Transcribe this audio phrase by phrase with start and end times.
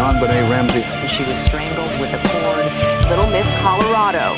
[0.00, 0.82] JonBenét Ramsey.
[1.08, 2.64] She was strangled with a cord.
[3.10, 4.34] Little Miss Colorado.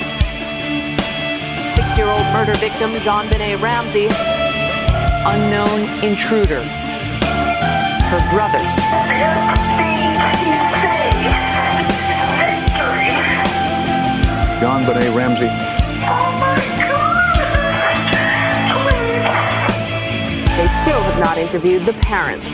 [1.76, 4.08] Six-year-old murder victim JonBenét Ramsey.
[5.24, 6.64] Unknown intruder.
[8.10, 8.58] Her brother.
[14.58, 15.46] JonBenét Ramsey.
[15.46, 17.22] Oh my god!
[20.56, 22.44] they still have not interviewed the parents.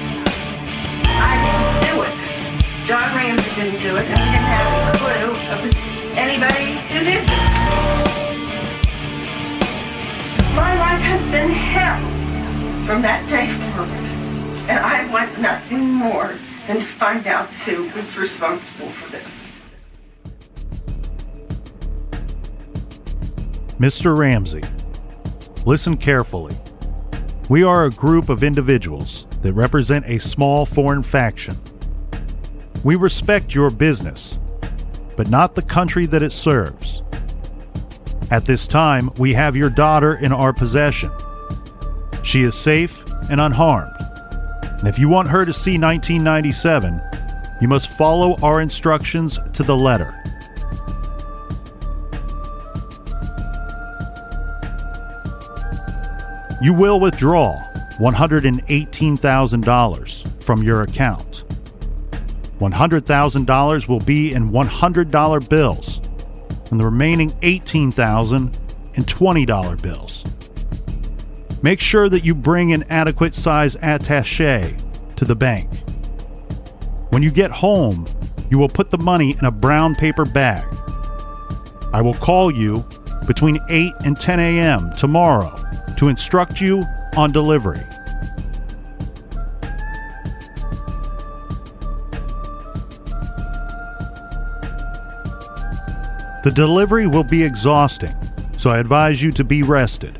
[2.88, 5.60] John Ramsey didn't do it, and we didn't have a clue of
[6.16, 7.28] anybody who did it.
[10.56, 11.98] My life has been hell
[12.86, 13.90] from that day forward,
[14.70, 16.34] and I want nothing more
[16.66, 19.28] than to find out who was responsible for this.
[23.78, 24.16] Mr.
[24.16, 24.62] Ramsey,
[25.66, 26.56] listen carefully.
[27.50, 31.54] We are a group of individuals that represent a small foreign faction.
[32.84, 34.38] We respect your business,
[35.16, 37.02] but not the country that it serves.
[38.30, 41.10] At this time, we have your daughter in our possession.
[42.22, 43.94] She is safe and unharmed.
[44.62, 47.00] And if you want her to see 1997,
[47.60, 50.14] you must follow our instructions to the letter.
[56.60, 57.62] You will withdraw
[57.98, 61.37] $118,000 from your account.
[62.58, 66.00] $100,000 will be in $100 bills,
[66.70, 70.24] and the remaining $18,000 in $20 bills.
[71.62, 74.74] Make sure that you bring an adequate size attache
[75.16, 75.68] to the bank.
[77.10, 78.06] When you get home,
[78.50, 80.66] you will put the money in a brown paper bag.
[81.92, 82.84] I will call you
[83.26, 84.92] between 8 and 10 a.m.
[84.94, 85.54] tomorrow
[85.96, 86.82] to instruct you
[87.16, 87.80] on delivery.
[96.48, 98.14] The delivery will be exhausting,
[98.54, 100.18] so I advise you to be rested.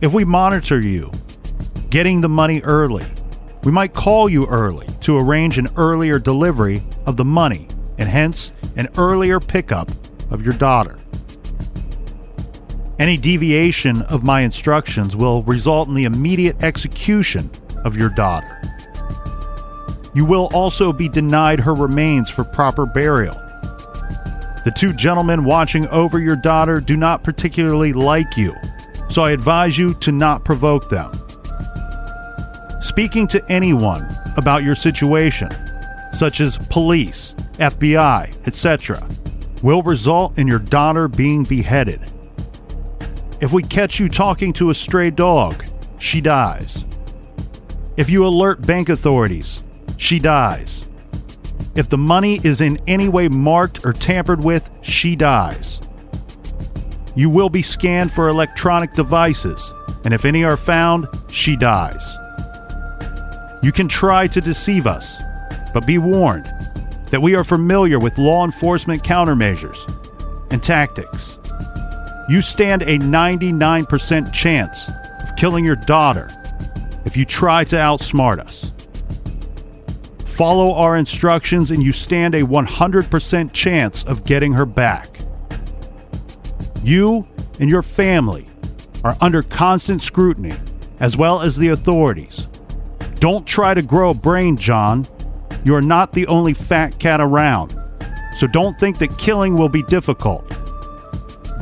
[0.00, 1.10] If we monitor you,
[1.90, 3.04] getting the money early,
[3.64, 7.66] we might call you early to arrange an earlier delivery of the money
[7.98, 9.90] and hence an earlier pickup
[10.30, 10.96] of your daughter.
[13.00, 17.50] Any deviation of my instructions will result in the immediate execution
[17.84, 18.62] of your daughter.
[20.14, 23.34] You will also be denied her remains for proper burial.
[24.66, 28.52] The two gentlemen watching over your daughter do not particularly like you,
[29.08, 31.12] so I advise you to not provoke them.
[32.80, 34.04] Speaking to anyone
[34.36, 35.50] about your situation,
[36.12, 39.06] such as police, FBI, etc.,
[39.62, 42.00] will result in your daughter being beheaded.
[43.40, 45.64] If we catch you talking to a stray dog,
[46.00, 46.84] she dies.
[47.96, 49.62] If you alert bank authorities,
[49.96, 50.75] she dies.
[51.76, 55.78] If the money is in any way marked or tampered with, she dies.
[57.14, 59.72] You will be scanned for electronic devices,
[60.04, 62.16] and if any are found, she dies.
[63.62, 65.22] You can try to deceive us,
[65.74, 66.46] but be warned
[67.10, 69.78] that we are familiar with law enforcement countermeasures
[70.50, 71.38] and tactics.
[72.28, 74.88] You stand a 99% chance
[75.22, 76.28] of killing your daughter
[77.04, 78.65] if you try to outsmart us.
[80.36, 85.18] Follow our instructions, and you stand a 100% chance of getting her back.
[86.82, 87.26] You
[87.58, 88.46] and your family
[89.02, 90.52] are under constant scrutiny,
[91.00, 92.46] as well as the authorities.
[93.14, 95.06] Don't try to grow a brain, John.
[95.64, 97.74] You are not the only fat cat around.
[98.36, 100.54] So don't think that killing will be difficult.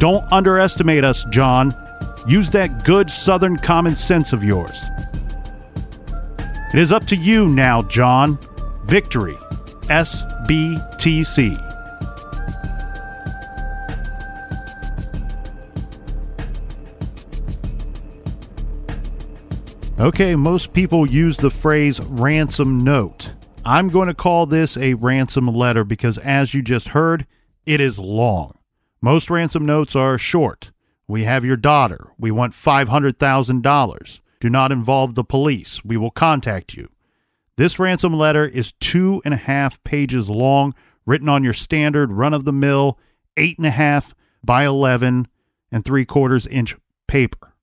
[0.00, 1.72] Don't underestimate us, John.
[2.26, 4.82] Use that good southern common sense of yours.
[6.72, 8.36] It is up to you now, John.
[8.86, 9.36] Victory.
[9.84, 11.58] SBTC.
[19.98, 23.30] Okay, most people use the phrase ransom note.
[23.64, 27.26] I'm going to call this a ransom letter because, as you just heard,
[27.64, 28.58] it is long.
[29.00, 30.72] Most ransom notes are short.
[31.08, 32.12] We have your daughter.
[32.18, 34.20] We want $500,000.
[34.40, 35.84] Do not involve the police.
[35.84, 36.90] We will contact you.
[37.56, 40.74] This ransom letter is two and a half pages long,
[41.06, 42.98] written on your standard run of the mill,
[43.36, 45.28] eight and a half by 11
[45.70, 47.54] and three quarters inch paper.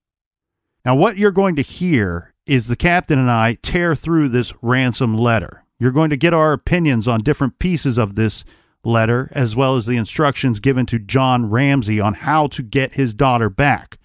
[0.84, 5.16] Now, what you're going to hear is the captain and I tear through this ransom
[5.16, 5.64] letter.
[5.78, 8.44] You're going to get our opinions on different pieces of this
[8.84, 13.14] letter, as well as the instructions given to John Ramsey on how to get his
[13.14, 13.98] daughter back.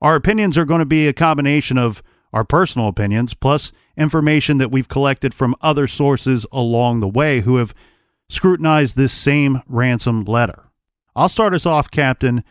[0.00, 2.02] Our opinions are going to be a combination of
[2.32, 7.56] our personal opinions plus information that we've collected from other sources along the way who
[7.56, 7.74] have
[8.28, 10.64] scrutinized this same ransom letter.
[11.16, 12.44] I'll start us off, Captain,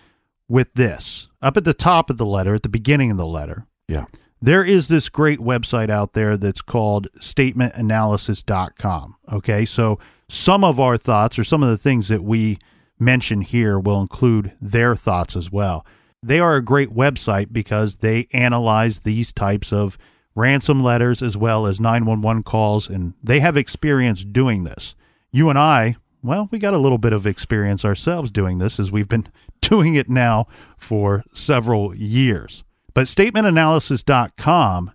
[0.47, 1.29] with this.
[1.41, 4.05] Up at the top of the letter, at the beginning of the letter, Yeah.
[4.41, 9.15] there is this great website out there that's called statementanalysis.com.
[9.31, 12.57] Okay, so some of our thoughts or some of the things that we
[12.99, 15.85] mention here will include their thoughts as well.
[16.23, 19.97] They are a great website because they analyze these types of
[20.37, 24.95] ransom letters as well as 911 calls, and they have experience doing this.
[25.31, 28.91] You and I, well, we got a little bit of experience ourselves doing this as
[28.91, 29.27] we've been
[29.61, 30.47] doing it now
[30.77, 32.63] for several years.
[32.93, 34.91] But statementanalysis.com,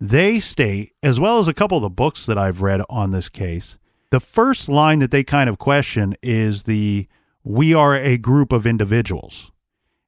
[0.00, 3.28] they state, as well as a couple of the books that I've read on this
[3.28, 3.76] case,
[4.10, 7.06] the first line that they kind of question is the
[7.44, 9.50] we are a group of individuals.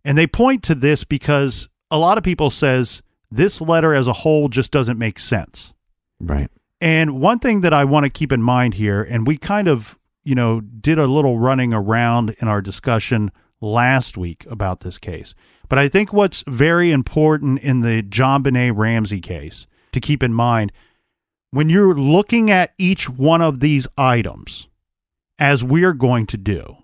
[0.04, 4.12] And they point to this because a lot of people says this letter as a
[4.12, 5.74] whole just doesn't make sense.
[6.18, 6.50] Right.
[6.80, 9.98] And one thing that I want to keep in mind here, and we kind of,
[10.24, 13.30] you know, did a little running around in our discussion
[13.60, 15.34] last week about this case.
[15.68, 20.72] But I think what's very important in the JonBenét Ramsey case to keep in mind
[21.50, 24.68] when you're looking at each one of these items,
[25.38, 26.76] as we're going to do,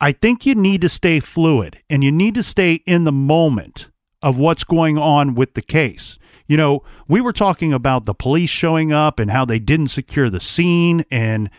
[0.00, 3.90] I think you need to stay fluid and you need to stay in the moment
[4.24, 6.18] of what's going on with the case.
[6.46, 10.30] You know, we were talking about the police showing up and how they didn't secure
[10.30, 11.04] the scene.
[11.10, 11.50] And,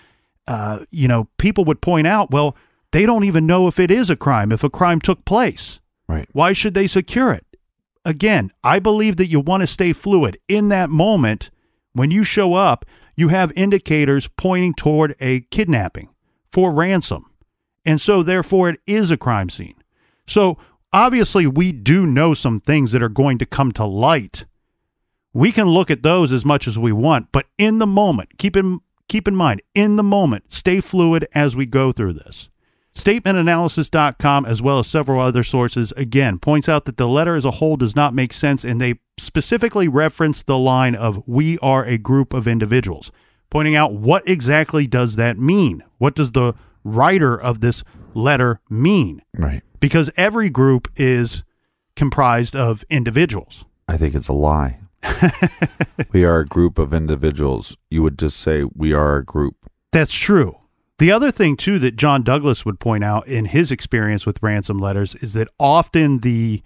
[0.48, 2.58] uh, you know, people would point out, well,
[2.92, 5.80] they don't even know if it is a crime, if a crime took place.
[6.08, 6.28] Right.
[6.34, 7.46] Why should they secure it?
[8.04, 10.38] Again, I believe that you want to stay fluid.
[10.48, 11.52] In that moment,
[11.94, 12.84] when you show up,
[13.16, 16.10] you have indicators pointing toward a kidnapping
[16.52, 17.26] for ransom.
[17.86, 19.76] And so, therefore, it is a crime scene.
[20.28, 20.58] So,
[20.95, 24.45] obviously, we do know some things that are going to come to light.
[25.33, 28.56] We can look at those as much as we want, but in the moment, keep
[28.56, 32.50] in, keep in mind, in the moment, stay fluid as we go through this.
[32.95, 37.51] Statementanalysis.com, as well as several other sources, again, points out that the letter as a
[37.51, 41.97] whole does not make sense, and they specifically reference the line of, We are a
[41.97, 43.12] group of individuals,
[43.50, 45.83] pointing out what exactly does that mean?
[45.97, 46.53] What does the
[46.86, 47.83] writer of this
[48.16, 49.22] letter mean?
[49.38, 49.62] Right.
[49.80, 51.44] Because every group is
[51.95, 53.66] comprised of individuals.
[53.88, 54.80] I think it's a lie.
[56.12, 57.78] we are a group of individuals.
[57.90, 59.56] You would just say we are a group.
[59.92, 60.57] That's true.
[60.98, 64.80] The other thing too that John Douglas would point out in his experience with ransom
[64.80, 66.64] letters is that often the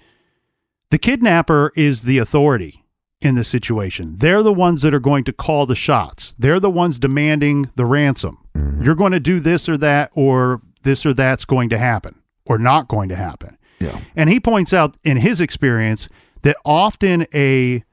[0.92, 2.86] the kidnapper is the authority
[3.22, 4.16] in the situation.
[4.18, 6.34] They're the ones that are going to call the shots.
[6.40, 8.38] They're the ones demanding the ransom.
[8.56, 8.84] Mm-hmm.
[8.84, 12.58] You're going to do this or that or this or that's going to happen or
[12.58, 13.58] not going to happen.
[13.80, 14.00] Yeah.
[14.16, 16.10] And he points out in his experience
[16.42, 17.84] that often a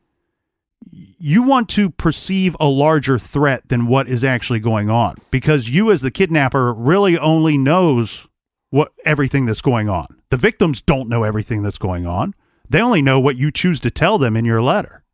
[0.92, 5.90] you want to perceive a larger threat than what is actually going on because you
[5.90, 8.26] as the kidnapper really only knows
[8.70, 10.06] what everything that's going on.
[10.30, 12.34] The victims don't know everything that's going on.
[12.68, 15.04] They only know what you choose to tell them in your letter.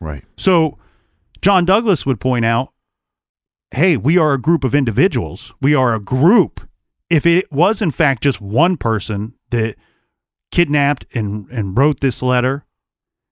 [0.00, 0.24] Right.
[0.36, 0.78] So
[1.40, 2.72] John Douglas would point out,
[3.70, 5.52] "Hey, we are a group of individuals.
[5.60, 6.67] We are a group.
[7.10, 9.76] If it was in fact just one person that
[10.50, 12.64] kidnapped and and wrote this letter,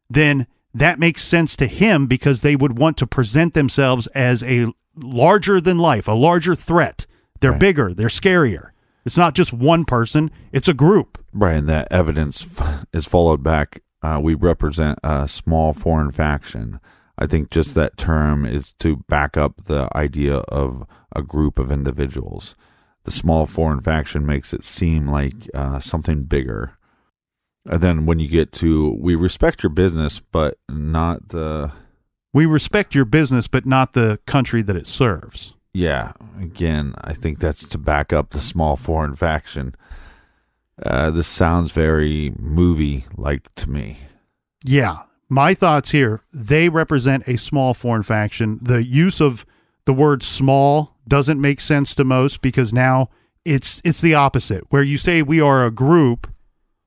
[0.09, 4.73] then that makes sense to him because they would want to present themselves as a
[4.95, 7.07] larger than life, a larger threat.
[7.41, 7.61] They're Right.
[7.61, 8.71] bigger, they're scarier.
[9.05, 11.19] It's not just one person, it's a group.
[11.33, 11.57] Right.
[11.57, 13.83] And that evidence f- is followed back.
[14.03, 16.81] Uh, we represent a small foreign faction.
[17.19, 21.71] I think just that term is to back up the idea of a group of
[21.71, 22.55] individuals.
[23.07, 26.77] The small foreign faction makes it seem like uh, something bigger.
[27.65, 31.73] And then when you get to, we respect your business, but not the,
[32.35, 35.55] We respect your business, but not the country that it serves.
[35.73, 39.75] yeah, again, I think that's to back up the small foreign faction.
[40.83, 43.99] Uh, this sounds very movie like to me.
[44.63, 44.99] Yeah.
[45.29, 48.59] My thoughts here they represent a small foreign faction.
[48.63, 49.45] The use of
[49.85, 53.09] the word small doesn't make sense to most because now
[53.45, 54.65] it's it's the opposite.
[54.71, 56.31] Where you say we are a group,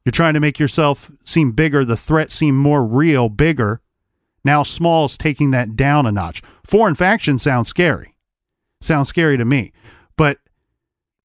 [0.04, 3.82] you're trying to make yourself seem bigger, the threat seem more real, bigger.
[4.44, 6.42] Now small's taking that down a notch.
[6.66, 8.16] Foreign faction sounds scary.
[8.82, 9.72] Sounds scary to me.
[10.16, 10.40] But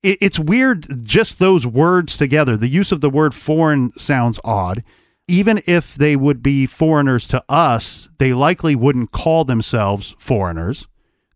[0.03, 2.57] it, it's weird just those words together.
[2.57, 4.85] The use of the word foreign sounds odd.
[5.27, 10.87] Even if they would be foreigners to us, they likely wouldn't call themselves foreigners.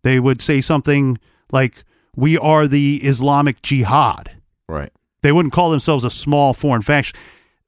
[0.03, 1.19] They would say something
[1.53, 1.85] like,
[2.17, 4.31] We are the Islamic Jihad.
[4.69, 4.93] Right.
[5.23, 7.19] They wouldn't call themselves a small foreign faction.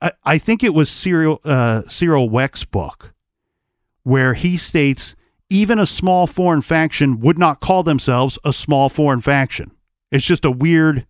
[0.01, 3.13] I, I think it was Cyril, uh, Cyril Wecht's book
[4.03, 5.15] where he states
[5.49, 9.73] even a small foreign faction would not call themselves a small foreign faction.
[10.11, 11.07] It's just a weird,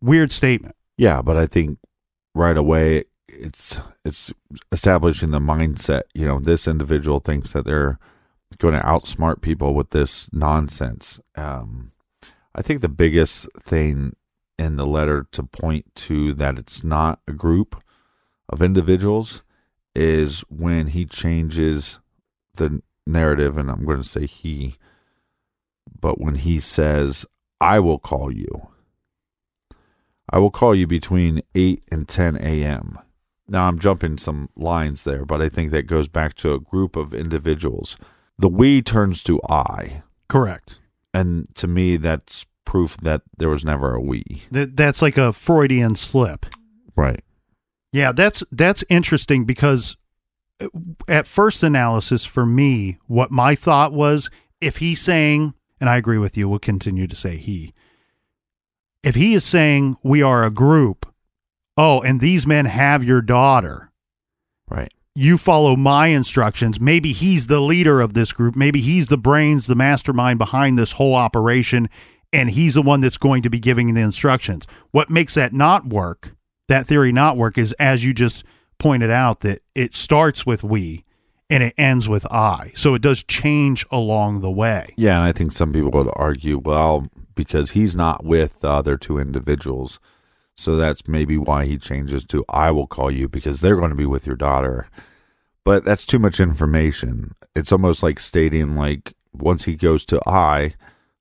[0.00, 0.74] weird statement.
[0.96, 1.78] Yeah, but I think
[2.34, 4.32] right away it's it's
[4.72, 6.02] establishing the mindset.
[6.14, 7.98] You know, this individual thinks that they're
[8.58, 11.20] going to outsmart people with this nonsense.
[11.34, 11.90] Um,
[12.58, 14.16] I think the biggest thing
[14.58, 17.80] in the letter to point to that it's not a group
[18.48, 19.42] of individuals
[19.94, 22.00] is when he changes
[22.56, 24.74] the narrative, and I'm going to say he,
[26.00, 27.24] but when he says,
[27.60, 28.68] I will call you.
[30.28, 32.98] I will call you between 8 and 10 a.m.
[33.46, 36.96] Now, I'm jumping some lines there, but I think that goes back to a group
[36.96, 37.96] of individuals.
[38.36, 40.02] The we turns to I.
[40.26, 40.80] Correct.
[41.14, 44.42] And to me, that's proof that there was never a we.
[44.50, 46.44] That, that's like a Freudian slip.
[46.94, 47.22] Right.
[47.92, 49.96] Yeah, that's that's interesting because
[50.60, 50.68] uh,
[51.08, 54.28] at first analysis for me, what my thought was
[54.60, 57.72] if he's saying, and I agree with you, we'll continue to say he.
[59.02, 61.06] If he is saying we are a group,
[61.76, 63.90] oh, and these men have your daughter,
[64.68, 64.92] Right.
[65.14, 66.78] you follow my instructions.
[66.80, 68.54] Maybe he's the leader of this group.
[68.56, 71.88] Maybe he's the brains, the mastermind behind this whole operation,
[72.32, 74.66] and he's the one that's going to be giving the instructions.
[74.90, 76.32] What makes that not work,
[76.68, 78.44] that theory not work, is as you just
[78.78, 81.04] pointed out, that it starts with we
[81.50, 82.72] and it ends with I.
[82.74, 84.92] So it does change along the way.
[84.96, 88.96] Yeah, and I think some people would argue, well, because he's not with the other
[88.96, 89.98] two individuals,
[90.56, 93.96] so that's maybe why he changes to I will call you because they're going to
[93.96, 94.88] be with your daughter.
[95.64, 97.34] But that's too much information.
[97.54, 100.74] It's almost like stating like once he goes to I,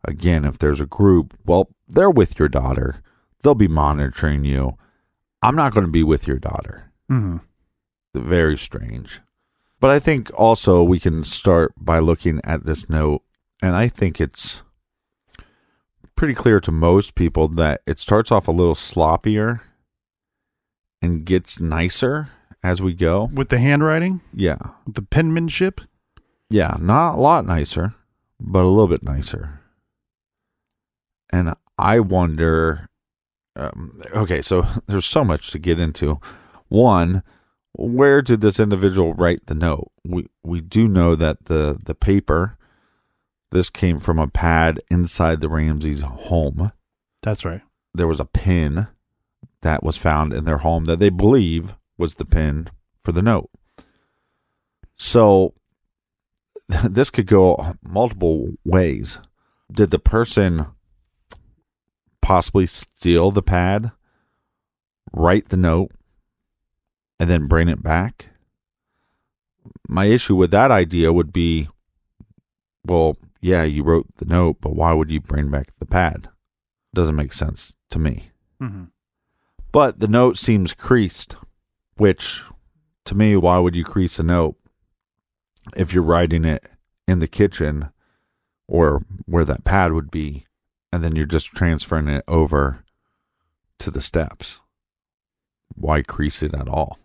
[0.08, 3.02] again, if there's a group, well, they're with your daughter.
[3.44, 4.78] They'll be monitoring you.
[5.42, 6.92] I'm not going to be with your daughter.
[7.12, 7.38] Mm-hmm.
[8.20, 9.22] Very strange.
[9.80, 13.22] But I think also we can start by looking at this note,
[13.62, 14.64] and I think it's
[16.16, 19.60] pretty clear to most people that it starts off a little sloppier
[21.00, 22.30] and gets nicer
[22.64, 23.30] as we go.
[23.32, 24.58] With the handwriting, Yeah.
[24.88, 25.82] with the penmanship,
[26.50, 27.94] Yeah, not a lot nicer,
[28.40, 29.60] but a little bit nicer.
[31.32, 32.90] And I wonder
[33.58, 36.22] um, okay, so there's so much to get into.
[36.70, 37.24] One,
[37.74, 39.92] where did this individual write the note?
[40.06, 42.58] We we do know that the the paper
[43.52, 46.72] this came from a pad inside the Ramseys home.
[47.22, 47.62] that's right.
[47.94, 48.88] There was a pin
[49.62, 52.70] that was found in their home that they believe was the pin
[53.04, 53.50] for the note.
[54.98, 55.54] So
[56.84, 59.20] this could go multiple ways.
[59.72, 60.68] Did the person
[62.28, 63.90] possibly steal the pad,
[65.14, 65.92] write the note,
[67.22, 68.32] and then bring it back?
[69.88, 71.70] My issue with that idea would be
[72.86, 76.28] well, yeah, you wrote the note, but why would you bring back the pad?
[76.94, 78.32] Doesn't make sense to me.
[78.62, 78.86] Mm-hmm.
[79.72, 81.38] But the note seems creased,
[81.96, 82.44] which
[83.06, 84.58] to me, why would you crease a note
[85.78, 86.66] if you're writing it
[87.08, 87.90] in the kitchen
[88.68, 90.44] or where that pad would be,
[90.92, 92.84] and then you're just transferring it over
[93.80, 94.60] to the steps?
[95.76, 96.98] Why crease it at all?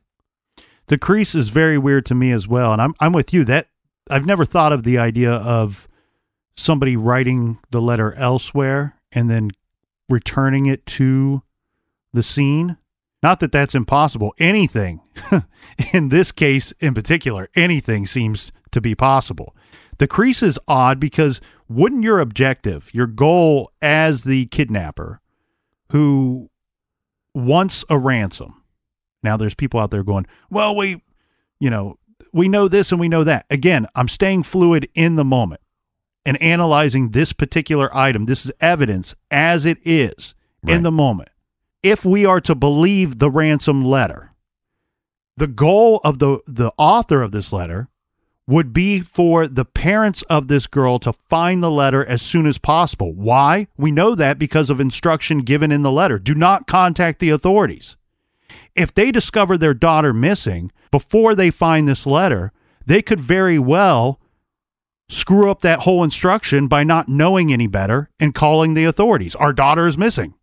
[0.86, 3.44] The crease is very weird to me as well, and I'm I'm with you.
[3.44, 3.68] That
[4.10, 5.88] I've never thought of the idea of
[6.56, 9.50] somebody writing the letter elsewhere and then
[10.08, 11.42] returning it to
[12.12, 12.76] the scene.
[13.22, 14.34] Not that that's impossible.
[14.38, 15.00] Anything,
[15.92, 19.54] in this case in particular, anything seems to be possible.
[19.98, 21.40] The crease is odd because
[21.74, 25.20] wouldn't your objective, your goal as the kidnapper,
[25.90, 26.50] who
[27.34, 28.62] wants a ransom.
[29.22, 31.02] Now there's people out there going, "Well, we,
[31.60, 31.98] you know,
[32.32, 35.60] we know this and we know that." Again, I'm staying fluid in the moment
[36.24, 38.26] and analyzing this particular item.
[38.26, 40.76] This is evidence as it is Right.
[40.76, 41.30] in the moment.
[41.82, 44.32] If we are to believe the ransom letter,
[45.36, 47.88] the goal of the the author of this letter
[48.46, 52.58] would be for the parents of this girl to find the letter as soon as
[52.58, 53.12] possible.
[53.12, 53.68] Why?
[53.76, 56.18] We know that because of instruction given in the letter.
[56.18, 57.96] Do not contact the authorities.
[58.74, 62.52] If they discover their daughter missing before they find this letter,
[62.84, 64.18] they could very well
[65.08, 69.36] screw up that whole instruction by not knowing any better and calling the authorities.
[69.36, 70.34] Our daughter is missing.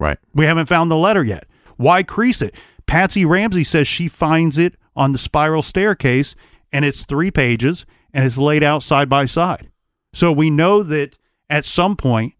[0.00, 0.18] Right.
[0.34, 1.46] We haven't found the letter yet.
[1.76, 2.54] Why crease it?
[2.86, 6.34] Patsy Ramsey says she finds it on the spiral staircase
[6.74, 9.70] and it's three pages and it's laid out side by side.
[10.12, 11.16] So we know that
[11.48, 12.34] at some point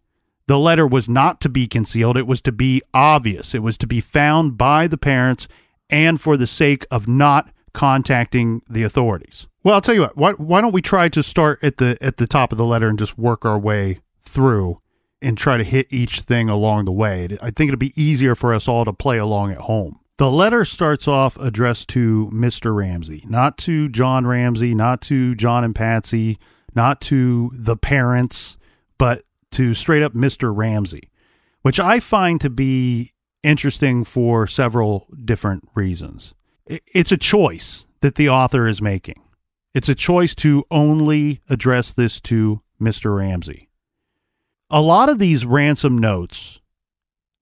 [0.47, 2.17] the letter was not to be concealed.
[2.17, 3.55] It was to be obvious.
[3.55, 5.47] It was to be found by the parents
[5.89, 9.47] and for the sake of not contacting the authorities.
[9.63, 10.17] Well, I'll tell you what.
[10.17, 12.89] Why, why don't we try to start at the at the top of the letter
[12.89, 14.81] and just work our way through
[15.21, 17.37] and try to hit each thing along the way.
[17.41, 19.99] I think it'll be easier for us all to play along at home.
[20.17, 22.73] The letter starts off addressed to Mr.
[22.73, 26.37] Ramsey, not to John Ramsey, not to John and Patsy,
[26.73, 28.57] not to the parents,
[28.97, 30.55] but to straight up Mr.
[30.55, 31.09] Ramsey,
[31.63, 36.33] which I find to be interesting for several different reasons.
[36.65, 39.21] It's a choice that the author is making.
[39.73, 43.17] It's a choice to only address this to Mr.
[43.17, 43.65] Ramsey
[44.69, 46.59] a lot of these ransom notes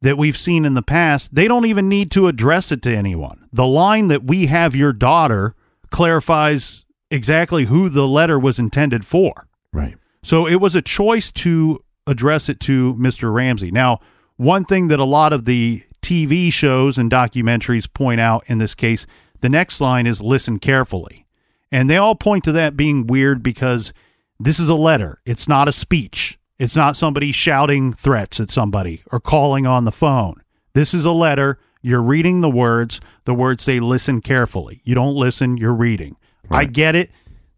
[0.03, 3.47] that we've seen in the past, they don't even need to address it to anyone.
[3.53, 5.55] The line that we have your daughter
[5.91, 9.47] clarifies exactly who the letter was intended for.
[9.71, 9.95] Right.
[10.21, 13.33] So it was a choice to address it to Mr.
[13.33, 13.71] Ramsey.
[13.71, 14.01] Now,
[14.35, 18.75] one thing that a lot of the TV shows and documentaries point out in this
[18.75, 19.07] case,
[19.39, 21.25] the next line is listen carefully.
[21.71, 23.93] And they all point to that being weird because
[24.37, 26.37] this is a letter, it's not a speech.
[26.59, 30.41] It's not somebody shouting threats at somebody or calling on the phone.
[30.73, 31.59] This is a letter.
[31.81, 33.01] You're reading the words.
[33.25, 34.81] The words say listen carefully.
[34.83, 36.15] You don't listen, you're reading.
[36.49, 37.09] I get it.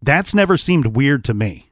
[0.02, 1.70] That's never seemed weird to me.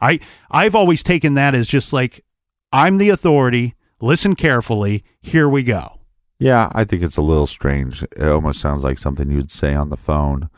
[0.00, 2.24] I I've always taken that as just like
[2.72, 3.74] I'm the authority.
[4.00, 5.04] Listen carefully.
[5.20, 6.00] Here we go.
[6.38, 8.02] Yeah, I think it's a little strange.
[8.02, 10.48] It almost sounds like something you'd say on the phone,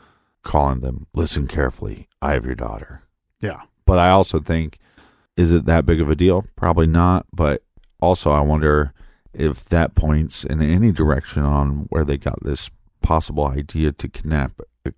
[0.41, 2.07] calling them, listen carefully.
[2.21, 3.01] I have your daughter.
[3.41, 3.63] Yeah.
[3.85, 4.79] But I also think,
[5.37, 6.45] is it that big of a deal?
[6.55, 7.25] Probably not.
[7.33, 7.63] But
[7.99, 8.93] also, I wonder
[9.33, 12.69] if that points in any direction on where they got this
[13.01, 14.53] possible idea to kidnap
[14.85, 14.93] a,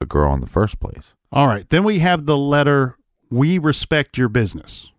[0.00, 1.14] a girl in the first place.
[1.32, 1.68] All right.
[1.68, 2.96] Then we have the letter
[3.30, 4.90] we respect your business.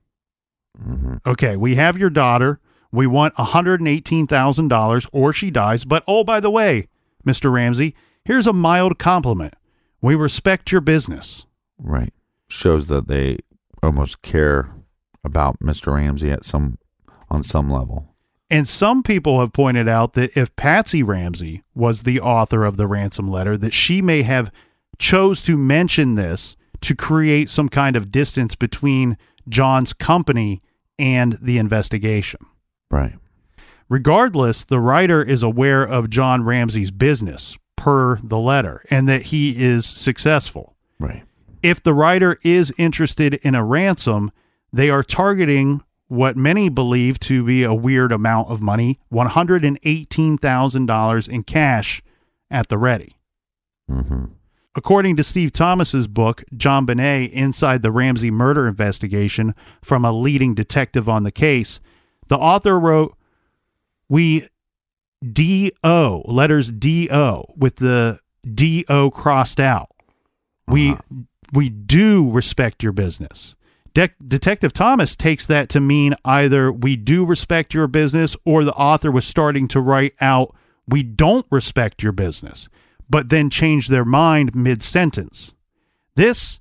[0.82, 2.60] hmm Okay, we have your daughter.
[2.94, 5.86] We want $118,000 or she dies.
[5.86, 6.88] But oh, by the way,
[7.26, 7.52] Mr.
[7.52, 9.54] Ramsey, here's a mild compliment.
[10.02, 11.46] We respect your business.
[11.78, 12.14] Right.
[12.50, 13.38] Shows that they
[13.84, 14.74] almost care
[15.24, 15.94] about Mr.
[15.94, 16.78] Ramsey at some
[17.30, 18.12] on some level.
[18.50, 22.88] And some people have pointed out that if Patsy Ramsey was the author of the
[22.88, 24.52] ransom letter, that she may have
[25.00, 29.18] chose to mention this to create some kind of distance between
[29.48, 30.62] John's company
[31.00, 32.46] and the investigation.
[32.90, 33.16] Right.
[33.88, 39.64] Regardless, the writer is aware of John Ramsey's business per the letter and that he
[39.64, 40.76] is successful.
[41.00, 41.24] Right.
[41.64, 44.32] If the writer is interested in a ransom,
[44.74, 51.44] they are targeting what many believe to be a weird amount of money $118,000 in
[51.44, 52.02] cash
[52.50, 53.18] at the ready.
[53.88, 54.26] hmm
[54.74, 61.10] According to Steve Thomas's book, JonBenét Inside the Ramsey Murder Investigation from a leading detective
[61.10, 61.82] on the case,
[62.30, 63.18] the author wrote,
[64.08, 64.48] We
[65.22, 69.90] DO, letters DO, with the DO crossed out.
[70.68, 70.96] We
[71.52, 73.56] we do respect your business.
[73.94, 78.74] De- Detective Thomas takes that to mean either we do respect your business or the
[78.74, 80.56] author was starting to write out
[80.88, 82.70] we don't respect your business,
[83.10, 85.54] but then change their mind mid sentence.
[86.16, 86.60] This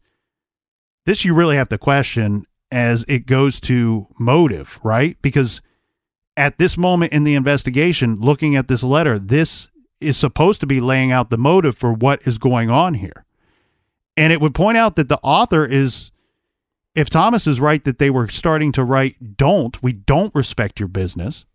[1.07, 5.16] this you really have to question as it goes to motive, right?
[5.22, 5.61] Because
[6.37, 9.68] at this moment in the investigation, looking at this letter, this
[10.00, 13.24] is supposed to be laying out the motive for what is going on here.
[14.20, 16.11] And it would point out that the author is,
[16.94, 20.88] if Thomas is right that they were starting to write, don't, we don't respect your
[20.88, 21.46] business,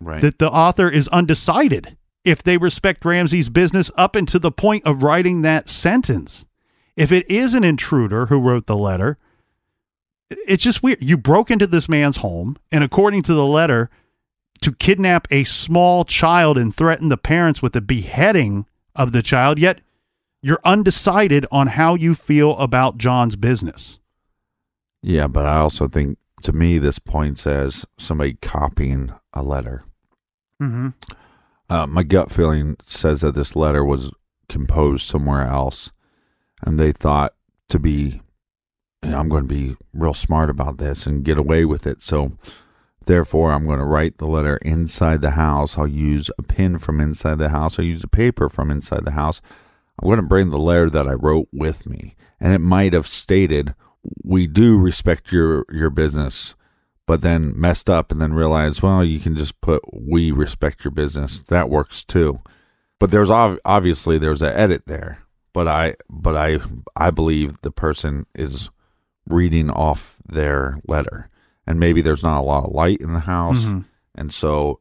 [0.00, 0.20] Right.
[0.20, 5.02] that the author is undecided if they respect Ramsey's business up until the point of
[5.02, 6.44] writing that sentence.
[6.94, 9.16] If it is an intruder who wrote the letter,
[10.30, 10.98] it's just weird.
[11.02, 13.88] You broke into this man's home, and according to the letter,
[14.60, 19.58] to kidnap a small child and threaten the parents with the beheading of the child,
[19.58, 19.80] yet
[20.42, 23.98] you're undecided on how you feel about John's business.
[25.02, 29.84] Yeah, but I also think to me this points as somebody copying a letter.
[30.60, 30.88] Mm-hmm.
[31.68, 34.12] Uh, my gut feeling says that this letter was
[34.48, 35.92] composed somewhere else,
[36.62, 37.34] and they thought
[37.68, 38.20] to be,
[39.04, 42.02] "Yeah, I'm going to be real smart about this and get away with it.
[42.02, 42.32] So,
[43.06, 45.78] therefore, I'm going to write the letter inside the house.
[45.78, 47.78] I'll use a pen from inside the house.
[47.78, 49.40] I'll use a paper from inside the house.
[50.00, 53.06] I'm going to bring the letter that I wrote with me, and it might have
[53.06, 53.74] stated,
[54.24, 56.54] "We do respect your your business."
[57.06, 60.92] but then messed up and then realized, well, you can just put "we respect your
[60.92, 62.38] business." That works too.
[63.00, 65.18] But there's obviously there's an edit there.
[65.52, 66.58] But I but I
[66.94, 68.70] I believe the person is
[69.28, 71.28] reading off their letter,
[71.66, 73.86] and maybe there's not a lot of light in the house, Mhm.
[74.14, 74.78] and so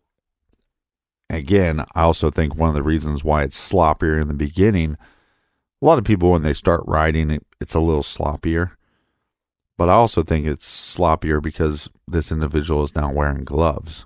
[1.29, 4.97] again, I also think one of the reasons why it's sloppier in the beginning.
[5.81, 8.71] A lot of people when they start writing it, it's a little sloppier
[9.79, 14.05] but I also think it's sloppier because this individual is now wearing gloves.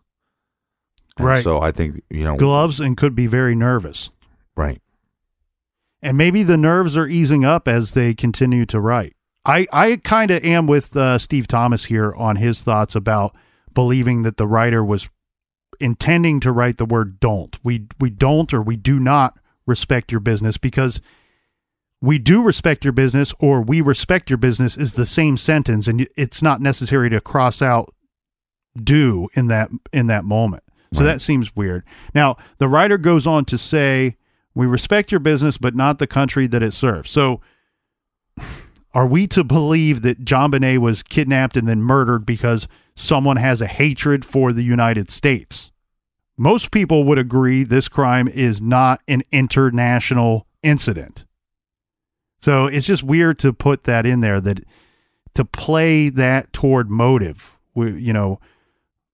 [1.18, 1.44] And Right.
[1.44, 4.12] So I think, you know, Gloves and could be very nervous.
[4.56, 4.80] right.
[6.04, 9.16] And maybe the nerves are easing up as they continue to write.
[9.46, 13.36] I, I kind of am with uh, Steve Thomas here on his thoughts about
[13.74, 15.10] believing that the writer was
[15.80, 17.58] intending to write the word don't.
[17.64, 21.02] We we don't or we do not respect your business because
[22.02, 26.08] we do respect your business or we respect your business is the same sentence and
[26.18, 27.94] it's not necessary to cross out
[28.76, 30.64] do in that in that moment.
[30.94, 31.14] So Right.
[31.14, 31.84] that seems weird.
[32.14, 34.18] Now, the writer goes on to say,
[34.54, 37.42] "We respect your business but not the country that it serves." So
[38.94, 43.68] are we to believe that JonBenét was kidnapped and then murdered because someone has a
[43.68, 45.72] hatred for the United States?
[46.38, 51.26] Most people would agree this crime is not an international incident.
[52.42, 54.64] So it's just weird to put that in there that
[55.36, 57.58] to play that toward motive.
[57.76, 58.40] You know,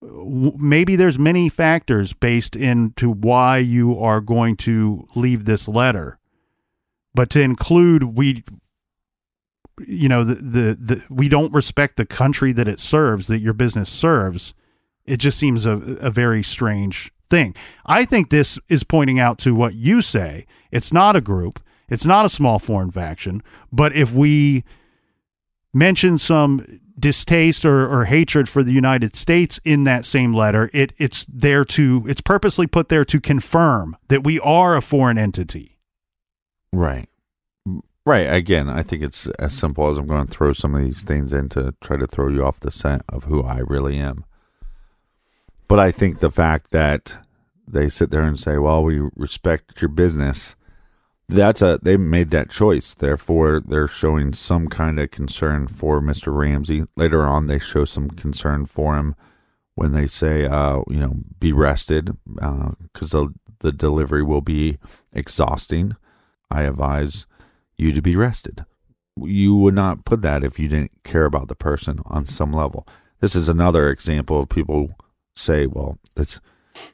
[0.02, 6.18] maybe there's many factors based into why you are going to leave this letter,
[7.14, 8.44] but to include we,
[9.86, 13.52] you know, the the, the we don't respect the country that it serves, that your
[13.52, 14.54] business serves.
[15.06, 17.54] It just seems a, a very strange thing.
[17.86, 20.46] I think this is pointing out to what you say.
[20.70, 21.60] It's not a group.
[21.88, 23.42] It's not a small foreign faction.
[23.72, 24.64] But if we
[25.74, 30.92] mention some distaste or, or hatred for the United States in that same letter, it
[30.98, 35.78] it's there to it's purposely put there to confirm that we are a foreign entity.
[36.72, 37.08] Right.
[38.06, 38.32] Right.
[38.32, 41.32] Again, I think it's as simple as I'm going to throw some of these things
[41.32, 44.24] in to try to throw you off the scent of who I really am.
[45.68, 47.18] But I think the fact that
[47.68, 50.56] they sit there and say, "Well, we respect your business,"
[51.28, 52.94] that's a they made that choice.
[52.94, 56.34] Therefore, they're showing some kind of concern for Mr.
[56.34, 56.84] Ramsey.
[56.96, 59.14] Later on, they show some concern for him
[59.74, 64.78] when they say, uh, you know, be rested because the the delivery will be
[65.12, 65.96] exhausting.
[66.50, 67.26] I advise
[67.80, 68.64] you to be rested.
[69.16, 72.86] You would not put that if you didn't care about the person on some level.
[73.20, 74.96] This is another example of people
[75.34, 76.40] say, well, this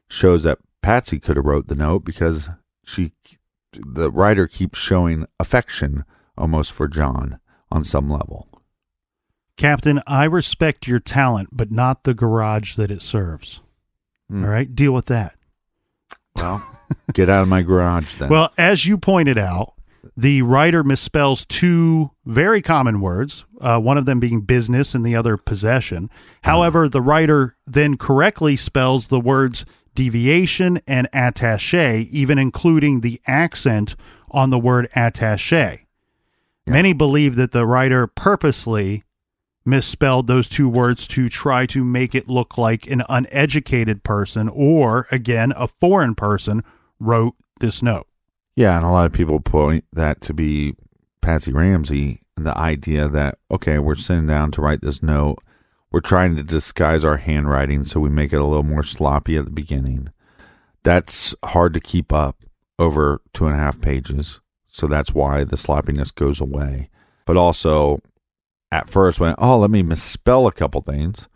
[0.08, 2.48] shows that Patsy could have wrote the note because
[2.84, 3.12] she
[3.72, 6.04] the writer keeps showing affection
[6.38, 7.38] almost for John
[7.70, 8.48] on some level.
[9.56, 13.60] Captain, I respect your talent, but not the garage that it serves.
[14.28, 14.44] Hmm.
[14.44, 15.34] All right, deal with that.
[16.34, 16.62] Well,
[17.12, 18.28] get out of my garage then.
[18.28, 19.74] Well, as you pointed out,
[20.16, 25.14] the writer misspells two very common words, uh, one of them being business and the
[25.16, 26.10] other possession.
[26.42, 29.64] However, the writer then correctly spells the words
[29.94, 33.96] deviation and attache, even including the accent
[34.30, 35.86] on the word attache.
[36.66, 39.02] Many believe that the writer purposely
[39.64, 45.06] misspelled those two words to try to make it look like an uneducated person or,
[45.10, 46.62] again, a foreign person
[47.00, 48.06] wrote this note.
[48.56, 50.74] Yeah, and a lot of people point that to be
[51.20, 55.38] Patsy Ramsey the idea that, okay, we're sitting down to write this note.
[55.90, 59.44] We're trying to disguise our handwriting so we make it a little more sloppy at
[59.44, 60.10] the beginning.
[60.82, 62.44] That's hard to keep up
[62.78, 64.40] over two and a half pages.
[64.68, 66.90] So that's why the sloppiness goes away.
[67.24, 68.00] But also,
[68.70, 71.28] at first, went, oh, let me misspell a couple things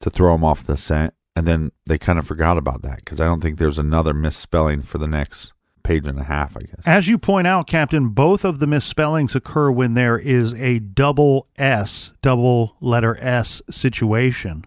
[0.00, 1.14] to throw them off the scent.
[1.34, 4.82] And then they kind of forgot about that because I don't think there's another misspelling
[4.82, 5.52] for the next
[5.82, 6.86] page and a half, I guess.
[6.86, 11.48] As you point out, Captain, both of the misspellings occur when there is a double
[11.56, 14.64] S, double letter S situation.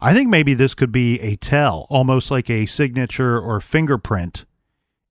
[0.00, 4.46] I think maybe this could be a tell, almost like a signature or fingerprint,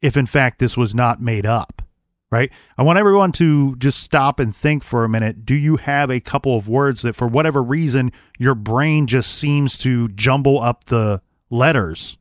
[0.02, 1.84] if in fact this was not made up,
[2.32, 2.52] right?
[2.78, 5.46] I want everyone to just stop and think for a minute.
[5.46, 9.78] Do you have a couple of words that, for whatever reason, your brain just seems
[9.80, 12.18] to jumble up the letters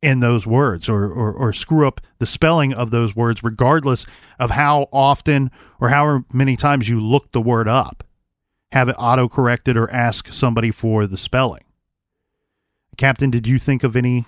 [0.00, 4.06] in those words or, or, or screw up the spelling of those words, regardless
[4.38, 8.04] of how often or how many times you look the word up?
[8.72, 11.64] Have it auto corrected or ask somebody for the spelling.
[12.98, 14.26] Captain, did you think of any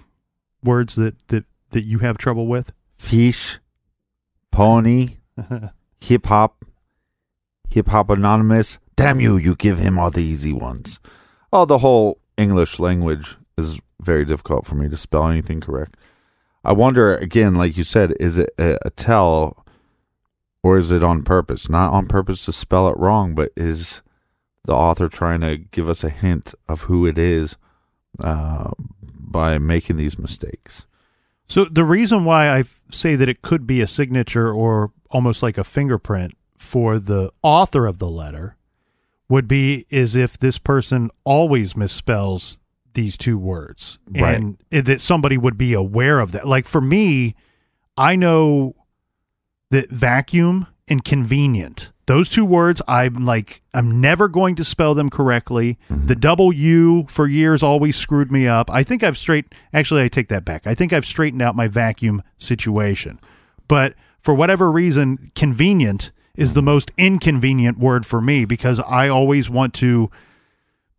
[0.63, 2.73] words that that that you have trouble with?
[2.97, 3.59] Fish,
[4.51, 5.17] pony,
[6.01, 6.65] hip hop,
[7.69, 8.79] hip hop anonymous.
[8.97, 9.37] Damn you!
[9.37, 11.01] You give him all the easy ones.
[11.53, 15.97] Oh, the whole English language is very difficult for me to spell anything correct.
[16.65, 19.65] I wonder again, like you said, is it a, a tell
[20.63, 21.69] or is it on purpose?
[21.69, 24.03] Not on purpose to spell it wrong, but is
[24.65, 27.57] the author trying to give us a hint of who it is
[28.19, 28.71] uh,
[29.03, 30.85] by making these mistakes?
[31.49, 35.59] So the reason why I say that it could be a signature or almost like
[35.59, 38.57] a fingerprint for the author of the letter
[39.29, 42.59] would be is if this person always misspells
[42.95, 44.41] these two words Right.
[44.41, 46.47] and that somebody would be aware of that.
[46.47, 47.35] Like for me,
[47.97, 48.75] I know
[49.71, 51.93] that vacuum and convenient.
[52.07, 55.79] Those two words, I'm like, I'm never going to spell them correctly.
[55.89, 56.07] Mm-hmm.
[56.09, 58.69] The double U for years always screwed me up.
[58.69, 60.67] I think I've straight, actually, I take that back.
[60.67, 63.21] I think I've straightened out my vacuum situation.
[63.69, 69.49] But for whatever reason, convenient is the most inconvenient word for me because I always
[69.49, 70.11] want to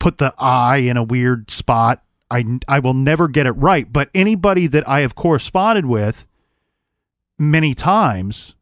[0.01, 2.03] put the I in a weird spot.
[2.31, 3.91] I, I will never get it right.
[3.91, 6.25] But anybody that I have corresponded with
[7.37, 8.55] many times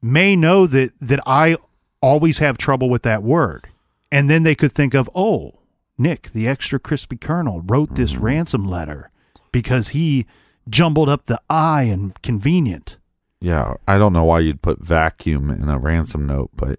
[0.00, 1.56] may know that that I
[2.00, 3.66] always have trouble with that word.
[4.12, 5.54] And then they could think of, oh,
[5.98, 8.24] Nick, the extra crispy colonel, wrote this mm-hmm.
[8.24, 9.10] ransom letter
[9.50, 10.26] because he
[10.68, 12.98] jumbled up the I and convenient.
[13.40, 16.78] Yeah, I don't know why you'd put vacuum in a ransom note, but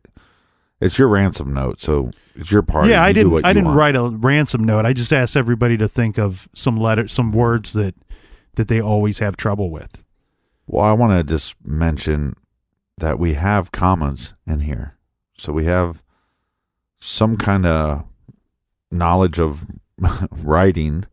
[0.85, 2.89] it's your ransom note, so it's your party.
[2.91, 3.77] yeah, I You didn't I didn't want.
[3.77, 4.85] write a ransom note.
[4.85, 7.95] I just asked everybody to think of some letter some words that
[8.55, 10.03] that they always have trouble with.
[10.67, 12.35] Well, I want to just mention
[12.97, 14.95] that we have commas in here,
[15.37, 16.01] so we have
[16.97, 18.05] some kind of
[18.91, 19.65] knowledge of
[20.31, 21.05] writing,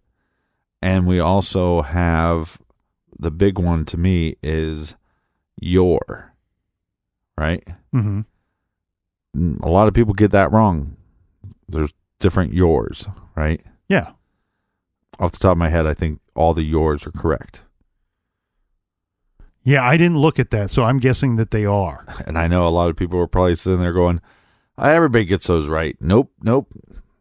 [0.81, 2.59] and we also have
[3.19, 4.95] the big one to me is
[5.61, 6.33] your,
[7.37, 7.63] right?
[7.95, 8.21] Mm-hmm.
[9.35, 10.97] A lot of people get that wrong.
[11.69, 13.63] There's different yours, right?
[13.89, 14.13] Yeah.
[15.19, 17.63] Off the top of my head, I think all the yours are correct.
[19.65, 22.05] Yeah, I didn't look at that, so I'm guessing that they are.
[22.27, 24.21] And I know a lot of people are probably sitting there going,
[24.77, 25.97] "Ah, everybody gets those right.
[26.01, 26.69] Nope, nope.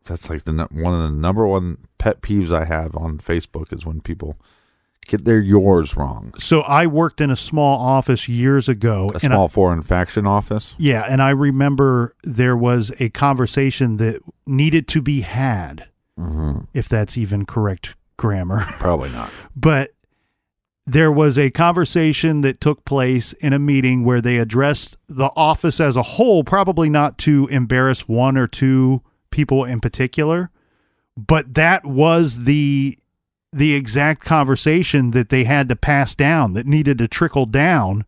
[0.05, 3.85] That's like the one of the number one pet peeves I have on Facebook is
[3.85, 4.37] when people
[5.11, 6.33] their yours wrong.
[6.39, 9.09] So I worked in a small office years ago.
[9.13, 10.75] A and I- small foreign faction office.
[10.77, 15.87] Yeah, and I remember there was a conversation that needed to be had,
[16.19, 16.65] mm-hmm.
[16.73, 18.65] if that's even correct grammar.
[18.79, 19.31] Probably not.
[19.55, 19.91] but
[20.87, 25.79] there was a conversation that took place in a meeting where they addressed the office
[25.79, 30.49] as a whole, probably not to embarrass one or two people in particular,
[31.15, 32.97] but that was the
[33.53, 38.05] the exact conversation that they had to pass down that needed to trickle down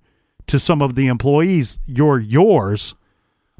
[0.47, 2.95] to some of the employees your yours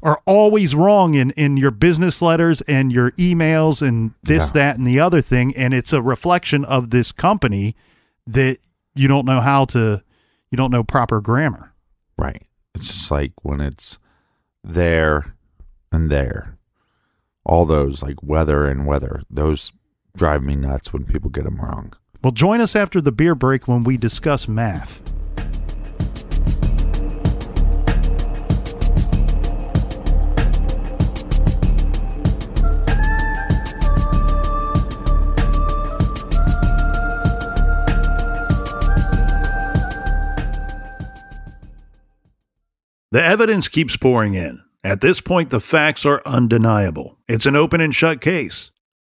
[0.02, 4.52] are always wrong in in your business letters and your emails and this Yeah.
[4.52, 7.74] that and the other thing and it's a reflection of this company
[8.26, 8.58] that
[8.94, 10.02] you don't know how to
[10.50, 11.72] you don't know proper grammar
[12.16, 12.42] Right.
[12.74, 13.98] It's just like when it's
[14.62, 15.34] there
[15.90, 16.56] and there.
[17.44, 19.22] All those like weather and weather.
[19.28, 19.72] Those
[20.16, 21.92] drive me nuts when people get them wrong.
[22.22, 25.04] well join us after the beer break when we discuss math
[43.14, 44.60] The evidence keeps pouring in.
[44.82, 47.16] At this point, the facts are undeniable.
[47.28, 48.72] It's an open and shut case.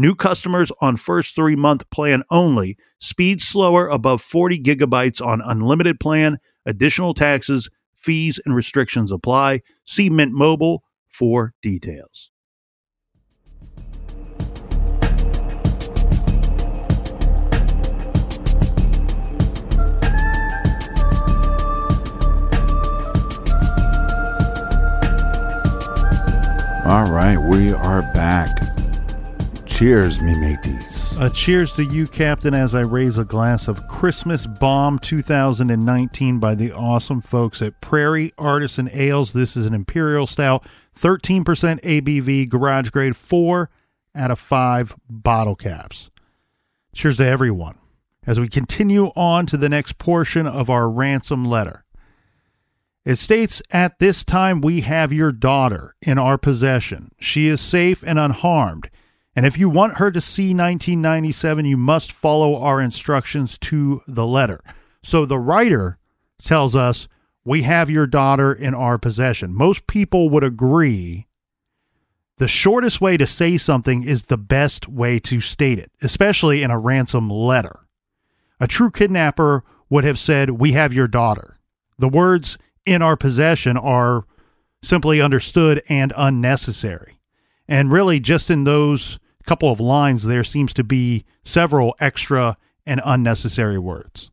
[0.00, 2.78] New customers on first three month plan only.
[3.00, 6.38] Speed slower above 40 gigabytes on unlimited plan.
[6.64, 9.60] Additional taxes, fees, and restrictions apply.
[9.84, 12.30] See Mint Mobile for details.
[26.86, 28.48] All right, we are back.
[29.80, 31.18] Cheers, me mateys.
[31.18, 36.54] Uh, cheers to you, Captain, as I raise a glass of Christmas Bomb 2019 by
[36.54, 39.32] the awesome folks at Prairie Artisan Ales.
[39.32, 40.66] This is an Imperial Stout,
[40.98, 41.44] 13%
[41.80, 43.70] ABV, garage grade, 4
[44.14, 46.10] out of 5 bottle caps.
[46.92, 47.78] Cheers to everyone.
[48.26, 51.86] As we continue on to the next portion of our ransom letter.
[53.06, 57.12] It states, At this time, we have your daughter in our possession.
[57.18, 58.90] She is safe and unharmed.
[59.40, 64.26] And if you want her to see 1997, you must follow our instructions to the
[64.26, 64.62] letter.
[65.02, 65.96] So the writer
[66.42, 67.08] tells us,
[67.42, 69.54] We have your daughter in our possession.
[69.54, 71.26] Most people would agree
[72.36, 76.70] the shortest way to say something is the best way to state it, especially in
[76.70, 77.86] a ransom letter.
[78.60, 81.56] A true kidnapper would have said, We have your daughter.
[81.98, 84.26] The words in our possession are
[84.82, 87.20] simply understood and unnecessary.
[87.66, 93.02] And really, just in those couple of lines, there seems to be several extra and
[93.04, 94.30] unnecessary words.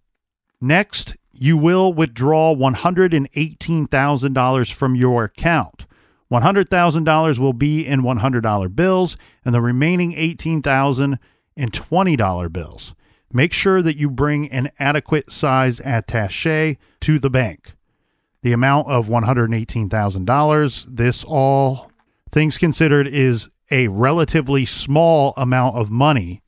[0.59, 5.85] Next, you will withdraw $118,000 from your account.
[6.31, 11.19] $100,000 will be in $100 bills and the remaining $18,000
[11.55, 12.95] in $20 bills.
[13.31, 17.73] Make sure that you bring an adequate size attache to the bank
[18.47, 20.85] the amount of $118,000.
[20.89, 21.91] This, all
[22.31, 26.41] things considered, is a relatively small amount of money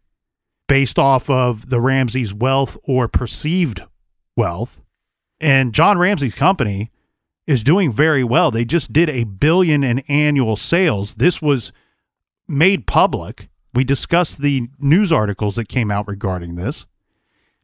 [0.68, 3.82] based off of the Ramsey's wealth or perceived
[4.36, 4.80] wealth.
[5.42, 6.92] And John Ramsey's company
[7.48, 8.52] is doing very well.
[8.52, 11.16] They just did a billion in annual sales.
[11.16, 11.72] This was
[12.48, 13.50] made public.
[13.74, 16.86] We discussed the news articles that came out regarding this.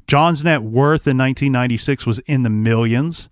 [0.08, 3.30] John's net worth in 1996 was in the millions.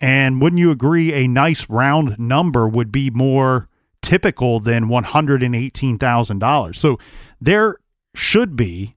[0.00, 3.68] And wouldn't you agree a nice round number would be more
[4.04, 6.76] typical than $118,000?
[6.76, 6.98] So
[7.40, 7.78] there
[8.14, 8.94] should be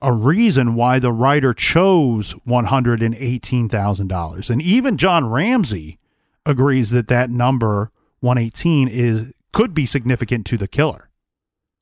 [0.00, 4.50] a reason why the writer chose $118,000.
[4.50, 5.98] And even John Ramsey
[6.46, 11.08] agrees that that number 118 is could be significant to the killer.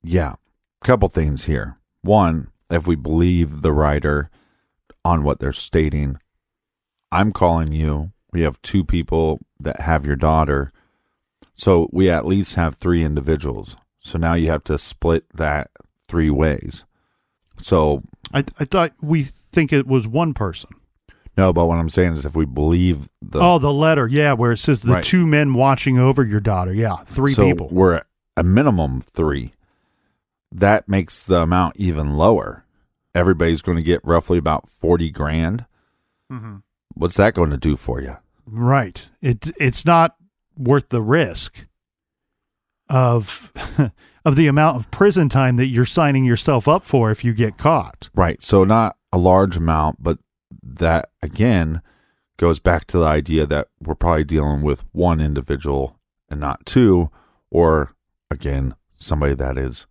[0.03, 0.35] Yeah.
[0.83, 1.77] Couple things here.
[2.01, 4.29] One, if we believe the writer
[5.03, 6.17] on what they're stating,
[7.11, 8.11] I'm calling you.
[8.31, 10.69] We have two people that have your daughter.
[11.57, 13.75] So we at least have three individuals.
[13.99, 15.71] So now you have to split that
[16.07, 16.85] three ways.
[17.59, 18.03] So
[18.33, 20.69] I I thought we think it was one person.
[21.37, 24.51] no, but what I'm saying is if we believe the oh, the letter, yeah, where
[24.51, 25.03] it says the Right.
[25.03, 26.73] two men watching over your daughter.
[26.73, 27.69] Yeah, three so people.
[27.71, 28.01] we're
[28.35, 29.53] a minimum three.
[30.51, 32.63] That makes the amount even lower.
[33.15, 35.65] Everybody's going to get roughly about forty grand.
[36.31, 36.57] Mm-hmm.
[36.93, 38.17] What's that going to do for you?
[38.45, 39.09] Right.
[39.21, 40.15] It it's not
[40.57, 41.65] worth the risk
[42.89, 43.51] of
[44.25, 47.57] of the amount of prison time that you're signing yourself up for if you get
[47.57, 48.09] caught.
[48.13, 48.41] Right.
[48.43, 50.19] So not a large amount, but
[50.63, 51.81] that again
[52.37, 55.99] goes back to the idea that we're probably dealing with one individual
[56.29, 57.09] and not two,
[57.49, 57.95] or
[58.29, 59.87] again, somebody that is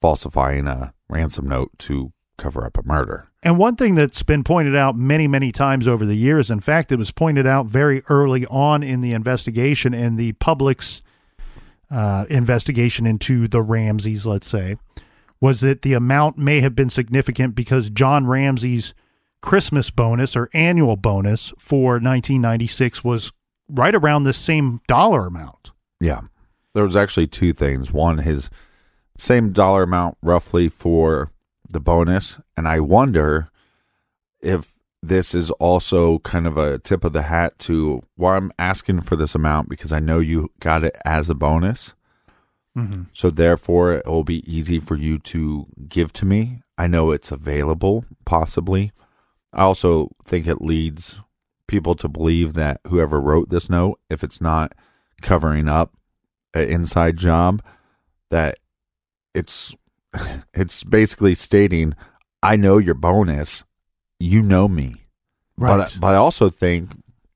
[0.00, 3.27] falsifying a ransom note to cover up a murder.
[3.42, 6.90] And one thing that's been pointed out many, many times over the years, in fact,
[6.90, 11.02] it was pointed out very early on in the investigation and the public's
[11.90, 14.76] uh, investigation into the Ramseys, let's say,
[15.40, 18.92] was that the amount may have been significant because John Ramsey's
[19.40, 23.32] Christmas bonus or annual bonus for 1996 was
[23.68, 25.70] right around this same dollar amount.
[26.00, 26.22] Yeah.
[26.74, 27.92] There was actually two things.
[27.92, 28.50] One, his
[29.16, 31.30] same dollar amount roughly for
[31.68, 32.38] the bonus.
[32.56, 33.50] And I wonder
[34.40, 39.02] if this is also kind of a tip of the hat to why I'm asking
[39.02, 41.94] for this amount because I know you got it as a bonus.
[42.76, 43.04] Mm-hmm.
[43.12, 46.62] So therefore, it will be easy for you to give to me.
[46.76, 48.92] I know it's available, possibly.
[49.52, 51.20] I also think it leads
[51.66, 54.74] people to believe that whoever wrote this note, if it's not
[55.22, 55.92] covering up
[56.54, 57.62] an inside job,
[58.30, 58.58] that
[59.34, 59.74] it's
[60.54, 61.94] it's basically stating,
[62.42, 63.64] "I know your bonus,
[64.18, 65.04] you know me."
[65.56, 65.76] Right.
[65.76, 66.90] But but I also think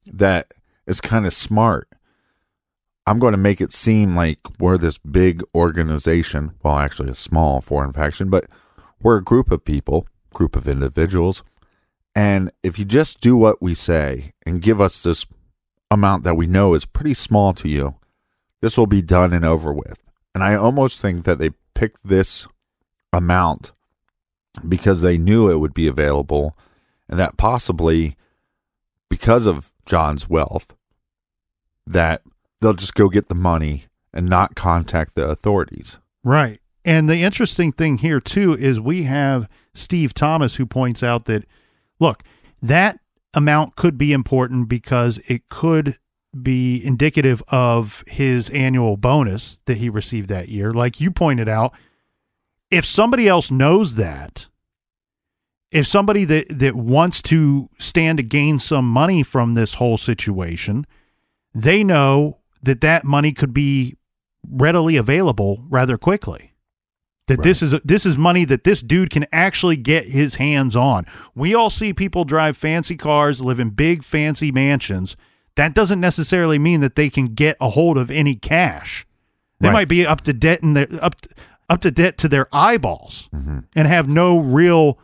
[0.07, 0.53] that
[0.87, 1.89] it's kind of smart.
[3.07, 6.53] I'm going to make it seem like we're this big organization.
[6.63, 8.47] Well, actually, a small foreign faction, but
[9.03, 11.43] we're a group of people, group of individuals.
[12.15, 15.27] And if you just do what we say and give us this
[15.91, 17.97] amount that we know is pretty small to you,
[18.61, 19.99] this will be done and over with.
[20.35, 22.47] And I almost think that they picked this
[23.13, 23.73] amount
[24.69, 26.57] because they knew it would be available
[27.09, 28.17] and that possibly
[29.09, 30.75] because of John's wealth
[31.87, 32.23] that
[32.61, 35.99] they'll just go get the money and not contact the authorities.
[36.25, 36.61] Right.
[36.85, 41.45] And the interesting thing here, too, is we have Steve Thomas who points out that,
[42.01, 42.23] look,
[42.61, 43.01] that
[43.35, 45.99] amount could be important because it could
[46.41, 50.73] be indicative of his annual bonus that he received that year.
[50.73, 51.73] Like you pointed out,
[52.73, 54.49] if somebody else knows that,
[55.71, 60.87] if somebody that, that wants to stand to gain some money from this whole situation,
[61.55, 63.97] they know that that money could be
[64.49, 66.49] readily available rather quickly.
[67.29, 71.07] That this is this is money that this dude can actually get his hands on.
[71.35, 75.17] We all see people drive fancy cars, live in big fancy mansions.
[75.55, 79.07] That doesn't necessarily mean that they can get a hold of any cash.
[79.61, 79.75] They Right.
[79.75, 81.15] might be up to debt in their up
[81.73, 83.59] up to debt to their eyeballs Mm-hmm.
[83.75, 84.99] and have no real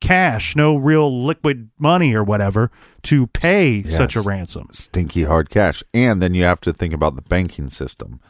[0.00, 2.70] cash, no real liquid money or whatever
[3.02, 4.68] to pay such a ransom.
[4.72, 5.82] Stinky hard cash.
[5.94, 8.20] And then you have to think about the banking system.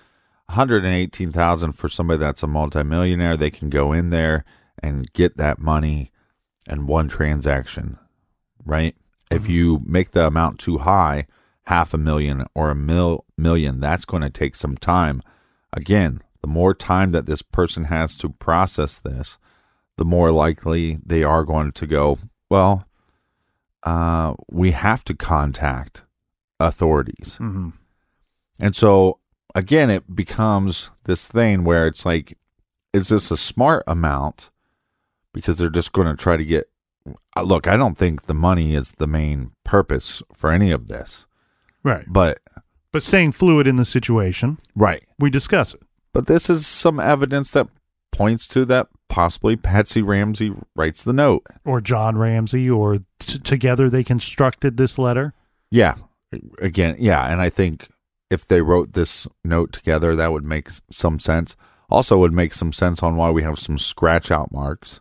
[0.46, 4.44] 118,000 for somebody that's a multimillionaire, they can go in there
[4.82, 6.10] and get that money
[6.68, 7.98] in one transaction,
[8.64, 8.94] right?
[9.30, 11.26] If you make the amount too high,
[11.66, 15.22] half a million or a mil- million, that's going to take some time.
[15.72, 19.38] Again, the more time that this person has to process this,
[19.96, 22.18] the more likely they are going to go,
[22.50, 22.84] well,
[23.82, 26.02] uh, we have to contact
[26.60, 27.38] authorities.
[27.40, 27.70] Mm-hmm.
[28.60, 29.20] And so,
[29.54, 32.36] again, it becomes this thing where it's like,
[32.92, 34.50] is this a smart amount?
[35.32, 36.68] Because they're just going to try to get.
[37.34, 41.24] uh, Look, I don't think the money is the main purpose for any of this,
[41.82, 42.04] Right.
[42.06, 42.38] but
[42.92, 45.80] But staying fluid in the situation, right, we discuss it.
[46.14, 47.68] But this is some evidence that
[48.12, 51.44] points to that possibly Patsy Ramsey writes the note.
[51.64, 55.34] Or John Ramsey, or t- together they constructed this letter.
[55.70, 55.96] Yeah.
[56.60, 57.30] Again, yeah.
[57.30, 57.88] And I think
[58.30, 61.56] if they wrote this note together, that would make some sense.
[61.90, 65.00] Also, would make some sense on why we have some scratch out marks,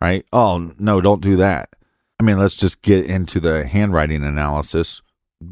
[0.00, 0.24] right?
[0.32, 1.70] Oh, no, don't do that.
[2.18, 5.00] I mean, let's just get into the handwriting analysis.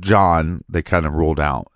[0.00, 1.72] John, they kind of ruled out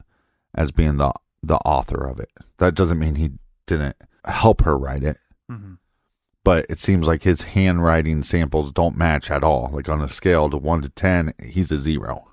[0.54, 1.12] as being the
[1.42, 2.30] the author of it.
[2.58, 3.30] That doesn't mean he
[3.66, 5.18] didn't help her write it,
[5.50, 5.74] mm-hmm.
[6.44, 9.70] but it seems like his handwriting samples don't match at all.
[9.72, 12.28] Like on a scale to one to ten, he's a zero.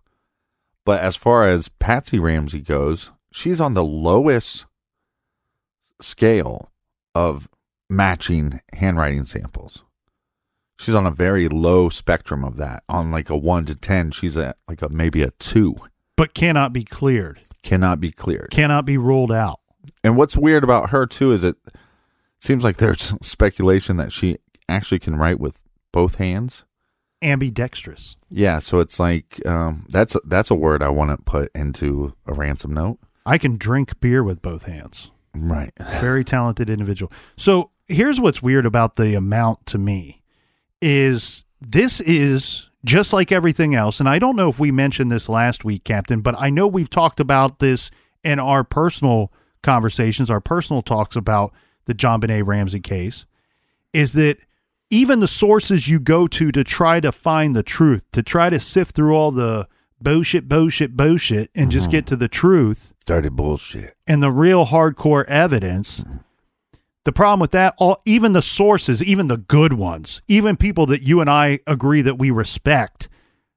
[0.86, 4.66] But as far as Patsy Ramsey goes, she's on the lowest
[6.02, 6.72] scale
[7.14, 7.48] of
[7.90, 9.84] matching handwriting samples.
[10.80, 12.84] She's on a very low spectrum of that.
[12.88, 15.76] On like a 1 to 10, she's at like a maybe a 2.
[16.20, 18.50] But cannot be cleared, Cannot be cleared.
[18.52, 19.62] cannot be ruled out.
[20.04, 21.56] And what's weird about her too is it
[22.42, 24.36] seems like there's speculation that she
[24.68, 25.62] actually can write with
[25.94, 26.66] both hands.
[27.22, 28.18] Ambidextrous.
[28.30, 32.34] Yeah, so it's like um, that's that's a word I want to put into a
[32.34, 33.00] ransom note.
[33.26, 35.12] I can drink beer with both hands.
[35.34, 35.72] Right.
[36.02, 37.14] Very talented individual.
[37.38, 40.22] So here's what's weird about the amount to me
[40.82, 44.00] is this is just like everything else.
[44.00, 46.90] And I don't know if we mentioned this last week, Captain, but I know we've
[46.90, 47.92] talked about this
[48.24, 51.54] in our personal conversations, our personal talks about
[51.86, 53.26] the JonBenét Ramsey case,
[53.94, 54.38] is that
[54.90, 58.60] even the sources you go to to try to find the truth, to try to
[58.60, 59.68] sift through all the
[60.02, 61.92] bullshit, bullshit, bullshit, and just mm-hmm.
[61.92, 63.96] get to the truth Dirty bullshit.
[64.08, 66.02] and the real hardcore evidence.
[66.02, 66.18] Mm-hmm.
[67.10, 71.02] The problem with that, all even the sources, even the good ones, even people that
[71.02, 73.10] you and I agree that we respect,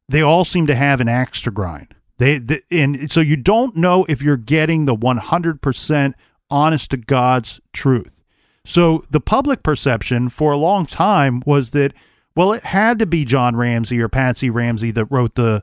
[0.08, 1.94] they all seem to have an axe to grind.
[2.16, 6.14] They, they and so you don't know if you're getting the 100%
[6.48, 8.24] honest to God's truth.
[8.64, 11.92] So the public perception for a long time was that
[12.34, 15.62] well, it had to be John Ramsey or Patsy Ramsey that wrote the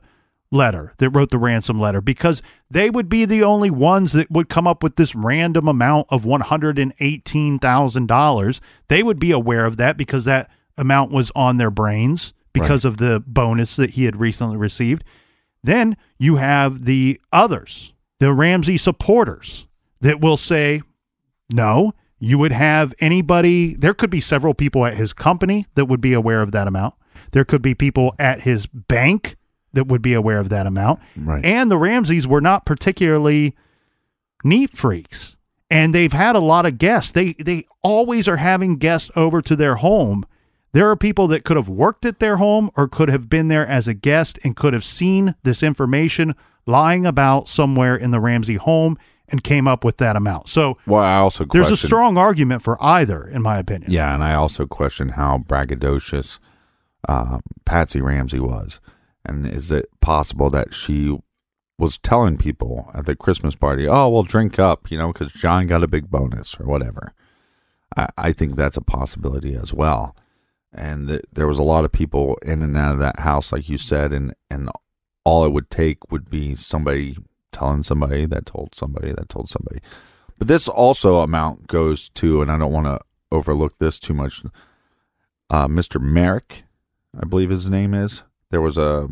[0.50, 4.48] letter, that wrote the ransom letter, because they would be the only ones that would
[4.48, 8.60] come up with this random amount of $118,000.
[8.88, 12.96] They would be aware of that because that amount was on their brains because of
[12.96, 15.04] the bonus that he had recently received.
[15.62, 19.66] Then you have the others, the Ramsey supporters,
[20.00, 20.82] that will say,
[21.52, 26.00] no, you would have anybody, there could be several people at his company that would
[26.00, 26.94] be aware of that amount.
[27.32, 29.36] There could be people at his bank
[29.72, 31.00] that would be aware of that amount.
[31.16, 31.44] Right.
[31.44, 33.54] And the Ramseys were not particularly
[34.44, 35.36] neat freaks.
[35.70, 37.12] And they've had a lot of guests.
[37.12, 40.26] They they always are having guests over to their home.
[40.72, 43.66] There are people that could have worked at their home or could have been there
[43.66, 46.34] as a guest and could have seen this information
[46.66, 48.96] lying about somewhere in the Ramsey home
[49.28, 50.48] and came up with that amount.
[50.48, 53.90] So Well, I also there's a strong argument for either, in my opinion.
[53.90, 56.38] Yeah, and I also question how braggadocious
[57.08, 58.80] um, Patsy Ramsey was,
[59.24, 61.18] and is it possible that she
[61.78, 65.66] was telling people at the Christmas party, "Oh, we'll drink up," you know, because John
[65.66, 67.14] got a big bonus or whatever.
[67.96, 70.14] I, I think that's a possibility as well.
[70.72, 73.68] And th- there was a lot of people in and out of that house, like
[73.68, 74.70] you said, and and
[75.24, 77.16] all it would take would be somebody
[77.52, 79.80] telling somebody that told somebody that told somebody.
[80.38, 83.00] But this also amount goes to, and I don't want to
[83.30, 84.42] overlook this too much.
[85.50, 86.00] Uh, Mr.
[86.00, 86.64] Merrick,
[87.20, 88.22] I believe his name is.
[88.50, 89.08] There was a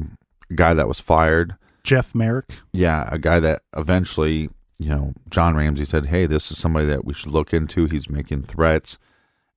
[0.55, 1.57] guy that was fired.
[1.85, 2.59] Jeff Merrick.
[2.73, 7.05] Yeah, a guy that eventually, you know, John Ramsey said, "Hey, this is somebody that
[7.05, 7.87] we should look into.
[7.87, 8.99] He's making threats."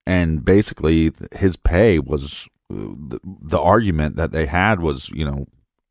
[0.06, 5.46] And basically his pay was uh, the, the argument that they had was, you know,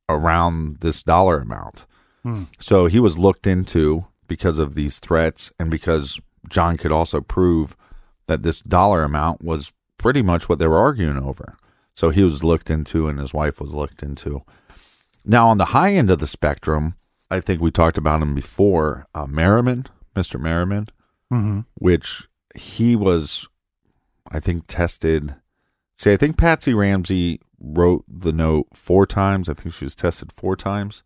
[0.09, 1.87] around this dollar amount.
[2.23, 2.45] Hmm.
[2.59, 7.77] So he was looked into because of these threats and because John could also prove
[8.27, 11.57] that this dollar amount was pretty much what they were arguing over.
[11.95, 14.43] So he was looked into and his wife was looked into.
[15.25, 16.95] Now, on the high end of the spectrum,
[17.31, 19.87] I think we talked about him before, uh, Merriman,
[20.17, 20.41] Mr.
[20.41, 20.87] Merriman,
[21.33, 21.61] Mm-hmm.
[21.75, 22.27] which
[22.57, 23.47] he was,
[24.33, 25.37] I think, tested.
[25.97, 29.49] See, I think Patsy Ramsey wrote the note four times.
[29.49, 31.05] I think she was tested four times.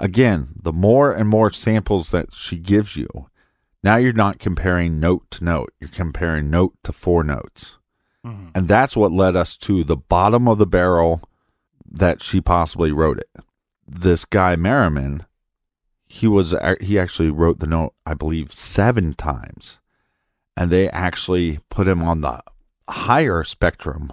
[0.00, 3.08] Again, the more and more samples that she gives you,
[3.84, 5.72] now you're not comparing note to note.
[5.78, 7.76] You're comparing note to four notes.
[8.26, 8.48] Mm-hmm.
[8.54, 11.22] And that's what led us to the bottom of the barrel
[11.90, 13.30] that she possibly wrote it.
[13.86, 15.24] This guy Merriman,
[16.06, 19.78] he was he actually wrote the note, I believe, seven times,
[20.56, 22.42] and they actually put him on the
[22.88, 24.12] higher spectrum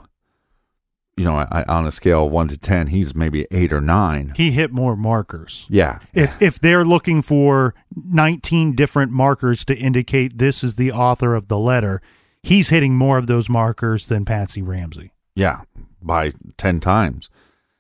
[1.18, 4.34] you know, I, on a scale of one to 10, he's maybe eight or nine.
[4.36, 5.66] He hit more markers.
[5.70, 6.00] Yeah.
[6.14, 11.48] If if they're looking for 19 different markers to indicate this is the author of
[11.48, 12.02] the letter,
[12.46, 15.12] he's hitting more of those markers than Patsy Ramsey.
[15.34, 15.62] Yeah.
[16.02, 17.30] By 10 times.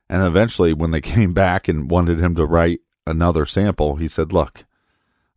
[0.09, 4.33] And eventually, when they came back and wanted him to write another sample, he said,
[4.33, 4.65] Look,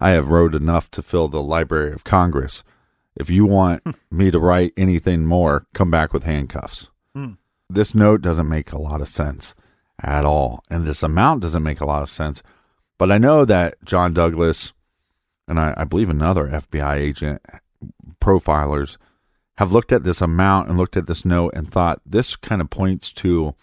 [0.00, 2.64] I have wrote enough to fill the Library of Congress.
[3.14, 6.88] If you want me to write anything more, come back with handcuffs.
[7.14, 7.32] Hmm.
[7.68, 9.54] This note doesn't make a lot of sense
[10.02, 10.62] at all.
[10.70, 12.42] And this amount doesn't make a lot of sense.
[12.96, 14.72] But I know that John Douglas
[15.46, 17.42] and I, I believe another FBI agent
[18.20, 18.96] profilers
[19.58, 22.70] have looked at this amount and looked at this note and thought this kind of
[22.70, 23.54] points to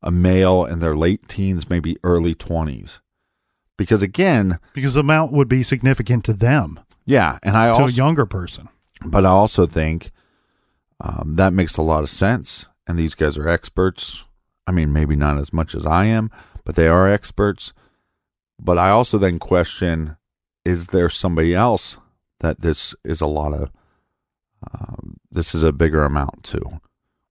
[0.00, 3.00] a male in their late teens, maybe early 20s.
[3.76, 7.86] Because again, Because the amount would be significant to them, yeah, and I to also
[7.86, 8.68] a younger person.
[9.04, 10.12] but I also think
[11.00, 12.66] um, that makes a lot of sense.
[12.86, 14.24] And these guys are experts.
[14.66, 16.30] I mean, maybe not as much as I am,
[16.64, 17.72] but they are experts.
[18.60, 20.16] But I also then question:
[20.64, 21.98] Is there somebody else
[22.38, 23.70] that this is a lot of?
[24.72, 26.80] Um, this is a bigger amount too,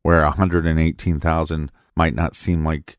[0.03, 2.97] where one hundred and eighteen thousand might not seem like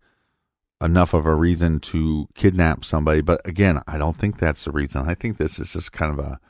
[0.80, 3.20] enough of a reason to kidnap somebody.
[3.20, 5.08] But again, I don't think that's the reason.
[5.08, 6.40] I think this is just kind of a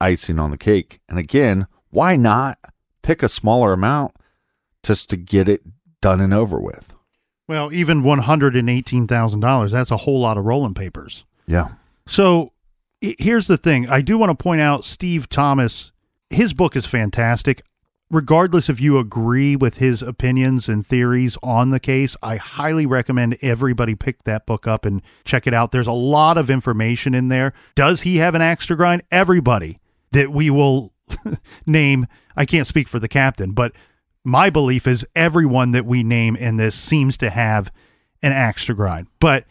[0.00, 1.00] icing on the cake.
[1.08, 2.58] And again, why not
[3.02, 4.14] pick a smaller amount
[4.82, 5.62] just to get it
[6.00, 6.94] done and over with?
[7.46, 11.24] Well, even $118,000, that's a whole lot of rolling papers.
[11.46, 11.72] Yeah.
[12.06, 12.52] So
[13.00, 13.88] here's the thing.
[13.88, 15.92] I do want to point out Steve Thomas,
[16.34, 17.62] his book is fantastic.
[18.10, 23.38] Regardless if you agree with his opinions and theories on the case, I highly recommend
[23.40, 25.72] everybody pick that book up and check it out.
[25.72, 27.54] There's a lot of information in there.
[27.74, 29.02] Does he have an axe to grind?
[29.10, 29.80] Everybody
[30.12, 30.92] that we will
[31.66, 32.06] name,
[32.36, 33.72] I can't speak for the captain, but
[34.22, 37.72] my belief is everyone that we name in this seems to have
[38.22, 39.06] an axe to grind.
[39.18, 39.44] But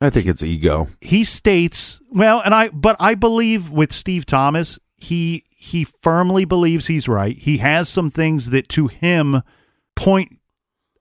[0.00, 0.88] I think it's ego.
[1.00, 6.88] he states well and i but i believe with steve thomas he he firmly believes
[6.88, 7.38] he's right.
[7.38, 9.42] He has some things that to him
[9.94, 10.40] point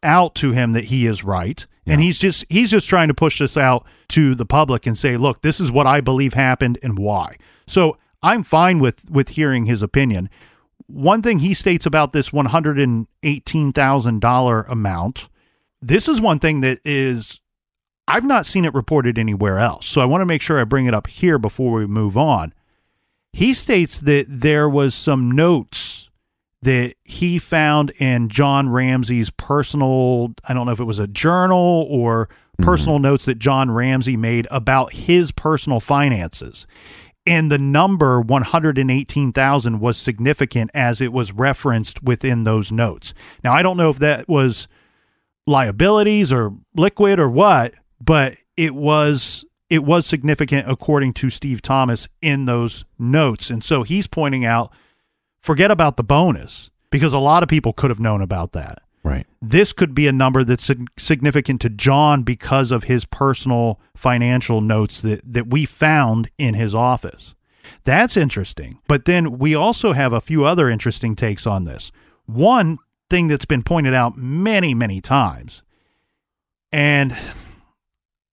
[0.04, 1.66] out to him that he is right.
[1.88, 5.18] And he's just he's just trying to push this out to the public and say
[5.18, 7.38] look this is what i believe happened and why.
[7.66, 10.30] So i'm fine with with hearing his opinion.
[10.86, 15.28] One thing he states about this $118,000 amount
[15.82, 17.42] this is one thing that is
[18.08, 19.88] I've not seen it reported anywhere else.
[19.88, 22.54] So I want to make sure I bring it up here before we move on.
[23.34, 26.10] He states that there was some notes
[26.62, 31.88] that he found in John Ramsey's personal, I don't know if it was a journal
[31.90, 32.64] or mm-hmm.
[32.64, 36.68] personal notes that John Ramsey made about his personal finances.
[37.26, 43.14] And the number 118,000 was significant as it was referenced within those notes.
[43.44, 44.68] Now, I don't know if that was
[45.46, 52.10] liabilities or liquid or what, but it was it was significant according to Steve Thomas
[52.22, 53.50] in those notes.
[53.50, 54.70] And so he's pointing out
[55.42, 58.82] forget about the bonus because a lot of people could have known about that.
[59.02, 59.26] Right.
[59.42, 60.70] This could be a number that's
[61.00, 66.76] significant to John because of his personal financial notes that, that we found in his
[66.76, 67.34] office.
[67.86, 68.80] That's interesting.
[68.90, 71.94] But then we also have a few other interesting takes on this.
[72.26, 72.78] One
[73.10, 75.64] thing that's been pointed out many, many times,
[76.74, 77.16] and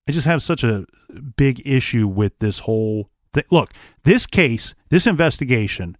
[0.09, 0.87] I just have such a
[1.37, 3.43] big issue with this whole thing.
[3.51, 3.73] Look,
[4.05, 5.95] this case, this investigation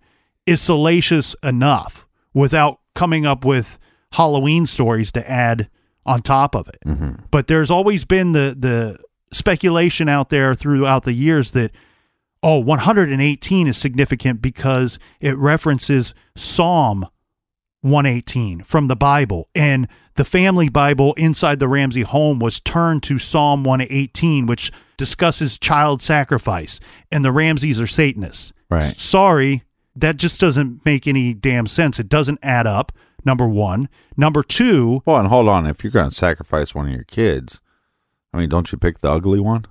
[0.47, 3.78] is salacious enough without coming up with
[4.14, 5.70] Halloween stories to add
[6.07, 6.80] on top of it.
[6.88, 7.26] Mm-hmm.
[7.30, 8.97] But there's always been the the
[9.32, 11.70] speculation out there throughout the years that
[12.41, 17.05] oh 118 is significant because it references Psalm
[17.82, 23.18] 118 from the Bible and the family Bible inside the Ramsey home was turned to
[23.18, 26.80] Psalm 118 which discusses child sacrifice
[27.12, 28.52] and the Ramseys are Satanists.
[28.70, 29.00] Right.
[29.00, 29.64] Sorry,
[29.96, 32.00] that just doesn't make any damn sense.
[32.00, 32.92] It doesn't add up.
[33.26, 33.90] Number 1.
[34.16, 35.68] Number 2, Well, and hold on.
[35.68, 37.60] If you're going to sacrifice one of your kids,
[38.34, 39.66] I mean, don't you pick the ugly one?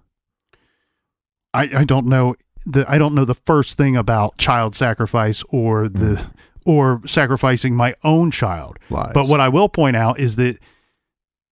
[1.55, 2.37] I, I don't know
[2.67, 6.31] the I don't know the first thing about child sacrifice or the hmm.
[6.69, 8.79] Or sacrificing my own child.
[8.91, 9.13] Lies.
[9.15, 10.59] But what I will point out is that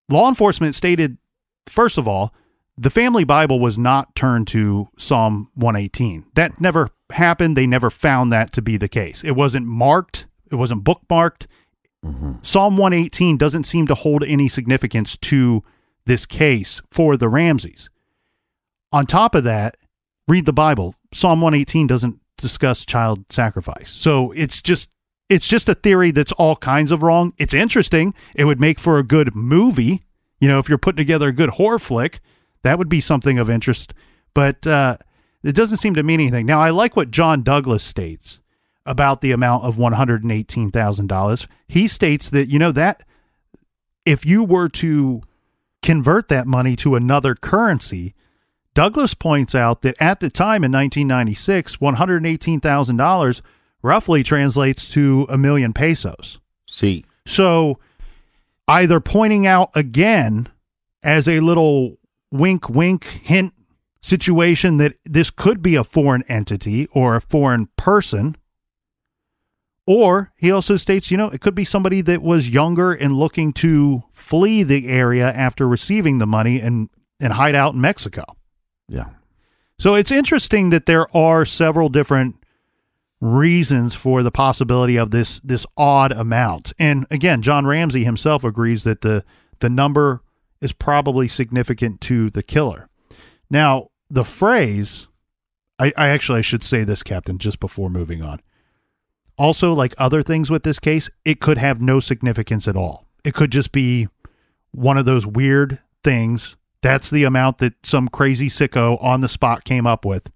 [0.09, 1.17] law enforcement stated
[1.69, 2.33] first of all,
[2.79, 6.27] the family Bible was not turned to Psalm 118.
[6.35, 7.57] That never happened.
[7.57, 9.25] They never found that to be the case.
[9.25, 11.47] It wasn't marked, it wasn't bookmarked.
[12.05, 12.33] Mm-hmm.
[12.43, 15.65] Psalm 118 doesn't seem to hold any significance to
[16.05, 17.89] this case for the Ramseys.
[18.93, 19.77] On top of that,
[20.29, 20.95] read the Bible.
[21.13, 23.91] Psalm 118 doesn't discuss child sacrifice.
[23.91, 24.91] So it's just
[25.29, 27.33] it's just a theory that's all kinds of wrong.
[27.39, 28.15] It's interesting.
[28.35, 30.05] It would make for a good movie.
[30.41, 32.21] You know, if you're putting together a good horror flick,
[32.63, 33.93] that would be something of interest.
[34.35, 34.99] But uh,
[35.43, 36.47] it doesn't seem to mean anything.
[36.47, 38.41] Now, I like what John Douglas states
[38.85, 41.47] about the amount of $118,000.
[41.67, 43.03] He states that, you know, that
[44.05, 45.23] if you were to
[45.83, 48.15] convert that money to another currency,
[48.75, 53.41] Douglas points out that at the time in 1996, $118,000
[53.87, 56.39] roughly translates to a million pesos.
[56.67, 57.79] See, So
[58.69, 60.49] either pointing out again
[61.03, 61.99] as a little
[62.33, 63.55] wink, wink, hint
[64.03, 68.37] situation that this could be a foreign entity or a foreign person.
[69.87, 73.53] Or he also states, you know, it could be somebody that was younger and looking
[73.55, 76.89] to flee the area after receiving the money and,
[77.21, 78.25] and hide out in Mexico.
[78.89, 79.11] yeah,
[79.79, 82.35] So it's interesting that there are several different
[83.21, 86.73] reasons for the possibility of this this odd amount.
[86.79, 89.25] And again, John Ramsey himself agrees that the
[89.61, 90.23] the number
[90.61, 92.89] is probably significant to the killer.
[93.51, 95.09] Now, the phrase
[95.79, 98.41] I, I actually I should say this, Captain, just before moving on.
[99.39, 103.07] Also, like other things with this case, it could have no significance at all.
[103.25, 104.09] It could just be
[104.71, 106.57] one of those weird things.
[106.83, 110.31] That's the amount that some crazy sicko on the spot came up with.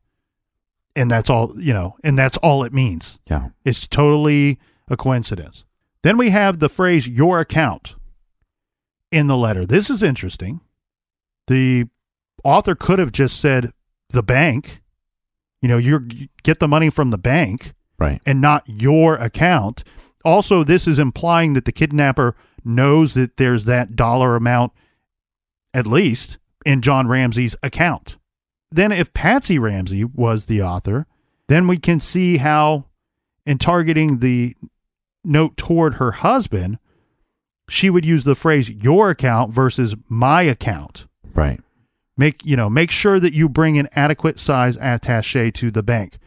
[0.97, 3.21] And that's all, you know, and that's all it means.
[3.29, 5.65] yeah, It's totally a coincidence.
[6.03, 7.95] Then we have the phrase your account
[9.13, 9.65] in the letter.
[9.65, 10.61] This is interesting.
[11.47, 11.87] The
[12.45, 13.73] author could have just said
[14.11, 14.83] the bank.
[15.63, 18.21] You know, you get the money from the bank right.
[18.25, 19.85] and not your account.
[20.25, 22.35] Also, this is implying that the kidnapper
[22.65, 24.73] knows that there's that dollar amount
[25.73, 28.17] at least in John Ramsey's account.
[28.73, 31.07] Then, if Patsy Ramsey was the author,
[31.49, 32.85] then we can see how,
[33.45, 34.57] in targeting the
[35.25, 36.79] note toward her husband,
[37.69, 41.07] she would use the phrase your account versus my account.
[41.35, 41.61] Right.
[42.17, 46.19] Make you know, make sure that you bring an adequate size attaché to the bank.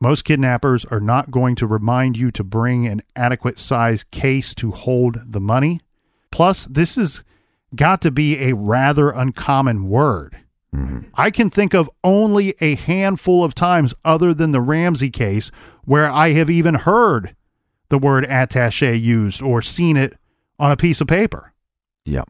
[0.00, 4.72] Most kidnappers are not going to remind you to bring an adequate size case to
[4.72, 5.80] hold the money.
[6.32, 7.22] Plus, this has
[7.76, 10.38] got to be a rather uncommon word.
[11.14, 15.50] I can think of only a handful of times, other than the Ramsey case,
[15.84, 17.36] where I have even heard
[17.90, 20.16] the word attache used or seen it
[20.58, 21.52] on a piece of paper.
[22.04, 22.24] Yeah.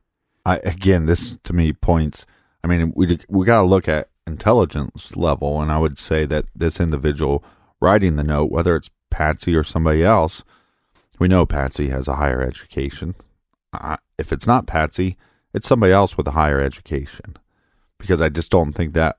[0.45, 2.26] I again, this to me points.
[2.64, 6.47] I mean, we we got to look at intelligence level, and I would say that
[6.55, 7.45] this individual
[7.80, 10.43] writing the note, whether it's Patsy or somebody else,
[11.18, 13.14] we know Patsy has a higher education.
[13.72, 15.16] Uh, if it's not Patsy,
[15.55, 17.36] it's somebody else with a higher education,
[18.03, 19.16] because I just don't think that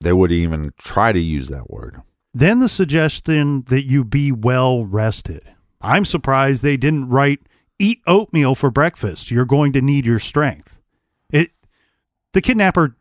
[0.00, 2.00] they would even try to use that word.
[2.32, 5.42] Then the suggestion that you be well rested.
[5.82, 7.40] I'm surprised they didn't write
[7.78, 9.30] eat oatmeal for breakfast.
[9.30, 10.78] You're going to need your strength.
[11.30, 11.50] It
[12.32, 12.96] the kidnapper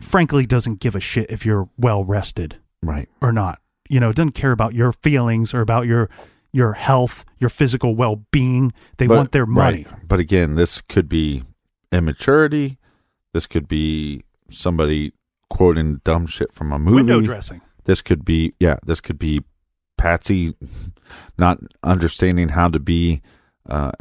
[0.00, 3.08] frankly doesn't give a shit if you're well rested Right.
[3.20, 3.60] or not.
[3.88, 6.08] You know, doesn't care about your feelings or about your
[6.54, 8.72] your health, your physical well-being.
[8.98, 9.86] They But- want their money.
[9.90, 10.06] right.
[10.06, 11.42] But again, this could be
[11.90, 12.76] immaturity.
[13.32, 15.12] This could be somebody
[15.48, 16.96] quoting dumb shit from a movie.
[16.96, 17.60] Window dressing.
[17.84, 18.76] This could be yeah.
[18.86, 19.42] This could be
[19.96, 20.54] Patsy
[21.38, 23.22] not understanding how to be
[23.68, 23.92] uh,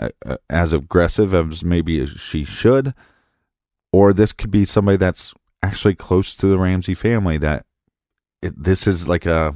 [0.49, 2.93] as aggressive as maybe as she should,
[3.91, 7.37] or this could be somebody that's actually close to the Ramsey family.
[7.37, 7.65] That
[8.41, 9.55] it, this is like a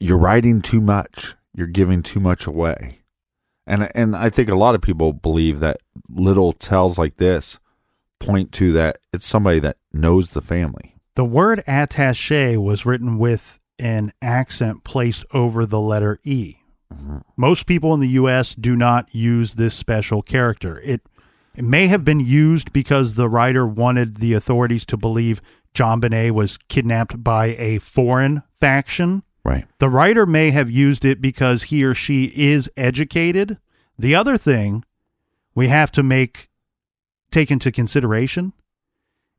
[0.00, 1.34] you're writing too much.
[1.54, 3.00] You're giving too much away.
[3.66, 5.78] And and I think a lot of people believe that
[6.08, 7.58] little tells like this
[8.18, 10.96] point to that it's somebody that knows the family.
[11.14, 16.56] The word attache was written with an accent placed over the letter E.
[16.92, 17.18] Mm-hmm.
[17.36, 18.54] Most people in the U.S.
[18.54, 20.80] do not use this special character.
[20.80, 21.02] It,
[21.54, 25.40] it may have been used because the writer wanted the authorities to believe
[25.74, 29.22] JonBenét was kidnapped by a foreign faction.
[29.44, 29.66] Right.
[29.78, 33.58] The writer may have used it because he or she is educated.
[33.98, 34.84] The other thing
[35.54, 36.47] we have to make
[37.30, 38.52] take into consideration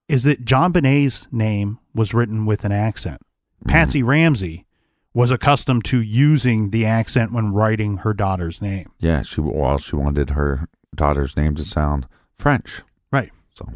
[0.08, 3.22] is that JonBenét's name was written with an accent.
[3.62, 3.70] Mm-hmm.
[3.70, 4.66] Patsy Ramsey
[5.14, 8.92] was accustomed to using the accent when writing her daughter's name.
[9.00, 12.82] Yeah, she well, she wanted her daughter's name to sound French.
[13.12, 13.32] Right.
[13.54, 13.68] So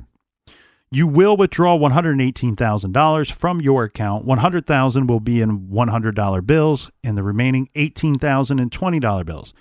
[0.92, 4.26] You will withdraw $118,000 from your account.
[4.26, 9.54] 100,000 will be in $100 bills and the remaining 18,000 in $20 bills.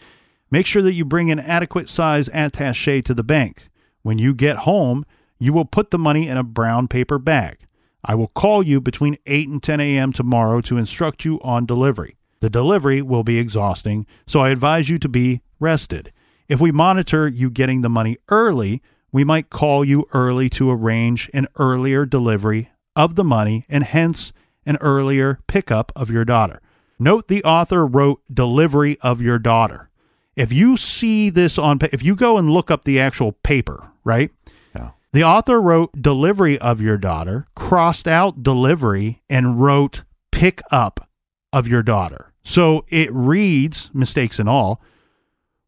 [0.50, 3.68] Make sure that you bring an adequate size attaché to the bank.
[4.02, 5.04] When you get home,
[5.38, 7.58] you will put the money in a brown paper bag.
[8.04, 10.12] I will call you between 8 and 10 a.m.
[10.12, 12.16] tomorrow to instruct you on delivery.
[12.40, 16.12] The delivery will be exhausting, so I advise you to be rested.
[16.48, 18.82] If we monitor you getting the money early,
[19.12, 24.32] we might call you early to arrange an earlier delivery of the money and hence
[24.66, 26.60] an earlier pickup of your daughter.
[26.98, 29.90] Note the author wrote delivery of your daughter.
[30.34, 34.30] If you see this on, if you go and look up the actual paper, right?
[34.74, 34.90] Yeah.
[35.12, 41.08] The author wrote delivery of your daughter, crossed out delivery, and wrote pick up
[41.52, 42.32] of your daughter.
[42.44, 44.80] So it reads, mistakes and all,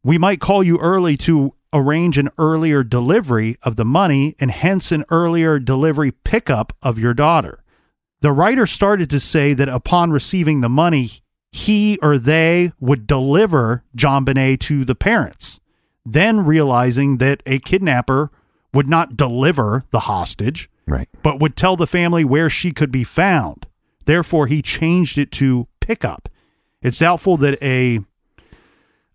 [0.02, 4.92] we might call you early to arrange an earlier delivery of the money and hence
[4.92, 7.62] an earlier delivery pickup of your daughter.
[8.20, 13.84] The writer started to say that upon receiving the money, he or they would deliver
[13.96, 15.60] JonBenét to the parents.
[16.04, 18.30] Then realizing that a kidnapper
[18.72, 21.08] would not deliver the hostage, Right.
[21.22, 23.66] but would tell the family where she could be found.
[24.04, 26.28] Therefore, he changed it to pickup.
[26.82, 28.00] It's doubtful that a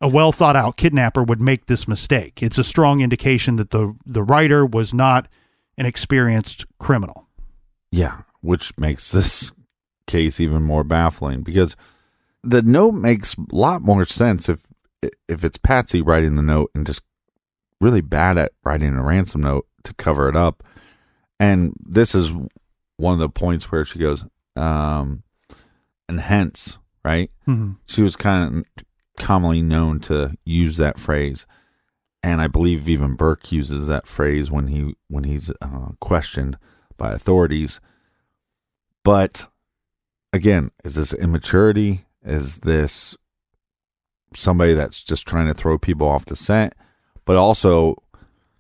[0.02, 2.42] a well thought out kidnapper would make this mistake.
[2.42, 5.28] It's a strong indication that the the writer was not
[5.78, 7.28] an experienced criminal.
[7.92, 9.52] Yeah, which makes this
[10.08, 11.76] case even more baffling because
[12.44, 14.62] the note makes a lot more sense if
[15.28, 17.04] if it's Patsy writing the note and just
[17.82, 20.64] really bad at writing a ransom note to cover it up.
[21.40, 22.32] And this is
[22.98, 24.26] one of the points where she goes,
[24.56, 25.24] um,
[26.10, 27.32] and hence, right?
[27.48, 27.78] Mhm.
[27.86, 28.86] She was kind of
[29.18, 31.46] commonly known to use that phrase,
[32.22, 36.58] and I believe even Burke uses that phrase when he when he's uh, questioned
[36.98, 37.80] by authorities.
[39.06, 39.48] But
[40.34, 42.06] again, is this immaturity?
[42.22, 43.16] Is this
[44.36, 46.74] somebody that's just trying to throw people off the scent?
[47.26, 48.02] But also,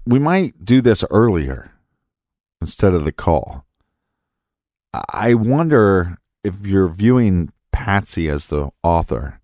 [0.06, 1.72] we might do this earlier
[2.62, 3.66] instead of the call.
[4.94, 9.40] I wonder if you're viewing Patsy as the author,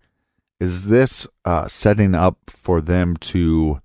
[0.58, 3.80] is this uh, setting up for them to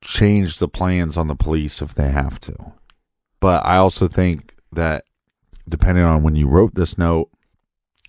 [0.00, 2.72] change the plans on the police if they have to?
[3.40, 5.04] But I also think that
[5.68, 7.30] depending on when you wrote this note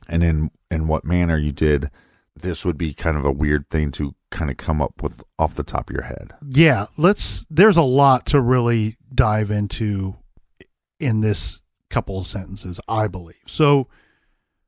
[0.07, 1.89] and in in what manner you did,
[2.35, 5.55] this would be kind of a weird thing to kind of come up with off
[5.55, 6.33] the top of your head.
[6.47, 10.15] Yeah, let's there's a lot to really dive into
[10.99, 13.43] in this couple of sentences, I believe.
[13.47, 13.87] So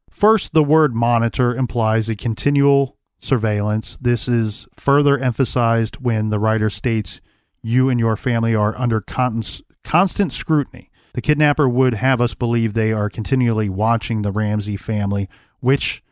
[0.10, 3.98] first the word monitor implies a continual surveillance.
[4.00, 7.20] This is further emphasized when the writer states
[7.62, 10.92] you and your family are under constant constant scrutiny.
[11.14, 15.30] The kidnapper would have us believe they are continually watching the Ramsey family,
[15.62, 16.04] which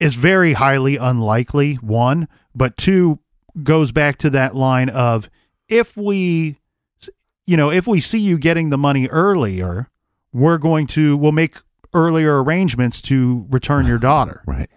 [0.00, 3.20] is very highly unlikely, one, but two
[3.62, 5.28] goes back to that line of
[5.68, 6.56] if we
[7.46, 9.90] you know, if we see you getting the money earlier,
[10.32, 11.56] we're going to we'll make
[11.92, 14.42] earlier arrangements to return your daughter.
[14.46, 14.70] Right.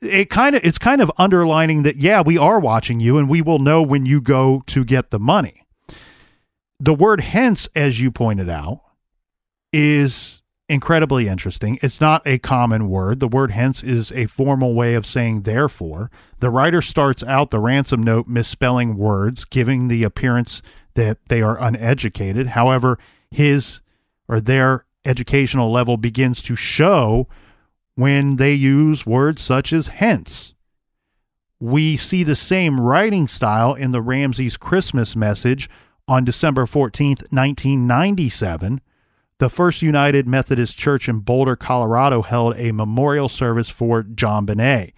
[0.00, 3.42] It kind of it's kind of underlining that yeah, we are watching you and we
[3.42, 5.66] will know when you go to get the money.
[6.78, 8.82] The word hence as you pointed out
[9.72, 11.78] is incredibly interesting.
[11.82, 13.20] It's not a common word.
[13.20, 16.10] The word hence is a formal way of saying therefore.
[16.40, 20.62] The writer starts out the ransom note misspelling words, giving the appearance
[20.94, 22.48] that they are uneducated.
[22.48, 22.98] However,
[23.30, 23.80] his
[24.28, 27.28] or their educational level begins to show
[27.94, 30.54] when they use words such as hence.
[31.60, 35.68] We see the same writing style in the Ramsey's Christmas message
[36.08, 38.80] on December 14th, 1997
[39.38, 44.92] the First United Methodist Church in Boulder, Colorado held a memorial service for JonBenét.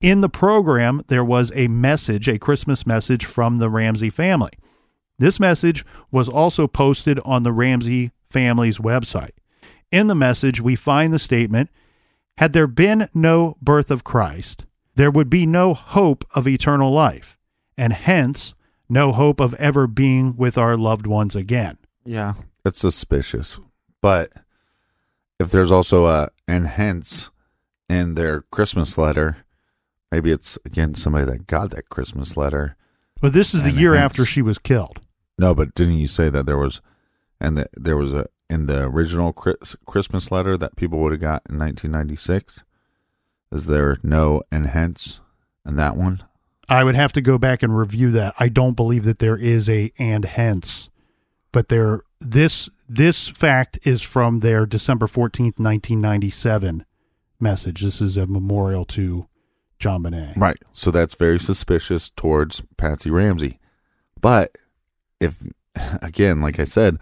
[0.00, 4.52] In the program, there was a message, a Christmas message from the Ramsey family.
[5.18, 9.32] This message was also posted on the Ramsey family's website.
[9.92, 11.70] In the message, we find the statement
[12.38, 14.64] Had there been no birth of Christ,
[14.96, 17.38] there would be no hope of eternal life,
[17.78, 18.54] and hence
[18.88, 21.78] no hope of ever being with our loved ones again.
[22.04, 22.34] Yeah.
[22.64, 23.58] It's suspicious.
[24.04, 24.32] But
[25.40, 27.30] if there's also a and hence
[27.88, 29.38] in their Christmas letter,
[30.12, 32.76] maybe it's again somebody that got that Christmas letter.
[33.22, 35.00] But this is the year hence- after she was killed.
[35.38, 36.82] No, but didn't you say that there was
[37.40, 41.20] and that there was a in the original Chris, Christmas letter that people would have
[41.22, 42.62] got in 1996?
[43.52, 45.22] Is there no and hence
[45.66, 46.22] in that one?
[46.68, 48.34] I would have to go back and review that.
[48.38, 50.90] I don't believe that there is a and hence,
[51.52, 56.84] but there this this fact is from their December 14th, 1997
[57.40, 57.82] message.
[57.82, 59.26] This is a memorial to
[59.80, 60.36] JonBenét.
[60.36, 60.58] Right.
[60.72, 63.60] So that's very suspicious towards Patsy Ramsey.
[64.20, 64.56] But
[65.20, 65.42] if,
[66.02, 66.98] again, like I said,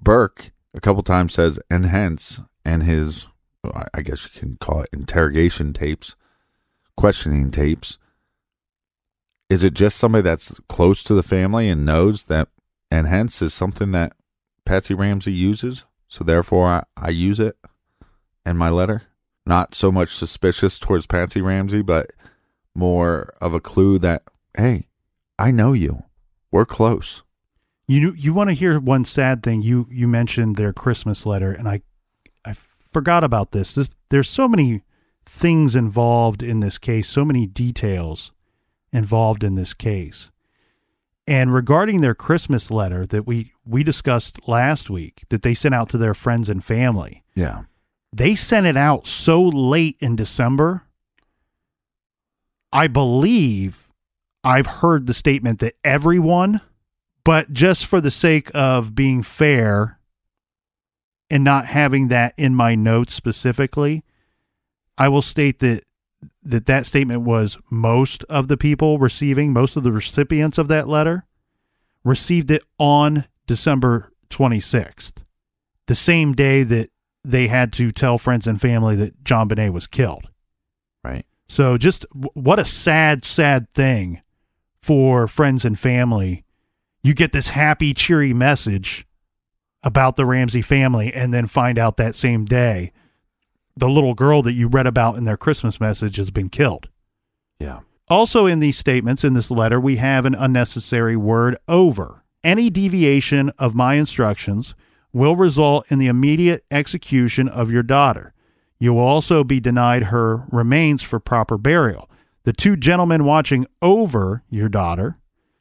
[0.00, 3.28] Burke a couple times says and hence and his
[3.64, 6.14] I- I guess you can call it interrogation tapes,
[6.96, 7.98] questioning tapes.
[9.50, 12.48] Is it just somebody that's close to the family and knows that,
[12.90, 14.12] and hence is something that
[14.68, 15.86] Patsy Ramsey uses?
[16.08, 17.56] So therefore, I, I use it
[18.44, 19.02] in my letter.
[19.46, 22.10] Not so much suspicious towards Patsy Ramsey, but
[22.74, 24.88] more of a clue that, hey,
[25.38, 26.02] I know you.
[26.50, 27.22] We're close.
[27.86, 29.62] You you want to hear one sad thing?
[29.62, 31.80] You you mentioned their Christmas letter, and I
[32.44, 32.54] I
[32.92, 33.74] forgot about this.
[33.74, 34.82] This there's so many
[35.24, 38.32] things involved in this case, so many details
[38.92, 40.30] involved in this case.
[41.26, 45.88] And regarding their Christmas letter that we we discussed last week that they sent out
[45.90, 47.62] to their friends and family, Yeah.
[48.12, 50.84] they sent it out so late in December.
[52.72, 53.88] I believe
[54.44, 56.60] I've heard the statement that everyone,
[57.24, 59.98] but just for the sake of being fair
[61.30, 64.04] and not having that in my notes specifically,
[64.96, 65.84] I will state that
[66.42, 70.88] that that statement was most of the people receiving, most of the recipients of that
[70.88, 71.26] letter
[72.02, 75.24] received it on December 26th,
[75.88, 76.90] the same day that
[77.24, 80.28] they had to tell friends and family that JonBenét was killed.
[81.02, 81.26] Right.
[81.48, 84.22] So just w- what a sad, sad thing
[84.80, 86.44] for friends and family.
[87.02, 89.06] You get this happy, cheery message
[89.82, 92.92] about the Ramsey family and then find out that same day
[93.76, 96.88] the little girl that you read about in their Christmas message has been killed.
[97.58, 97.80] Yeah.
[98.08, 102.24] Also, in these statements, in this letter, we have an unnecessary word over.
[102.44, 104.74] Any deviation of my instructions
[105.12, 108.32] will result in the immediate execution of your daughter.
[108.78, 112.08] You will also be denied her remains for proper burial.
[112.44, 115.18] The two gentlemen watching over your daughter.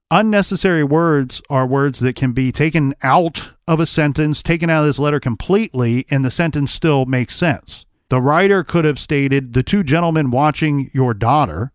[0.09, 4.87] Unnecessary words are words that can be taken out of a sentence, taken out of
[4.87, 7.85] this letter completely, and the sentence still makes sense.
[8.09, 11.73] The writer could have stated, The two gentlemen watching your daughter.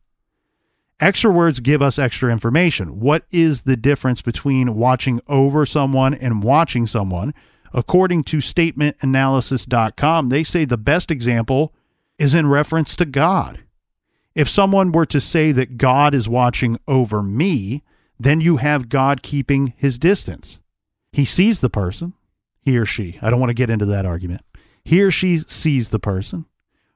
[1.02, 3.00] Extra words give us extra information.
[3.00, 7.34] What is the difference between watching over someone and watching someone?
[7.74, 11.74] According to statementanalysis.com, they say the best example
[12.20, 13.64] is in reference to God.
[14.36, 17.82] If someone were to say that God is watching over me,
[18.20, 20.60] then you have God keeping his distance.
[21.10, 22.12] He sees the person,
[22.60, 23.18] he or she.
[23.20, 24.42] I don't want to get into that argument.
[24.84, 26.46] He or she sees the person,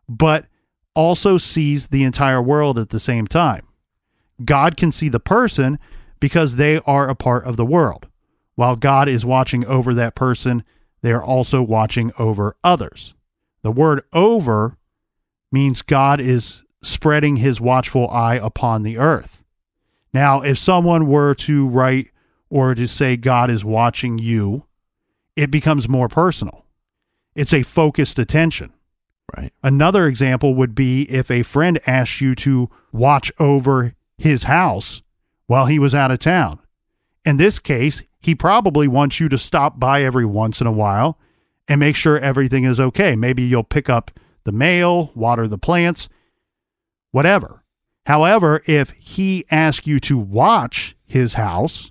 [0.09, 0.47] but
[0.95, 3.66] also sees the entire world at the same time.
[4.45, 5.79] God can see the person
[6.21, 8.07] because they are a part of the world.
[8.55, 10.65] While God is watching over that person,
[11.03, 13.15] they are also watching over others.
[13.63, 14.77] The word over
[15.53, 19.43] means God is spreading his watchful eye upon the earth.
[20.13, 22.11] Now, if someone were to write
[22.49, 24.65] or to say God is watching you,
[25.35, 26.65] it becomes more personal.
[27.35, 28.73] It's a focused attention.
[29.37, 29.53] Right.
[29.63, 35.03] Another example would be if a friend asked you to watch over his house
[35.47, 36.59] while he was out of town.
[37.25, 41.19] In this case, he probably wants you to stop by every once in a while
[41.69, 43.17] and make sure everything is okay.
[43.17, 44.11] Maybe you'll pick up
[44.45, 46.09] the mail, water the plants,
[47.11, 47.63] whatever.
[48.07, 51.91] However, if he asks you to watch his house,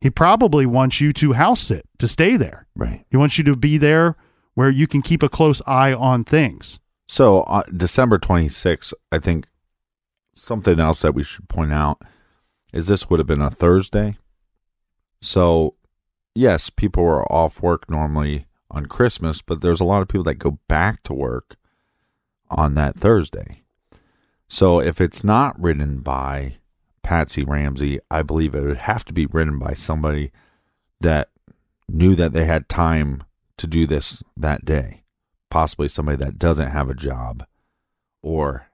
[0.00, 2.66] he probably wants you to house sit, to stay there.
[2.74, 3.04] Right.
[3.10, 4.16] He wants you to be there
[4.54, 6.80] where you can keep a close eye on things.
[7.06, 9.46] So uh, December 26th, I think
[10.40, 12.00] something else that we should point out
[12.72, 14.16] is this would have been a Thursday.
[15.20, 15.74] So,
[16.34, 20.36] yes, people were off work normally on Christmas, but there's a lot of people that
[20.36, 21.56] go back to work
[22.48, 23.62] on that Thursday.
[24.48, 26.56] So, if it's not written by
[27.02, 30.32] Patsy Ramsey, I believe it would have to be written by somebody
[31.00, 31.30] that
[31.88, 33.24] knew that they had time
[33.58, 35.02] to do this that day.
[35.50, 37.44] Possibly somebody that doesn't have a job
[38.22, 38.68] or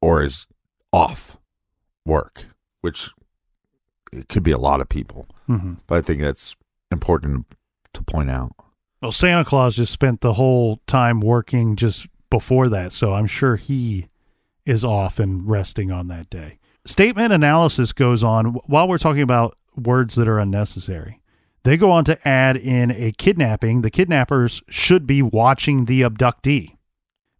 [0.00, 0.46] or is
[0.92, 1.38] off
[2.04, 2.46] work,
[2.80, 3.10] which
[4.12, 5.26] it could be a lot of people.
[5.48, 5.74] Mm-hmm.
[5.86, 6.54] But I think that's
[6.90, 7.46] important
[7.94, 8.52] to point out.
[9.00, 13.56] Well, Santa Claus just spent the whole time working just before that, so I'm sure
[13.56, 14.08] he
[14.64, 16.58] is off and resting on that day.
[16.84, 21.20] Statement analysis goes on while we're talking about words that are unnecessary.
[21.64, 23.82] They go on to add in a kidnapping.
[23.82, 26.76] The kidnappers should be watching the abductee,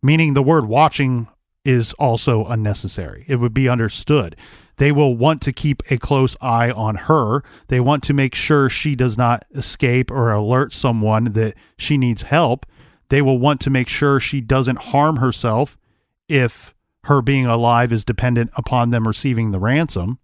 [0.02, 1.28] meaning the word watching
[1.64, 3.24] is also unnecessary.
[3.28, 4.36] It would be understood.
[4.78, 7.44] They will want to keep a close eye on her.
[7.68, 12.22] They want to make sure she does not escape or alert someone that she needs
[12.22, 12.66] help.
[13.08, 15.76] They will want to make sure she doesn't harm herself
[16.28, 20.18] if her being alive is dependent upon them receiving the ransom.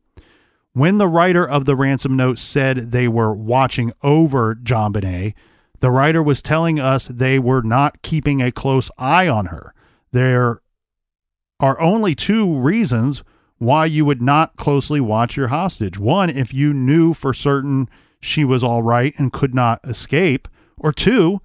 [0.73, 5.35] When the writer of the ransom note said they were watching over JonBenét,
[5.81, 9.75] the writer was telling us they were not keeping a close eye on her.
[10.11, 10.63] there
[11.61, 13.23] are only two reasons
[13.59, 15.99] why you would not closely watch your hostage.
[15.99, 17.89] One, if you knew for certain
[18.21, 21.41] she was all right and could not escape, or two,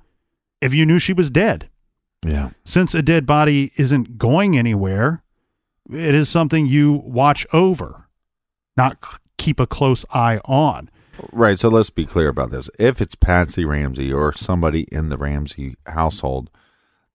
[0.61, 1.69] if you knew she was dead.
[2.23, 2.51] Yeah.
[2.63, 5.23] Since a dead body isn't going anywhere,
[5.91, 8.07] it is something you watch over,
[8.77, 10.89] not c- keep a close eye on.
[11.31, 11.59] Right.
[11.59, 12.69] So let's be clear about this.
[12.79, 16.49] If it's Patsy Ramsey or somebody in the Ramsey household,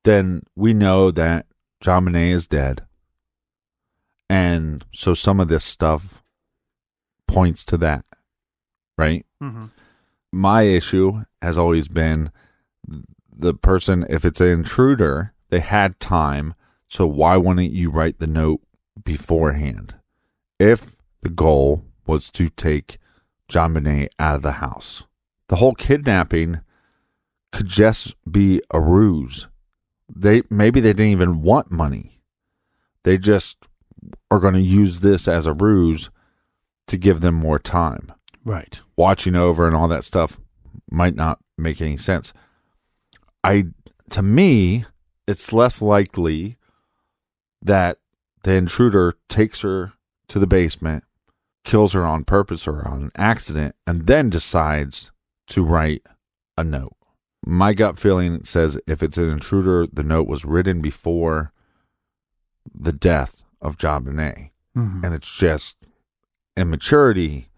[0.04, 1.46] then we know that
[1.82, 2.82] JonBenét is dead.
[4.28, 6.22] And so some of this stuff
[7.26, 8.04] points to that.
[8.96, 9.24] Right?
[9.42, 9.66] Mm-hmm.
[10.32, 12.30] My issue has always been
[13.30, 16.54] the person, if it's an intruder, they had time.
[16.88, 18.60] So why wouldn't you write the note
[19.04, 19.94] beforehand?
[20.58, 22.98] If the goal was to take
[23.48, 25.04] JonBenét out of the house,
[25.48, 26.60] the whole kidnapping
[27.52, 29.48] could just be a ruse.
[30.14, 32.20] They maybe they didn't even want money.
[33.04, 33.56] They just
[34.30, 36.10] are going to use this as a ruse
[36.86, 38.12] to give them more time
[38.44, 38.80] Right.
[38.96, 40.38] watching over and all that stuff
[40.90, 42.32] might not make any sense.
[43.44, 43.66] I
[44.10, 44.84] to me,
[45.26, 46.56] it's less likely
[47.60, 47.98] that
[48.42, 49.92] the intruder takes her
[50.28, 51.04] to the basement,
[51.64, 55.10] kills her on purpose or on an accident, and then decides
[55.48, 56.02] to write
[56.56, 56.94] a note.
[57.44, 61.52] My gut feeling says if it's an intruder, the note was written before
[62.74, 65.04] the death of JonBenét Mhm.
[65.04, 65.76] and it's just
[66.56, 67.48] immaturity,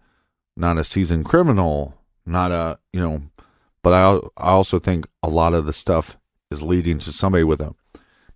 [0.55, 1.95] not a seasoned criminal,
[2.25, 3.23] not a you know.
[3.83, 6.17] But I I also think a lot of the stuff
[6.49, 7.73] is leading to somebody with a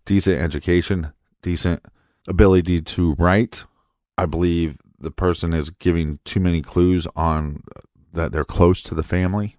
[0.05, 1.11] decent education,
[1.41, 1.81] decent
[2.27, 3.65] ability to write.
[4.17, 7.63] I believe the person is giving too many clues on
[8.13, 9.57] that they're close to the family.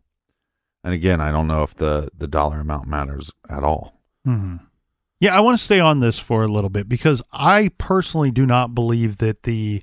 [0.82, 4.00] And again, I don't know if the the dollar amount matters at all.
[4.24, 4.56] hmm
[5.20, 8.44] Yeah, I want to stay on this for a little bit because I personally do
[8.44, 9.82] not believe that the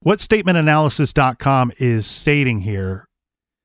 [0.00, 3.06] what statementanalysis.com is stating here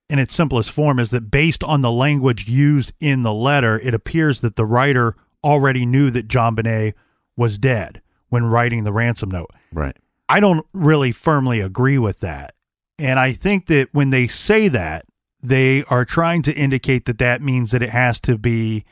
[0.09, 3.93] in its simplest form is that based on the language used in the letter, it
[3.93, 6.93] appears that the writer already knew that JonBenét
[7.37, 9.49] was dead when writing the ransom note.
[9.71, 9.95] Right.
[10.27, 12.53] I don't really firmly agree with that.
[12.99, 15.05] And I think that when they say that,
[15.41, 18.83] they are trying to indicate that that means that it has to be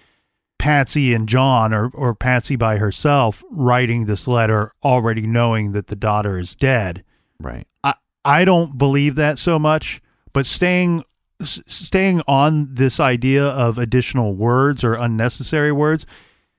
[0.58, 5.96] Patsy and John or, or Patsy by herself writing this letter, already knowing that the
[5.96, 7.04] daughter is dead.
[7.40, 7.68] Right.
[7.84, 10.02] I, I don't believe that so much,
[10.32, 11.04] but staying
[11.42, 16.06] s- staying on this idea of additional words or unnecessary words,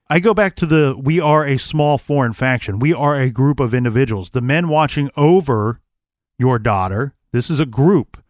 [0.09, 2.79] I go back to the we are a small foreign faction.
[2.79, 4.31] We are a group of individuals.
[4.31, 5.81] The men watching over
[6.39, 8.23] your daughter, this is a group.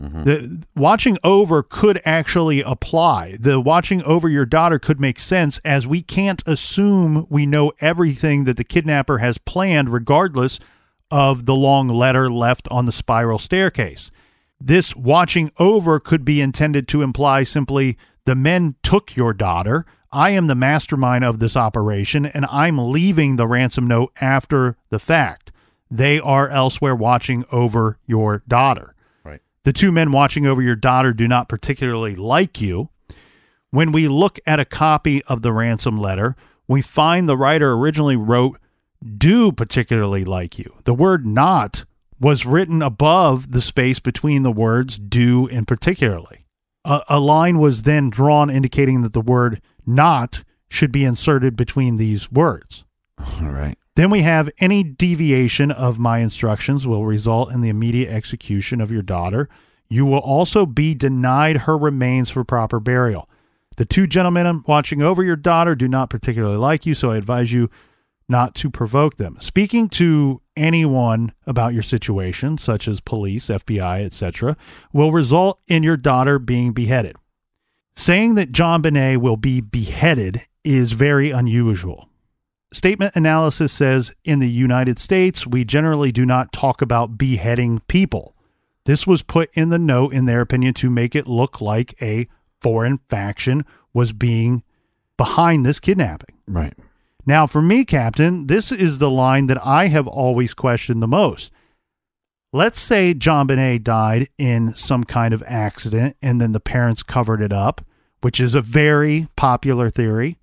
[0.00, 0.24] Mm-hmm.
[0.24, 3.36] The watching over could actually apply.
[3.38, 8.44] The watching over your daughter could make sense as we can't assume we know everything
[8.44, 10.58] that the kidnapper has planned regardless
[11.10, 14.10] of the long letter left on the spiral staircase.
[14.60, 19.86] This watching over could be intended to imply simply the men took your daughter.
[20.10, 24.98] I am the mastermind of this operation, and I'm leaving the ransom note after the
[24.98, 25.52] fact.
[25.90, 28.93] They are elsewhere watching over your daughter.
[29.64, 32.90] The two men watching over your daughter do not particularly like you.
[33.70, 36.36] When we look at a copy of the ransom letter,
[36.68, 38.58] we find the writer originally wrote,
[39.16, 40.74] do particularly like you.
[40.84, 41.84] The word not
[42.20, 46.46] was written above the space between the words do and particularly.
[46.84, 51.96] A, a line was then drawn indicating that the word not should be inserted between
[51.96, 52.84] these words.
[53.18, 53.78] All right.
[53.96, 58.90] Then we have any deviation of my instructions will result in the immediate execution of
[58.90, 59.48] your daughter.
[59.88, 63.28] You will also be denied her remains for proper burial.
[63.76, 67.52] The two gentlemen watching over your daughter do not particularly like you, so I advise
[67.52, 67.70] you
[68.28, 69.36] not to provoke them.
[69.40, 74.56] Speaking to anyone about your situation, such as police, FBI, etc.,
[74.92, 77.16] will result in your daughter being beheaded.
[77.96, 82.08] Saying that JonBenét will be beheaded is very unusual.
[82.74, 88.34] Statement analysis says in the United States, we generally do not talk about beheading people.
[88.84, 92.26] This was put in the note, in their opinion, to make it look like a
[92.60, 94.64] foreign faction was being
[95.16, 96.34] behind this kidnapping.
[96.48, 96.74] Right.
[97.24, 101.52] Now, for me, Captain, this is the line that I have always questioned the most.
[102.52, 107.52] Let's say JonBenét died in some kind of accident and then the parents covered it
[107.52, 107.82] up,
[108.20, 110.38] which is a very popular theory.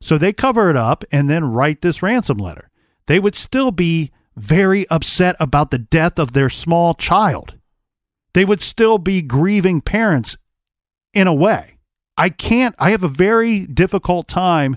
[0.00, 2.70] So they cover it up and then write this ransom letter.
[3.06, 7.54] They would still be very upset about the death of their small child.
[8.34, 10.36] They would still be grieving parents
[11.12, 11.78] in a way.
[12.16, 14.76] I can't, I have a very difficult time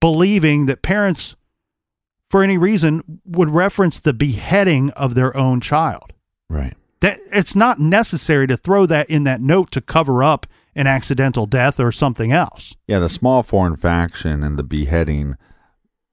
[0.00, 1.36] believing that parents,
[2.28, 6.12] for any reason, would reference the beheading of their own child.
[6.48, 6.76] Right.
[7.00, 11.46] That it's not necessary to throw that in that note to cover up an accidental
[11.46, 12.74] death or something else.
[12.86, 15.36] Yeah, the small foreign faction and the beheading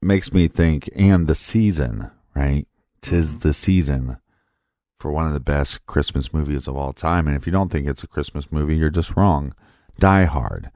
[0.01, 2.67] makes me think, and the season, right?
[3.01, 4.17] Tis the season
[4.99, 7.27] for one of the best Christmas movies of all time.
[7.27, 9.53] And if you don't think it's a Christmas movie, you're just wrong.
[9.97, 10.71] Die Hard.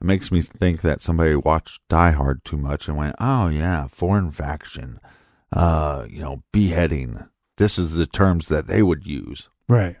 [0.00, 3.86] It makes me think that somebody watched Die Hard too much and went, oh, yeah,
[3.88, 5.00] foreign faction,
[5.52, 7.24] uh, you know, beheading.
[7.56, 9.48] This is the terms that they would use.
[9.68, 9.96] Right.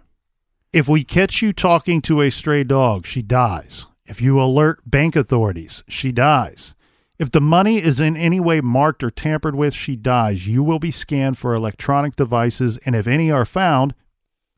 [0.72, 3.86] If we catch you talking to a stray dog, she dies.
[4.04, 6.74] If you alert bank authorities, she dies.
[7.18, 10.46] If the money is in any way marked or tampered with, she dies.
[10.46, 13.94] You will be scanned for electronic devices, and if any are found,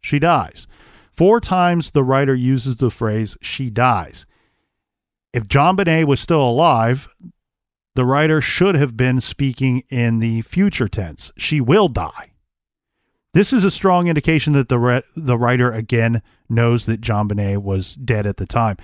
[0.00, 0.66] she dies.
[1.12, 4.26] Four times the writer uses the phrase, she dies.
[5.32, 7.08] If JonBenét was still alive,
[7.94, 11.30] the writer should have been speaking in the future tense.
[11.36, 12.29] She will die.
[13.32, 17.94] This is a strong indication that the re- the writer again knows that JonBenét was
[17.94, 18.76] dead at the time.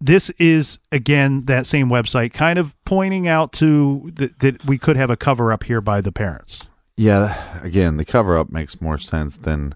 [0.00, 4.96] This is again that same website, kind of pointing out to th- that we could
[4.96, 6.68] have a cover up here by the parents.
[6.96, 9.74] Yeah, again, the cover up makes more sense than,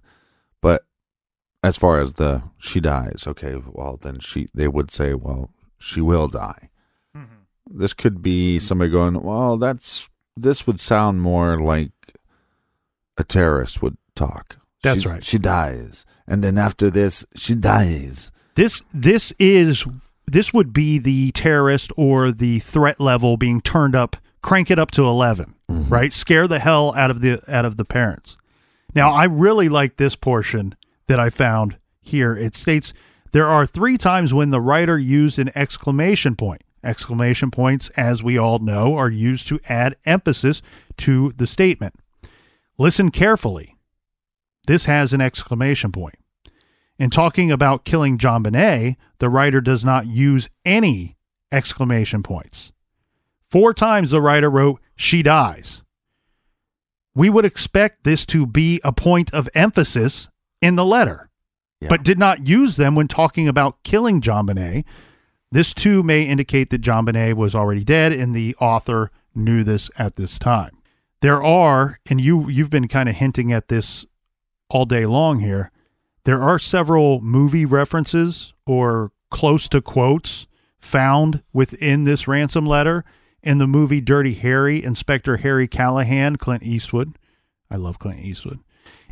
[0.60, 0.84] but
[1.64, 6.02] as far as the she dies, okay, well then she they would say, well, she
[6.02, 6.68] will die.
[7.16, 7.78] Mm-hmm.
[7.78, 11.90] This could be somebody going, well, that's this would sound more like
[13.18, 14.56] a terrorist would talk.
[14.82, 15.24] That's She- right.
[15.24, 18.30] She dies, and then after this, she dies.
[18.54, 19.84] This this is
[20.26, 24.90] this would be the terrorist or the threat level being turned up, crank it up
[24.92, 25.92] to 11, mm-hmm.
[25.92, 26.12] right?
[26.12, 28.36] Scare the hell out of the out of the parents.
[28.94, 30.74] Now, I really like this portion
[31.06, 32.34] that I found here.
[32.34, 32.92] It states
[33.32, 36.62] there are 3 times when the writer used an exclamation point.
[36.84, 40.62] Exclamation points, as we all know, are used to add emphasis
[40.98, 41.94] to the statement.
[42.78, 43.76] Listen carefully.
[44.66, 46.14] This has an exclamation point.
[46.98, 51.16] In talking about killing JonBenét, the writer does not use any
[51.50, 52.72] exclamation points.
[53.50, 55.82] Four times the writer wrote, She dies.
[57.14, 60.28] We would expect this to be a point of emphasis
[60.60, 61.30] in the letter,
[61.80, 61.88] Yeah.
[61.88, 64.84] but did not use them when talking about killing JonBenét.
[65.50, 70.16] This too may indicate that JonBenét was already dead and the author knew this at
[70.16, 70.77] this time.
[71.20, 74.06] There are, and you you've been kind of hinting at this
[74.70, 75.72] all day long here.
[76.24, 80.46] There are several movie references or close to quotes
[80.78, 83.04] found within this ransom letter
[83.42, 84.84] in the movie Dirty Harry.
[84.84, 87.18] Inspector Harry Callahan, Clint Eastwood,
[87.70, 88.60] I love Clint Eastwood,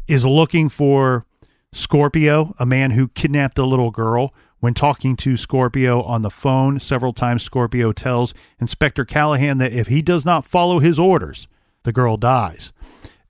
[0.07, 1.27] is looking for
[1.73, 4.33] Scorpio, a man who kidnapped a little girl.
[4.61, 9.89] When talking to Scorpio on the phone several times, Scorpio tells Inspector Callahan that if
[9.89, 11.47] he does not follow his orders,
[11.87, 12.75] the girl dies,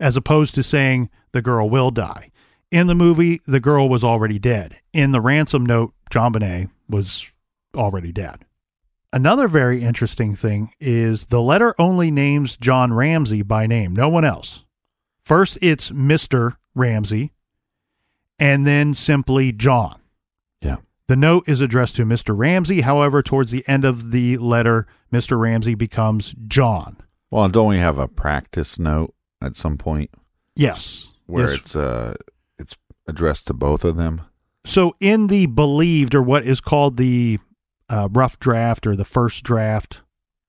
[0.01, 2.33] as opposed to saying the girl will die.
[2.73, 4.79] In the movie, the girl was already dead.
[4.93, 7.27] In the ransom note, JonBenét was
[7.77, 8.45] already dead.
[9.13, 14.25] Another very interesting thing is the letter only names John Ramsey by name, no one
[14.25, 14.65] else.
[15.23, 16.57] First, it's Mr.
[16.75, 17.33] Ramsey,
[18.39, 20.01] and then simply John.
[20.61, 20.77] Yeah.
[21.09, 22.37] The note is addressed to Mr.
[22.37, 22.81] Ramsey.
[22.81, 25.39] However, towards the end of the letter, Mr.
[25.39, 26.99] Ramsey becomes John.
[27.31, 30.11] Well, don't we have a practice note at some point
[30.55, 31.13] Yes.
[31.27, 31.55] where Yes.
[31.61, 32.15] it's uh
[32.59, 32.77] it's
[33.07, 34.23] addressed to both of them?
[34.65, 37.39] So, in the believed, or what is called the
[37.89, 40.01] uh, rough draft or the first draft,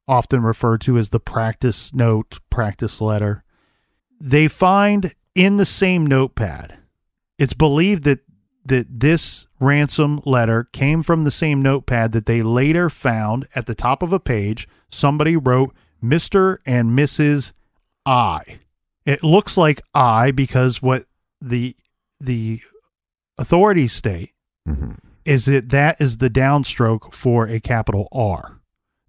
[0.08, 3.44] often referred to as the practice note, practice letter,
[4.20, 6.78] they find in the same notepad.
[7.38, 8.20] It's believed that
[8.66, 13.76] that this ransom letter came from the same notepad that they later found at the
[13.76, 14.68] top of a page.
[14.90, 16.60] Somebody wrote Mr.
[16.66, 17.52] and Mrs.
[18.06, 18.60] I.
[19.06, 21.06] It looks like I because what
[21.42, 21.76] the
[22.20, 22.62] the
[23.38, 24.32] authorities state
[24.66, 24.92] hmm
[25.28, 28.62] is that that is the downstroke for a capital R.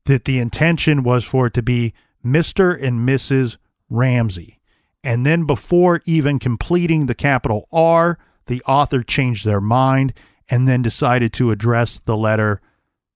[0.06, 1.94] That the intention was for it to be
[2.27, 2.77] Mr.
[2.82, 3.56] and Mrs.
[3.89, 4.59] Ramsey.
[5.05, 10.12] And then before even completing the capital R, the author changed their mind
[10.48, 12.60] and then decided to address the letter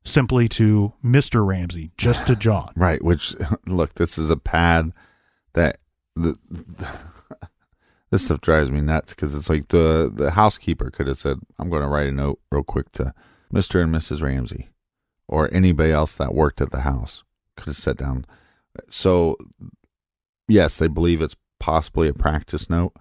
[0.04, 1.46] simply to Mr.
[1.46, 2.72] Ramsey, just to John.
[2.76, 3.02] Right.
[3.02, 3.34] Which
[3.66, 4.92] look, this is a pad
[5.54, 5.78] that
[6.16, 6.36] the.
[8.10, 11.70] This stuff drives me nuts because it's like the the housekeeper could have said, "I'm
[11.70, 13.14] going to write a note real quick to
[13.50, 14.20] Mister and Mrs.
[14.20, 14.68] Ramsey,"
[15.28, 17.24] or anybody else that worked at the house
[17.56, 18.26] could have sat down.
[18.90, 19.38] So,
[20.46, 22.92] yes, they believe it's possibly a practice note,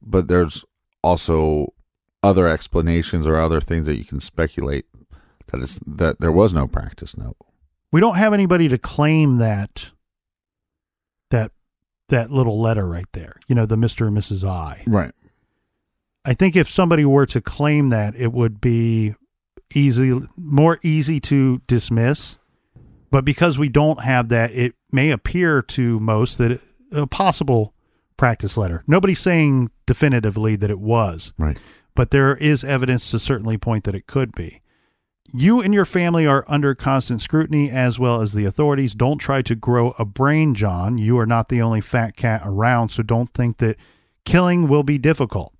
[0.00, 0.64] but there's
[1.02, 1.74] also
[2.22, 4.86] other explanations or other things that you can speculate
[5.48, 7.36] that is that there was no practice note.
[7.92, 9.90] we don't have anybody to claim that
[11.30, 11.52] that
[12.08, 13.36] that little letter right there.
[13.48, 14.06] You know, the Mr.
[14.06, 14.46] and Mrs.
[14.48, 14.82] I.
[14.86, 15.12] Right.
[16.24, 19.14] I think if somebody were to claim that, it would be
[19.74, 22.36] easy, more easy to dismiss.
[23.10, 26.60] But because we don't have that, it may appear to most that it,
[26.92, 27.74] a possible
[28.16, 28.82] practice letter.
[28.86, 31.58] Nobody's saying definitively that it was, Right.
[31.94, 34.60] but there is evidence to certainly point that it could be.
[35.32, 38.94] You and your family are under constant scrutiny as well as the authorities.
[38.94, 40.96] Don't try to grow a brain, John.
[40.96, 43.76] You are not the only fat cat around, so don't think that
[44.24, 45.52] killing will be difficult.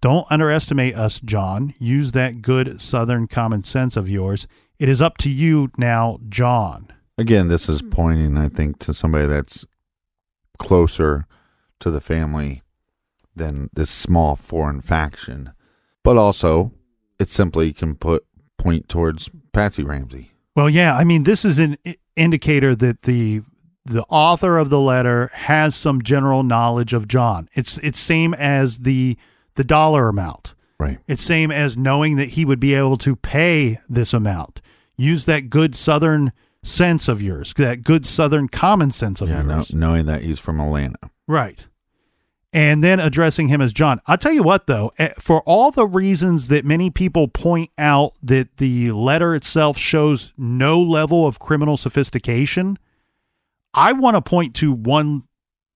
[0.00, 1.74] Don't underestimate us, John.
[1.78, 4.46] Use that good southern common sense of yours.
[4.78, 6.92] It is up to you now, John.
[7.16, 9.64] Again, this is pointing, I think, to somebody that's
[10.58, 11.26] closer
[11.80, 12.62] to the family
[13.34, 15.52] than this small foreign faction.
[16.04, 16.72] But also,
[17.18, 18.24] it simply can put
[18.58, 20.32] point towards Patsy Ramsey.
[20.54, 21.76] Well, yeah, I mean, this is an
[22.16, 23.42] indicator that the
[23.84, 27.48] the author of the letter has some general knowledge of John.
[27.54, 29.16] It's it's same as the
[29.54, 30.54] the dollar amount.
[30.78, 30.98] Right.
[31.08, 34.60] It's same as knowing that he would be able to pay this amount.
[34.96, 36.32] Use that good southern
[36.62, 39.72] sense of yours, that good southern common sense of Yeah, no, yours.
[39.72, 40.98] knowing that he's from Atlanta.
[41.26, 41.66] Right.
[42.52, 44.00] And then addressing him as John.
[44.06, 48.14] I'll tell you what, though, eh, for all the reasons that many people point out
[48.22, 52.78] that the letter itself shows no level of criminal sophistication,
[53.74, 55.24] I want to point to one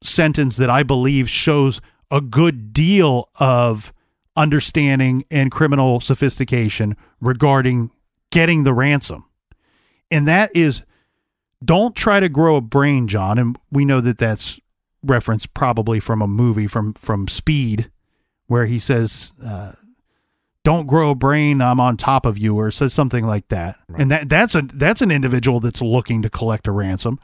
[0.03, 1.81] sentence that I believe shows
[2.11, 3.93] a good deal of
[4.36, 7.90] understanding and criminal sophistication regarding
[8.31, 9.24] getting the ransom.
[10.11, 10.82] And that is
[11.65, 13.39] don't try to grow a brain, John.
[13.39, 14.59] And we know that that's
[15.02, 17.90] reference probably from a movie from from Speed,
[18.46, 19.72] where he says, uh,
[20.64, 23.76] "Don't grow a brain, I'm on top of you," or says something like that.
[23.96, 27.18] And that that's a that's an individual that's looking to collect a ransom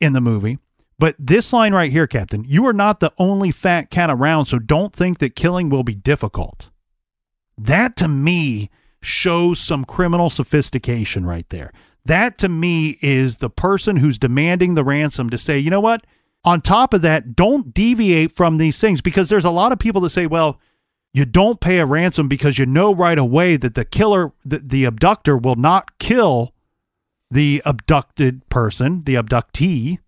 [0.00, 0.58] in the movie.
[0.98, 4.58] But this line right here, Captain, you are not the only fat cat around, so
[4.58, 6.70] don't think that killing will be difficult.
[7.58, 8.70] That to me
[9.02, 11.72] shows some criminal sophistication right there.
[12.04, 16.06] That to me is the person who's demanding the ransom to say, you know what?
[16.46, 20.00] On top of that, don't deviate from these things because there's a lot of people
[20.02, 20.60] that say, well,
[21.12, 24.84] you don't pay a ransom because you know right away that the killer, the, the
[24.84, 26.52] abductor will not kill
[27.30, 29.98] the abducted person, the abductee,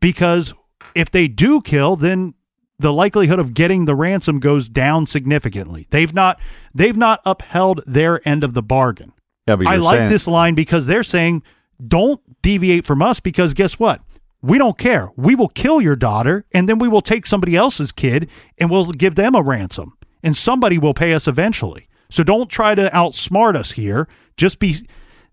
[0.00, 0.54] because
[0.94, 2.34] if they do kill, then
[2.78, 5.86] the likelihood of getting the ransom goes down significantly.
[5.90, 6.38] They've not
[6.74, 9.12] they've not upheld their end of the bargain.
[9.48, 11.42] Yeah, but I like saying- this line because they're saying
[11.86, 14.02] don't deviate from us because guess what?
[14.44, 15.10] We don't care.
[15.16, 18.92] We will kill your daughter and then we will take somebody else's kid and we'll
[18.92, 21.88] give them a ransom and somebody will pay us eventually.
[22.10, 24.06] So don't try to outsmart us here.
[24.36, 24.86] Just be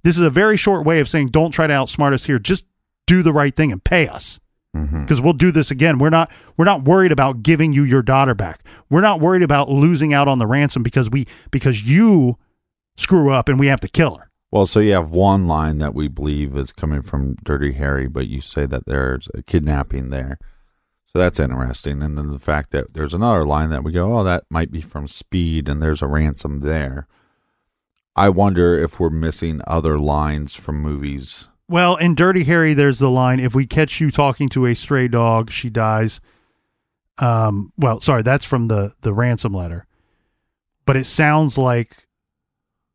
[0.04, 2.40] this is a very short way of saying don't try to outsmart us here.
[2.40, 2.66] Just
[3.06, 4.40] do the right thing and pay us
[4.74, 5.02] Mm-hmm.
[5.02, 5.98] because we'll do this again.
[5.98, 8.64] We're not we're not worried about giving you your daughter back.
[8.90, 12.38] We're not worried about losing out on the ransom because we because you
[12.96, 14.31] screw up and we have to kill her.
[14.52, 18.28] Well, so you have one line that we believe is coming from Dirty Harry, but
[18.28, 20.38] you say that there's a kidnapping there.
[21.08, 22.02] So that's interesting.
[22.02, 24.82] And then the fact that there's another line that we go, oh, that might be
[24.82, 27.08] from Speed and there's a ransom there.
[28.16, 31.48] I wonder if we're missing other lines from movies.
[31.70, 35.08] Well, in Dirty Harry, there's the line: "If we catch you talking to a stray
[35.08, 36.20] dog, she dies."
[37.18, 39.88] Um, well, sorry, that's from the the ransom letter,
[40.86, 42.01] but it sounds like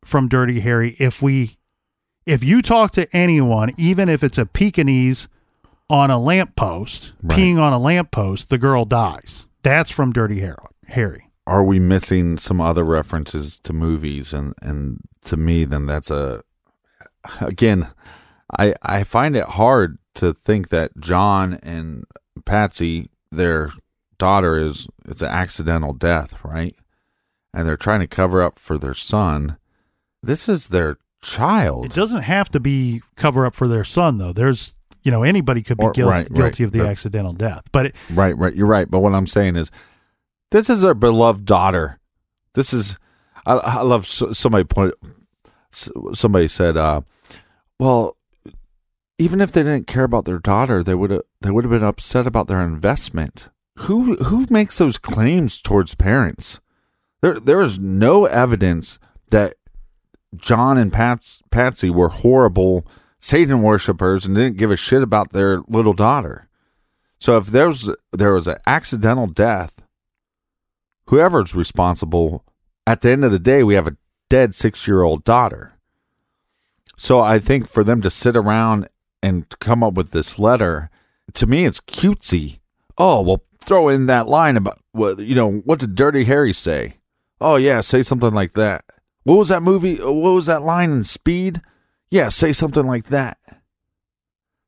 [0.07, 0.95] from Dirty Harry.
[0.99, 1.57] If we,
[2.25, 5.27] if you talk to anyone, even if it's a Pekingese
[5.89, 7.37] on a lamppost, Right.
[7.37, 9.47] peeing on a lamppost, the girl dies.
[9.63, 11.29] That's from Dirty Har- Harry.
[11.45, 14.33] Are we missing some other references to movies?
[14.33, 16.43] And, and to me, then that's a,
[17.41, 17.87] again,
[18.57, 22.05] I, I find it hard to think that John and
[22.45, 23.71] Patsy, their
[24.17, 26.75] daughter is, it's an accidental death, right?
[27.53, 29.57] And they're trying to cover up for their son.
[30.27, 31.85] This is their child.
[31.85, 34.33] It doesn't have to be cover up for their son, though.
[34.33, 36.35] There's, you know, anybody could be Or- guil- right, right.
[36.35, 38.53] guilty of the But- accidental death, but it, Right, right.
[38.53, 38.91] You're right.
[38.91, 39.71] But what I'm saying is,
[40.51, 41.99] this is our beloved daughter.
[42.53, 42.97] This is,
[43.45, 44.93] I, I love somebody point.
[45.71, 47.01] Somebody said, uh,
[47.79, 48.17] "Well,
[49.19, 51.83] even if they didn't care about their daughter, they would have they would have been
[51.83, 53.49] upset about their investment.
[53.79, 56.59] Who who makes those claims towards parents?
[57.21, 58.97] There there is no evidence
[59.29, 59.55] that
[60.35, 62.85] John and Pats, Patsy were horrible
[63.19, 66.47] Satan worshippers and didn't give a shit about their little daughter.
[67.19, 69.81] So if there was there was an accidental death,
[71.07, 72.45] whoever's responsible,
[72.85, 73.97] at the end of the day, we have a
[74.29, 75.73] dead six year old daughter.
[76.95, 78.87] So I think for them to sit around
[79.21, 80.89] and come up with this letter.
[81.33, 82.59] To me, it's cutesy.
[82.97, 85.51] Oh, well, throw in that line about you know.
[85.51, 86.97] What did Dirty Harry say?
[87.39, 88.85] Oh yeah, say something like that.
[89.27, 89.97] What was that movie?
[89.97, 91.61] What was that line in Speed?
[92.09, 93.37] Yeah, say something like that.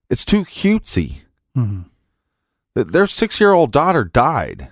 [0.10, 1.22] It's too cutesy.
[1.56, 1.86] Mhm.
[2.76, 4.72] Their six-year-old daughter died,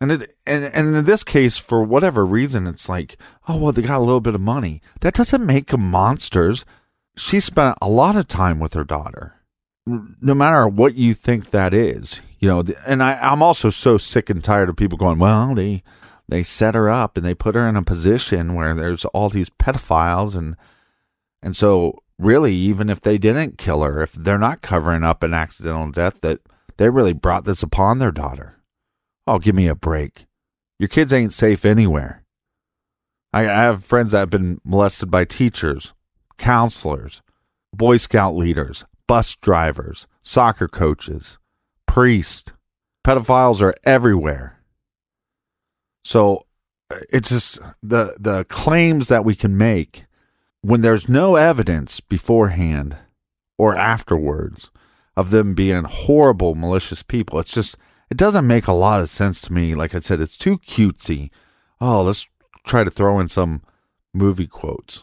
[0.00, 3.16] and it and and in this case, for whatever reason, it's like,
[3.46, 4.82] oh well, they got a little bit of money.
[5.02, 6.64] That doesn't make them monsters.
[7.16, 9.34] She spent a lot of time with her daughter.
[9.86, 12.64] No matter what you think that is, you know.
[12.88, 15.84] And I, I'm also so sick and tired of people going, well, they
[16.28, 19.50] they set her up and they put her in a position where there's all these
[19.50, 20.56] pedophiles and
[21.42, 25.34] and so really even if they didn't kill her if they're not covering up an
[25.34, 26.40] accidental death that
[26.78, 28.56] they really brought this upon their daughter.
[29.26, 30.26] Oh give me a break.
[30.78, 32.24] Your kids ain't safe anywhere.
[33.32, 35.92] I, I have friends that have been molested by teachers
[36.38, 37.22] counselors
[37.72, 41.38] boy scout leaders bus drivers soccer coaches
[41.86, 42.52] priests.
[43.06, 44.55] Pedophiles are everywhere
[46.06, 46.46] so
[46.88, 50.04] uh, it's just the the claims that we can make
[50.60, 52.96] when there's no evidence beforehand
[53.58, 54.70] or afterwards
[55.16, 57.40] of them being horrible malicious people.
[57.40, 57.76] It's just
[58.08, 59.74] it doesn't make a lot of sense to me.
[59.74, 61.30] Like I said, it's too cutesy.
[61.80, 62.24] Oh, let's
[62.64, 63.62] try to throw in some
[64.14, 65.02] movie quotes.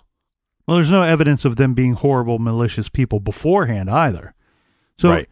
[0.65, 4.33] Well, there's no evidence of them being horrible, malicious people beforehand either.
[4.97, 5.27] So right.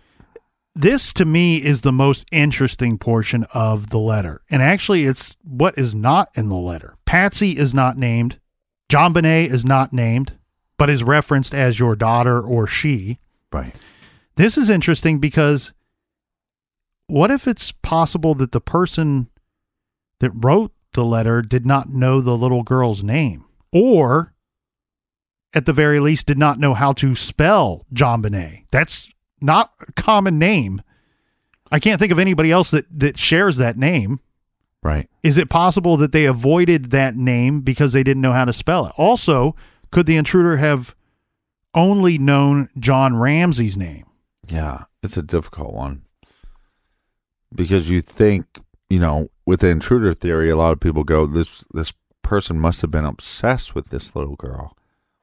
[0.73, 4.41] This to me is the most interesting portion of the letter.
[4.49, 6.95] And actually it's what is not in the letter.
[7.05, 8.39] Patsy is not named.
[8.89, 10.33] JonBenét is not named,
[10.77, 13.19] but is referenced as your daughter or she.
[13.51, 13.75] Right.
[14.35, 15.73] This is interesting because
[17.07, 19.27] what if it's possible that the person
[20.19, 23.43] that wrote the letter did not know the little girl's name
[23.73, 24.33] or
[25.53, 28.65] at the very least did not know how to spell JonBenét?
[28.71, 29.09] That's
[29.41, 30.81] not a common name.
[31.71, 34.19] I can't think of anybody else that, that shares that name.
[34.83, 35.07] Right.
[35.23, 38.87] Is it possible that they avoided that name because they didn't know how to spell
[38.87, 38.93] it?
[38.97, 39.55] Also,
[39.91, 40.95] could the intruder have
[41.75, 44.05] only known John Ramsey's name?
[44.47, 46.03] Yeah, it's a difficult one.
[47.53, 48.45] Because you think,
[48.89, 51.93] you know, with the intruder theory, a lot of people go, This this
[52.23, 54.75] person must have been obsessed with this little girl.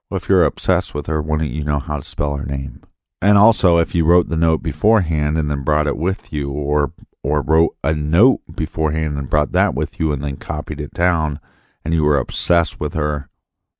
[0.08, 2.82] Well, if you're obsessed with her, wouldn't you know how to spell her name?
[3.20, 6.92] And also, if you wrote the note beforehand and then brought it with you, or
[7.22, 11.40] or wrote a note beforehand and brought that with you and then copied it down,
[11.84, 13.28] and you were obsessed with her,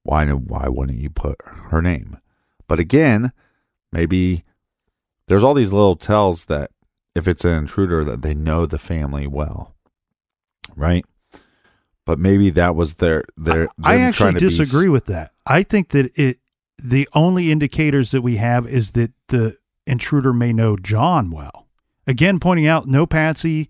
[0.02, 1.36] why why wouldn't you put
[1.70, 2.18] her name?
[2.66, 3.32] But again,
[3.92, 4.44] maybe
[5.28, 6.70] there's all these little tells that
[7.14, 9.74] if it's an intruder that they know the family well,
[10.74, 11.04] right?
[12.04, 13.68] But maybe that was their their.
[13.82, 15.32] I them actually trying to be- disagree with that.
[15.46, 16.38] I think that it
[16.82, 19.56] the only indicators that we have is that the
[19.86, 21.66] intruder may know John well.
[22.06, 23.68] Again, pointing out no Patsy,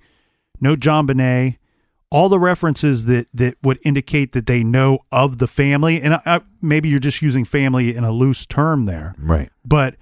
[0.60, 1.58] no JonBenét,
[2.10, 6.20] all the references that that would indicate that they know of the family, and I,
[6.24, 9.50] I, maybe you're just using family in a loose term there, right.
[9.64, 9.96] but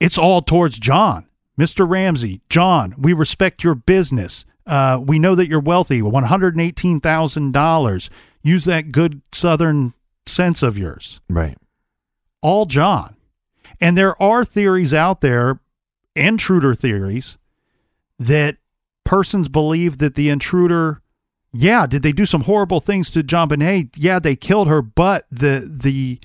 [0.00, 1.26] it's all towards John,
[1.56, 2.94] Mister Ramsey, John.
[2.96, 4.46] We respect your business.
[4.66, 6.00] Uh, we know that you're wealthy.
[6.00, 8.08] One hundred eighteen thousand dollars.
[8.42, 9.94] Use that good Southern
[10.26, 11.56] sense of yours Right.
[12.44, 13.16] All John.
[13.80, 15.60] And there are theories out there,
[16.14, 17.38] intruder theories,
[18.18, 18.58] that
[19.04, 21.00] persons believe that the intruder,
[21.52, 23.94] yeah, did they do some horrible things to JonBenét?
[23.96, 26.20] Yeah, they killed her, but the the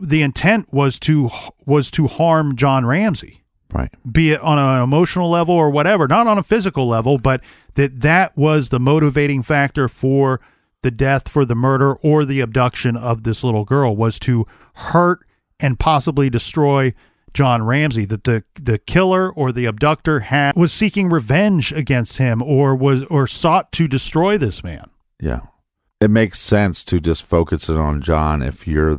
[0.00, 1.30] the intent was to
[1.64, 3.90] was to harm John Ramsey, Right.
[4.10, 7.40] be it on an emotional level or whatever, not on a physical level, but
[7.74, 10.40] that that was the motivating factor for
[10.82, 14.44] the death, for the murder, or the abduction of this little girl was to
[14.74, 15.20] hurt
[15.62, 16.92] and possibly destroy
[17.32, 18.04] John Ramsey.
[18.04, 23.04] That the the killer or the abductor had was seeking revenge against him, or was
[23.04, 24.90] or sought to destroy this man.
[25.20, 25.40] Yeah.
[26.00, 28.98] It makes sense to just focus it on John if you're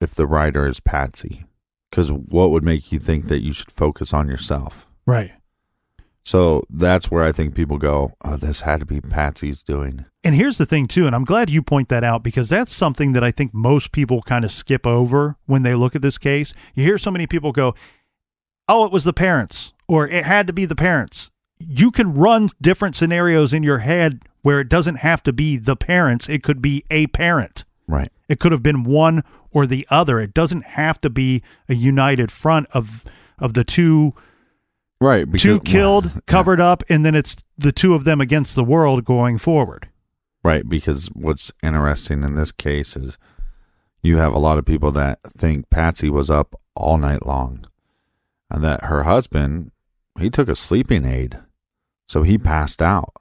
[0.00, 1.44] if the writer is Patsy.
[1.90, 4.86] Cuz what would make you think that you should focus on yourself?
[5.06, 5.32] Right.
[6.28, 10.34] So that's where I think people go, "Oh, this had to be Patsy's doing." And
[10.34, 13.24] here's the thing too, and I'm glad you point that out because that's something that
[13.24, 16.52] I think most people kind of skip over when they look at this case.
[16.74, 17.74] You hear so many people go,
[18.68, 22.50] "Oh, it was the parents," or "It had to be the parents." You can run
[22.60, 26.60] different scenarios in your head where it doesn't have to be the parents; it could
[26.60, 27.64] be a parent.
[27.86, 28.12] Right.
[28.28, 30.20] It could have been one or the other.
[30.20, 33.02] It doesn't have to be a united front of
[33.38, 34.12] of the two
[35.00, 38.64] Right, because two killed, covered up, and then it's the two of them against the
[38.64, 39.88] world going forward.
[40.42, 43.16] Right, because what's interesting in this case is
[44.02, 47.66] you have a lot of people that think Patsy was up all night long
[48.50, 49.70] and that her husband
[50.18, 51.38] he took a sleeping aid,
[52.08, 53.12] so he passed out.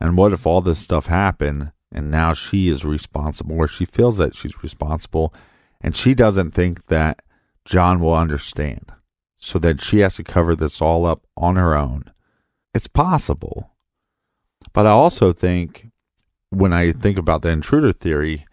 [0.00, 4.18] And what if all this stuff happened and now she is responsible, or she feels
[4.18, 5.32] that she's responsible,
[5.80, 7.22] and she doesn't think that
[7.64, 8.92] John will understand,
[9.38, 12.04] so that she has to cover this all up on her own?
[12.74, 13.70] It's possible.
[14.72, 15.88] But I also think
[16.50, 18.46] when I think about the intruder theory,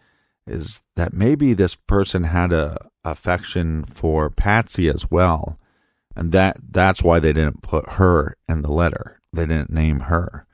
[0.47, 5.59] is that maybe this person had a affection for Patsy as well,
[6.15, 9.19] and that that's why they didn't put her in the letter.
[9.33, 10.45] They didn't name her.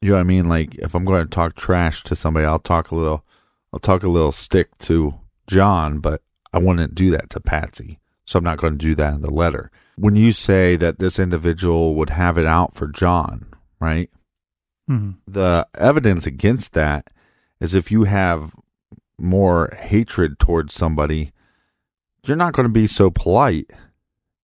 [0.00, 0.48] You know what I mean?
[0.48, 3.24] Like if I'm going to talk trash to somebody, I'll talk a little,
[3.72, 5.14] I'll talk a little stick to
[5.46, 7.98] John, but I wouldn't do that to Patsy.
[8.28, 9.70] So I'm not going to do that in the letter.
[9.96, 13.46] When you say that this individual would have it out for John,
[13.80, 14.10] right?
[14.90, 15.16] Mhm.
[15.26, 17.08] the evidence against that
[17.58, 18.54] is if you have
[19.18, 21.32] more hatred towards somebody,
[22.26, 23.70] you're not going to be so polite.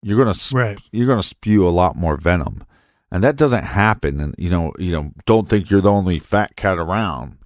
[0.03, 0.79] You're going to Right.
[0.93, 2.65] you're going to spew a lot more venom,
[3.11, 4.19] and that doesn't happen.
[4.21, 7.37] And you know, you know, don't think you're the only fat cat around.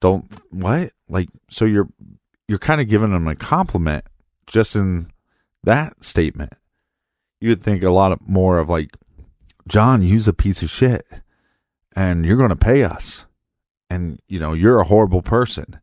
[0.00, 1.88] Don't what like so you're
[2.48, 4.04] you're kind of giving them a compliment
[4.46, 5.08] just in
[5.64, 6.54] that statement.
[7.40, 8.96] You would think a lot of, more of like,
[9.68, 11.06] John, you's a piece of shit
[11.96, 13.24] and you're going to pay us
[13.90, 15.78] and you know you're a horrible person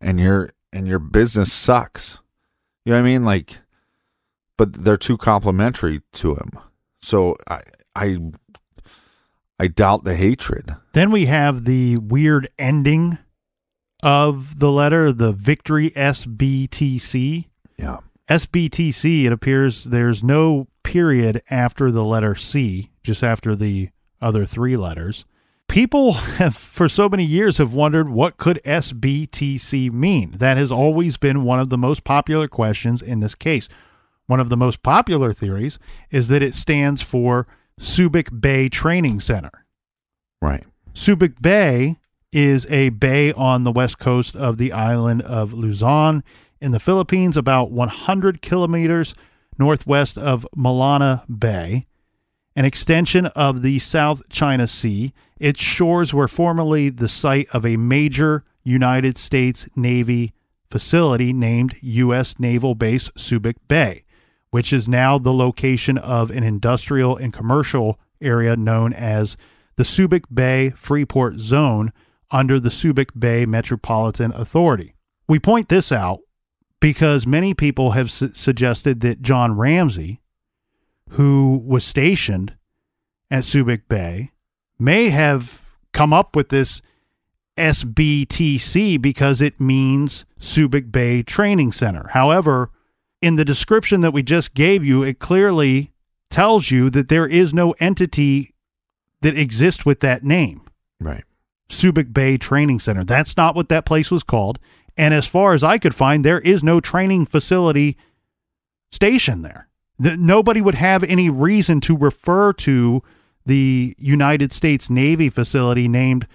[0.00, 2.18] and your and your business sucks
[2.84, 3.58] you know what i mean like
[4.56, 6.50] but they're too complimentary to him
[7.02, 7.60] so i
[7.94, 8.18] i
[9.58, 13.18] i doubt the hatred Then we have the weird ending
[14.02, 17.46] of the letter, the victory SBTC.
[17.76, 17.98] yeah
[18.30, 23.90] SBTC, it appears there's no period after the letter C, just after the
[24.22, 25.24] other three letters.
[25.66, 30.36] People have, for so many years, have wondered what could SBTC mean.
[30.38, 33.68] That has always been one of the most popular questions in this case.
[34.26, 35.80] One of the most popular theories
[36.12, 37.48] is that it stands for
[37.80, 39.64] Subic Bay Training Center.
[40.40, 41.98] right Subic Bay
[42.32, 46.22] is a bay on the west coast of the island of Luzon
[46.60, 49.14] in the Philippines, about 100 kilometers
[49.58, 51.86] northwest of Manila Bay,
[52.56, 55.12] an extension of the South China Sea.
[55.38, 60.32] Its shores were formerly the site of a major United States Navy
[60.70, 62.38] facility named U.S.
[62.38, 64.04] Naval Base Subic Bay,
[64.50, 69.36] which is now the location of an industrial and commercial area known as
[69.76, 71.92] the Subic Bay Freeport Zone
[72.30, 74.94] under the Subic Bay Metropolitan Authority.
[75.26, 76.20] We point this out
[76.80, 80.20] because many people have su- suggested that John Ramsey,
[81.10, 82.54] who was stationed
[83.30, 84.32] at Subic Bay,
[84.78, 86.82] may have come up with this
[87.56, 92.08] SBTC because it means Subic Bay Training Center.
[92.12, 92.70] However,
[93.20, 95.92] in the description that we just gave you, it clearly
[96.30, 98.54] tells you that there is no entity
[99.20, 100.62] that exists with that name.
[100.98, 101.24] right
[101.68, 103.04] Subic Bay Training Center.
[103.04, 104.58] That's not what that place was called.
[104.96, 107.96] And as far as I could find, there is no training facility
[108.92, 109.68] station there.
[109.98, 113.02] Nobody would have any reason to refer to
[113.44, 116.26] the United States Navy facility named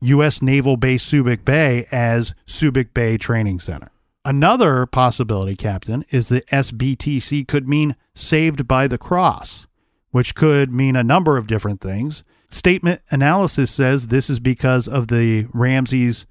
[0.00, 0.42] U.S.
[0.42, 3.90] Naval Base Subic Bay as Subic Bay Training Center.
[4.24, 9.66] Another possibility, Captain, is that SBTC could mean saved by the cross,
[10.10, 12.22] which could mean a number of different things.
[12.48, 16.26] Statement analysis says this is because of the Ramseys'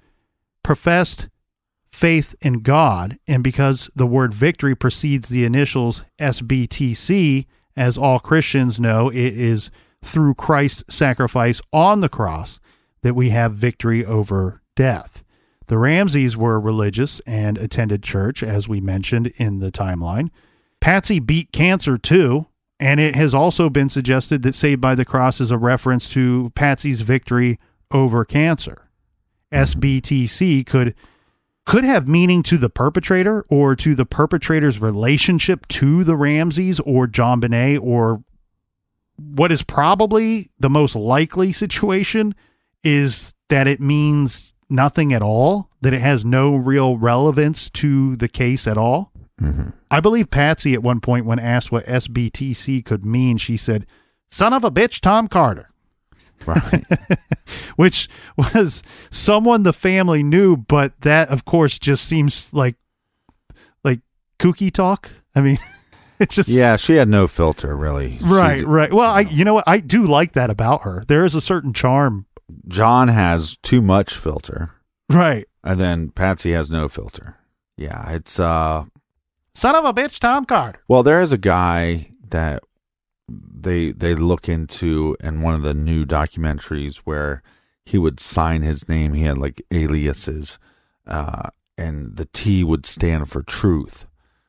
[0.62, 1.28] professed
[1.92, 7.46] faith in God, and because the word victory precedes the initials SBTC,
[7.76, 9.70] as all Christians know, it is
[10.02, 12.58] through Christ's sacrifice on the cross
[13.02, 15.22] that we have victory over death.
[15.66, 20.30] The Ramseys were religious and attended church, as we mentioned in the timeline.
[20.80, 22.46] Patsy beat cancer too,
[22.80, 26.50] and it has also been suggested that Saved by the Cross is a reference to
[26.54, 27.58] Patsy's victory
[27.92, 28.88] over cancer.
[29.52, 30.94] SBTC could
[31.64, 37.06] could have meaning to the perpetrator or to the perpetrator's relationship to the Ramseys or
[37.06, 38.24] JonBenét or
[39.16, 42.34] what is probably the most likely situation
[42.82, 48.28] is that it means nothing at all, that it has no real relevance to the
[48.28, 49.12] case at all.
[49.40, 49.70] Mm-hmm.
[49.90, 53.86] I believe Patsy at one point, when asked what SBTC could mean, she said,
[54.30, 55.70] Son of a bitch, Tom Carter,
[56.46, 56.84] right
[57.76, 62.76] which was someone the family knew, but that, of course, just seems like
[63.84, 64.00] like
[64.38, 65.10] kooky talk.
[65.34, 65.58] I mean,
[66.18, 68.92] it's just yeah she had no filter really right, did- right.
[68.92, 71.04] Well, I you know what I do like that about her.
[71.08, 72.26] There is a certain charm,
[72.68, 74.72] john has too much filter
[75.08, 75.46] right?
[75.64, 77.36] and then patsy has no filter
[77.78, 78.84] yeah it's uh
[79.54, 80.78] Son of a bitch, Tom Card.
[80.88, 82.62] Well, there is a guy that
[83.54, 87.42] they they look into in one of the new documentaries where
[87.84, 89.14] he would sign his name.
[89.14, 90.58] He had like aliases,
[91.06, 94.06] uh, and the T would stand for truth.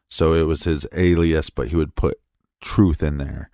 [0.09, 2.19] So it was his alias, but he would put
[2.61, 3.49] truth in there.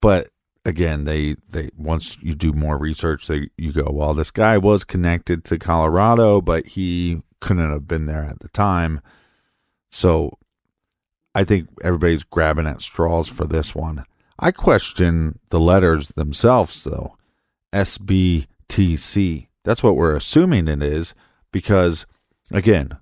[0.00, 0.28] But
[0.64, 4.84] again, they they once you do more research, they you go, well, this guy was
[4.84, 9.00] connected to Colorado, but he couldn't have been there at the time.
[9.90, 10.38] So
[11.34, 14.04] I think everybody's grabbing at straws for this one.
[14.38, 17.16] I question the letters themselves, though.
[17.72, 19.48] SBTC.
[19.64, 21.14] That's what we're assuming it is,
[21.52, 22.06] because
[22.52, 22.98] again,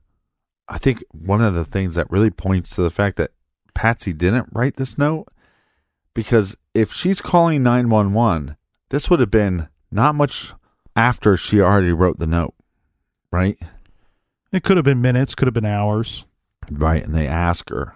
[0.68, 3.32] I think one of the things that really points to the fact that
[3.74, 5.28] Patsy didn't write this note,
[6.14, 8.56] because if she's calling 911,
[8.90, 10.52] this would have been not much
[10.96, 12.54] after she already wrote the note,
[13.30, 13.58] right?
[14.52, 16.24] It could have been minutes, could have been hours.
[16.70, 17.04] Right.
[17.04, 17.94] And they ask her,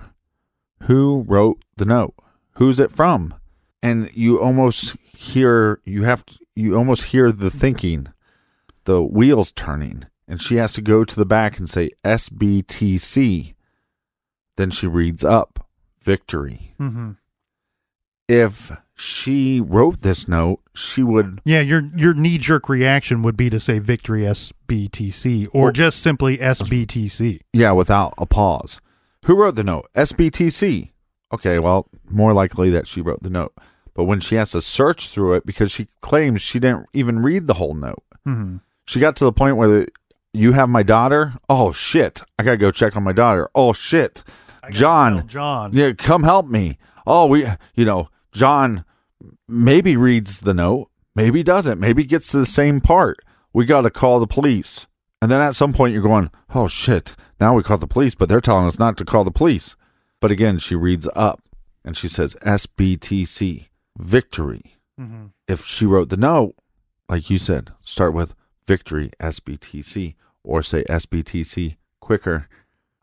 [0.83, 2.15] who wrote the note?
[2.59, 3.35] Who's it from?
[3.83, 8.09] And you almost hear, you have, to, you almost hear the thinking,
[8.85, 10.07] the wheels turning.
[10.27, 13.55] And she has to go to the back and say SBTC.
[14.57, 15.67] Then she reads up
[16.03, 16.75] victory.
[16.81, 17.13] Mm-hmm.
[18.29, 23.49] If she wrote this note, she would Yeah, your your knee jerk reaction would be
[23.49, 27.41] to say victory SBTC or Well- just simply SBTC.
[27.53, 28.81] Yeah, without a pause.
[29.25, 29.89] Who wrote the note?
[29.95, 30.91] SBTC.
[31.33, 33.53] Okay, well, more likely that she wrote the note.
[33.95, 37.47] But when she has to search through it because she claims she didn't even read
[37.47, 38.57] the whole note, Mm-hmm.
[38.85, 39.89] she got to the point where the,
[40.35, 41.35] you have my daughter.
[41.49, 42.21] Oh shit!
[42.39, 43.49] I gotta go check on my daughter.
[43.55, 44.23] Oh shit!
[44.71, 45.73] John, John.
[45.73, 46.79] yeah, come help me.
[47.07, 48.85] Oh, we, you know, John
[49.49, 53.19] maybe reads the note, maybe doesn't, maybe gets to the same part.
[53.55, 54.87] We got to call the police.
[55.23, 58.29] And then at some point you're going, oh shit, now we call the police, but
[58.29, 59.75] they're telling us not to call the police.
[60.21, 61.41] But again, she reads up
[61.85, 63.67] and she says SBTC,
[63.99, 64.77] victory.
[65.01, 65.27] Mm-hmm.
[65.47, 66.55] If she wrote the note,
[67.09, 68.35] like you said, start with
[68.67, 70.15] victory SBTC
[70.45, 72.49] or say SBTC quicker.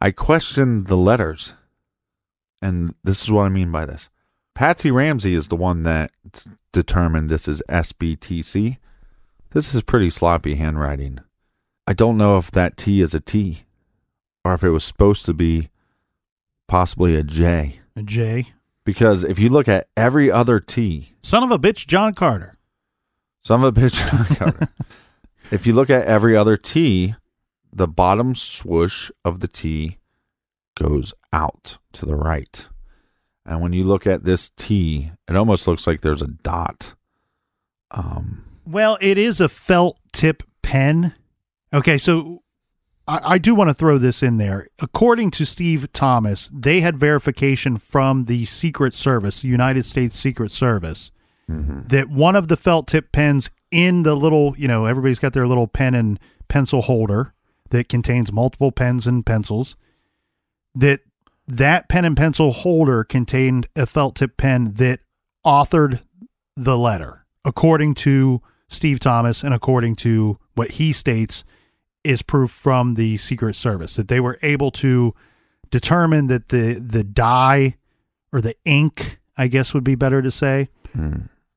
[0.01, 1.53] I question the letters.
[2.61, 4.09] And this is what I mean by this.
[4.53, 6.11] Patsy Ramsey is the one that
[6.71, 8.77] determined this is SBTC.
[9.51, 11.19] This is pretty sloppy handwriting.
[11.87, 13.63] I don't know if that T is a T
[14.43, 15.69] or if it was supposed to be
[16.67, 17.79] possibly a J.
[17.95, 18.53] A J.
[18.83, 22.55] Because if you look at every other T, Son of a bitch, John Carter.
[23.43, 23.95] Son of a bitch.
[24.11, 24.67] John Carter.
[25.51, 27.15] if you look at every other T,
[27.73, 29.97] the bottom swoosh of the T
[30.75, 32.67] goes out to the right.
[33.45, 36.95] And when you look at this T, it almost looks like there's a dot.
[37.91, 41.13] Um, Well, it is a felt tip pen.
[41.73, 42.41] Okay, so
[43.07, 44.67] I, I do want to throw this in there.
[44.79, 50.51] According to Steve Thomas, they had verification from the Secret Service, the United States Secret
[50.51, 51.11] Service,
[51.49, 51.87] mm-hmm.
[51.87, 55.47] that one of the felt tip pens in the little, you know, everybody's got their
[55.47, 57.33] little pen and pencil holder
[57.69, 59.75] that contains multiple pens and pencils.
[60.73, 61.01] That
[61.47, 64.99] that pen and pencil holder contained a felt tip pen that
[65.45, 66.01] authored
[66.55, 71.43] the letter, according to Steve Thomas and according to what he states
[72.05, 75.13] is proof from the Secret Service that they were able to
[75.71, 77.75] determine that the the dye
[78.31, 80.69] or the ink, I guess would be better to say,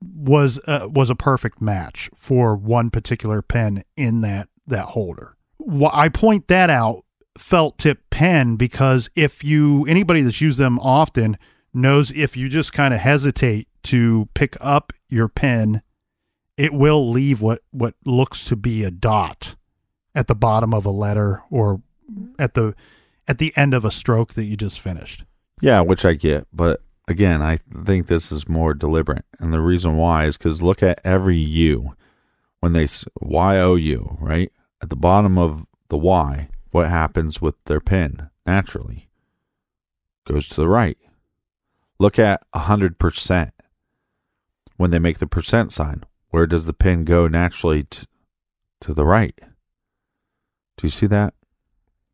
[0.01, 5.37] was uh, was a perfect match for one particular pen in that that holder.
[5.59, 7.05] Wh- I point that out
[7.37, 11.39] felt tip pen because if you anybody that's used them often
[11.73, 15.83] knows if you just kind of hesitate to pick up your pen
[16.57, 19.55] it will leave what what looks to be a dot
[20.19, 21.81] at the bottom of a letter or
[22.39, 22.75] at the
[23.27, 25.25] at the end of a stroke that you just finished
[25.61, 26.47] yeah, which I get.
[26.53, 29.25] But again, I think this is more deliberate.
[29.39, 31.95] And the reason why is because look at every U.
[32.61, 32.89] When they
[33.21, 34.51] Y O U, right?
[34.83, 39.09] At the bottom of the Y, what happens with their pen naturally?
[40.27, 40.99] Goes to the right.
[42.01, 43.51] Look at 100%.
[44.77, 47.87] When they make the percent sign, where does the pen go naturally
[48.81, 49.39] to the right?
[50.79, 51.35] Do you see that?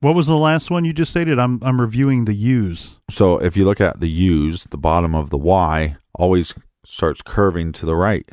[0.01, 3.57] what was the last one you just stated i'm i'm reviewing the u's So if
[3.57, 6.53] you look at the U's, the bottom of the Y always
[6.85, 8.29] starts curving to the right.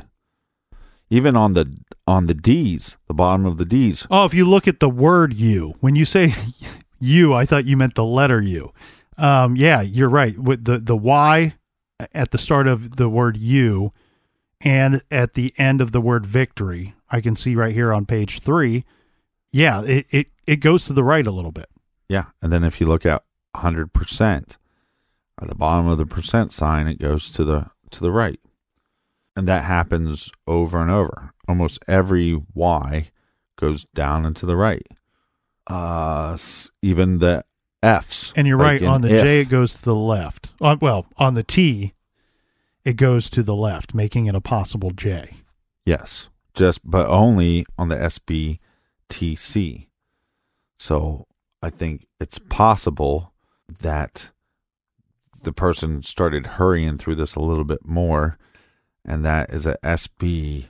[1.10, 4.06] Even on the on the D's, the bottom of the D's.
[4.12, 6.34] oh if you look at the word u when you say
[7.00, 8.74] u i thought you meant the letter u
[9.18, 11.54] um yeah you're right with the the y
[12.14, 13.94] at the start of the word u
[14.60, 18.42] and at the end of the word victory i can see right here on page
[18.42, 18.84] three
[19.52, 21.70] yeah it it, it goes to the right a little bit
[22.10, 23.24] Yeah, and then if you look at
[23.56, 24.58] 100%,
[25.42, 28.40] at the bottom of the percent sign, it goes to the to the right.
[29.36, 31.34] And that happens over and over.
[31.48, 33.12] Almost every Y
[33.56, 34.86] goes down and to the right.
[35.68, 36.38] Uh,
[36.82, 37.46] even the
[37.82, 38.34] F's.
[38.36, 38.84] And you're like right.
[38.84, 39.24] On the if.
[39.24, 40.52] J, it goes to the left.
[40.60, 41.94] On, well, on the T,
[42.84, 45.38] it goes to the left, making it a possible J.
[45.86, 47.96] Yes, just but only on the
[49.12, 49.88] SBTC.
[50.78, 51.28] So
[51.62, 53.34] I think it's possible
[53.82, 54.32] that
[55.44, 58.38] the person started hurrying through this a little bit more,
[59.06, 60.68] and that is a SBJC,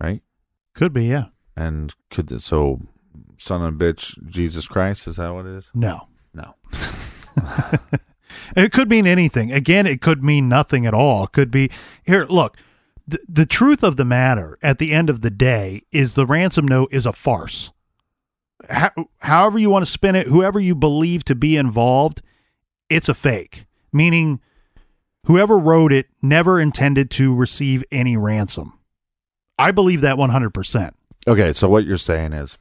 [0.00, 0.22] right?
[0.74, 1.26] Could be, yeah.
[1.56, 2.80] And could so
[3.38, 5.70] son of a bitch Jesus Christ is that what it is?
[5.74, 6.08] No.
[6.32, 6.54] No.
[8.56, 9.52] It could mean anything.
[9.52, 11.24] Again, it could mean nothing at all.
[11.24, 11.70] It could be
[12.04, 12.24] here.
[12.28, 12.56] Look,
[13.06, 16.66] the, the truth of the matter at the end of the day is the ransom
[16.66, 17.70] note is a farce.
[18.70, 22.22] How, however you want to spin it, whoever you believe to be involved,
[22.88, 23.64] it's a fake.
[23.92, 24.40] Meaning,
[25.26, 28.78] whoever wrote it never intended to receive any ransom.
[29.58, 30.94] I believe that one hundred percent.
[31.26, 32.58] Okay, so what you're saying is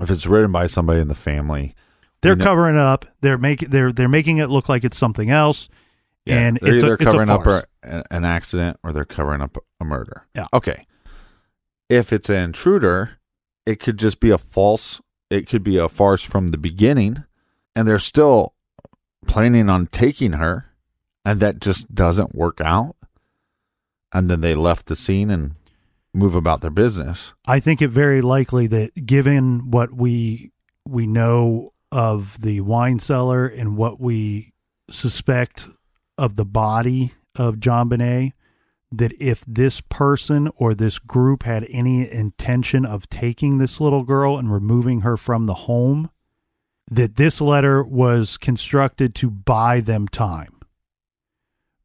[0.00, 1.74] if it's written by somebody in the family,
[2.20, 3.06] They're You know- covering it up.
[3.20, 5.68] They're making they're they're making it look like it's something else.
[6.26, 7.64] And they're it's either a, covering up a-
[8.10, 10.26] an accident or they're covering up a murder.
[10.34, 10.46] Yeah.
[10.52, 10.86] Okay.
[11.88, 13.18] If it's an intruder,
[13.66, 15.00] it could just be a false.
[15.30, 17.24] It could be a farce from the beginning,
[17.74, 18.54] and they're still
[19.26, 20.66] planning on taking her,
[21.24, 22.96] and that just doesn't work out.
[24.12, 25.52] And then they left the scene and
[26.14, 27.32] move about their business.
[27.46, 30.52] I think it very likely that given what we
[30.86, 34.52] we know of the wine cellar and what we
[34.90, 35.68] suspect
[36.18, 38.32] of the body of JonBenét,
[38.90, 44.36] that if this person or this group had any intention of taking this little girl
[44.36, 46.10] and removing her from the home,
[46.90, 50.60] that this letter was constructed to buy them time.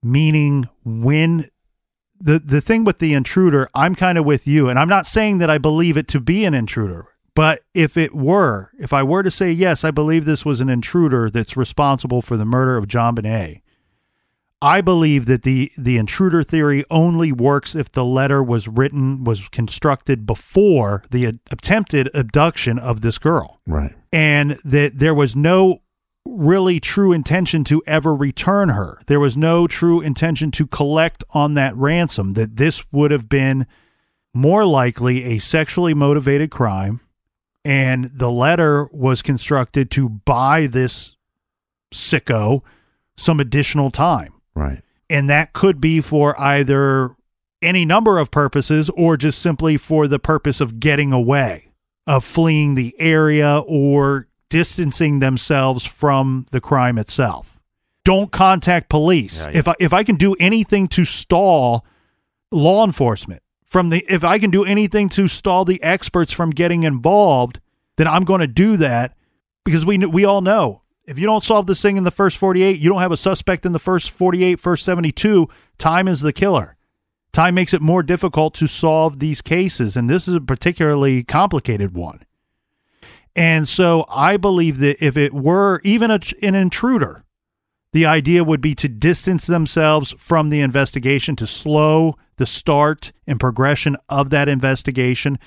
[0.03, 1.49] Meaning when
[2.19, 5.37] the the thing with the intruder, I'm kind of with you, and I'm not saying
[5.37, 7.07] that I believe it to be an intruder.
[7.35, 10.69] But if it were, if I were to say yes, I believe this was an
[10.69, 13.61] intruder that's responsible for the murder of JonBenét,
[14.61, 19.49] I believe that the the intruder theory only works if the letter was written was
[19.49, 23.93] constructed before the a- attempted abduction of this girl Right.
[24.11, 25.81] and that there was no
[26.25, 28.99] really true intention to ever return her.
[29.05, 33.65] There was no true intention to collect on that ransom, that this would have been
[34.33, 36.99] more likely a sexually motivated crime.
[37.63, 41.15] And the letter was constructed to buy this
[41.93, 42.61] sicko
[43.15, 44.33] some additional time.
[44.57, 44.81] Right.
[45.09, 47.15] And that could be for either
[47.61, 51.71] any number of purposes or just simply for the purpose of getting away,
[52.05, 57.59] of fleeing the area or distancing themselves from the crime itself.
[58.03, 59.41] Don't contact police.
[59.41, 59.57] Yeah, yeah.
[59.59, 61.85] If I if I can do anything to stall
[62.51, 66.83] law enforcement from the if I can do anything to stall the experts from getting
[66.83, 67.59] involved,
[67.97, 69.15] then I'm going to do that
[69.65, 72.79] because we we all know if you don't solve this thing in the first 48,
[72.79, 75.47] you don't have a suspect in the first 48, first 72,
[75.77, 76.75] time is the killer.
[77.31, 81.95] Time makes it more difficult to solve these cases and this is a particularly complicated
[81.95, 82.23] one.
[83.35, 87.23] And so I believe that if it were even a, an intruder,
[87.93, 93.39] the idea would be to distance themselves from the investigation, to slow the start and
[93.39, 95.39] progression of that investigation.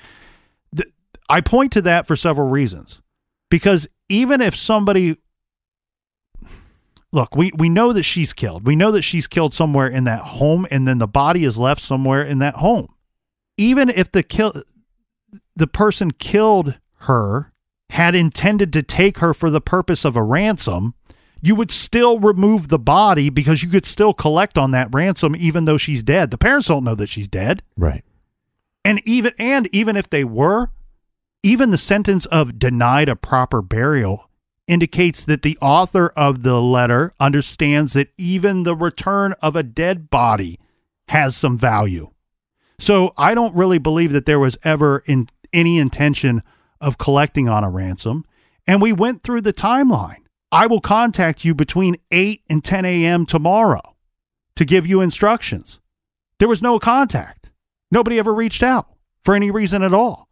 [1.29, 3.01] I point to that for several reasons.
[3.49, 5.17] Because even if somebody
[7.11, 8.65] look, we, we know that she's killed.
[8.65, 11.81] We know that she's killed somewhere in that home, and then the body is left
[11.81, 12.93] somewhere in that home.
[13.57, 14.63] Even if the kill
[15.55, 17.53] the person killed her
[17.91, 20.93] had intended to take her for the purpose of a ransom,
[21.41, 25.65] you would still remove the body because you could still collect on that ransom even
[25.65, 26.31] though she's dead.
[26.31, 27.61] The parents don't know that she's dead.
[27.77, 28.03] Right.
[28.85, 30.71] And even and even if they were,
[31.43, 34.29] even the sentence of denied a proper burial
[34.71, 40.09] indicates that the author of the letter understands that even the return of a dead
[40.09, 40.57] body
[41.09, 42.09] has some value.
[42.79, 46.41] So I don't really believe that there was ever in any intention
[46.79, 48.23] of collecting on a ransom.
[48.65, 50.23] And we went through the timeline.
[50.53, 53.25] I will contact you between 8 and 10 a.m.
[53.25, 53.97] tomorrow
[54.55, 55.81] to give you instructions.
[56.39, 57.51] There was no contact.
[57.91, 58.87] Nobody ever reached out
[59.25, 60.29] for any reason at all.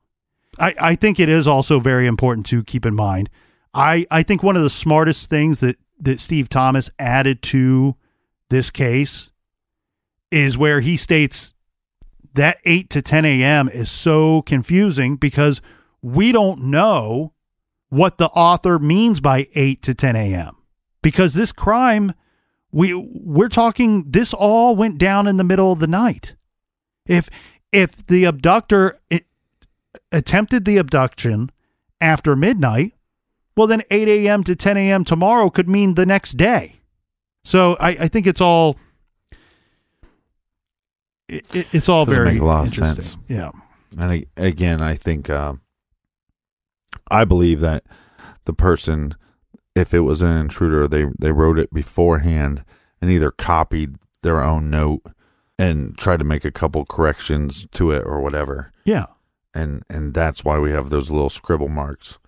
[0.57, 3.29] I, I think it is also very important to keep in mind.
[3.73, 7.95] I, I think one of the smartest things that, that Steve Thomas added to
[8.49, 9.29] this case
[10.31, 11.53] is where he states
[12.33, 13.69] that 8 to 10 a.m.
[13.69, 15.61] is so confusing because
[16.01, 17.33] we don't know
[17.89, 20.55] what the author means by 8 to 10 a.m.
[21.01, 22.13] because this crime
[22.71, 26.35] we we're talking this all went down in the middle of the night.
[27.05, 27.29] If
[27.71, 28.99] if the abductor
[30.11, 31.49] attempted the abduction
[31.99, 32.93] after midnight,
[33.59, 34.41] well then 8 a.m.
[34.45, 35.03] to 10 a.m.
[35.03, 36.79] tomorrow could mean the next day.
[37.43, 38.77] So I, I think it's all
[41.27, 43.17] it, it- it's all Doesn't very make a lot of sense.
[43.27, 43.51] Yeah.
[43.97, 45.53] And I, again, I think uh,
[47.11, 47.83] I believe that
[48.45, 49.15] the person,
[49.75, 52.63] if it was an intruder, they they wrote it beforehand
[53.01, 55.01] and either copied their own note
[55.57, 59.07] and tried to make a couple corrections to it or whatever, Yeah.
[59.53, 62.19] and and that's why we have those little scribble marks.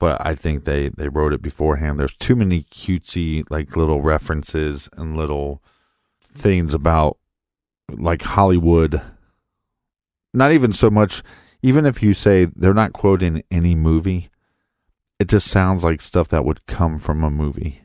[0.00, 1.98] But I think they they wrote it beforehand.
[1.98, 5.62] There's too many cutesy like little references and little
[6.20, 7.18] things about
[7.90, 9.00] like Hollywood
[10.32, 11.22] not even so much
[11.62, 14.30] even if you say they're not quoting any movie
[15.20, 17.84] it just sounds like stuff that would come from a movie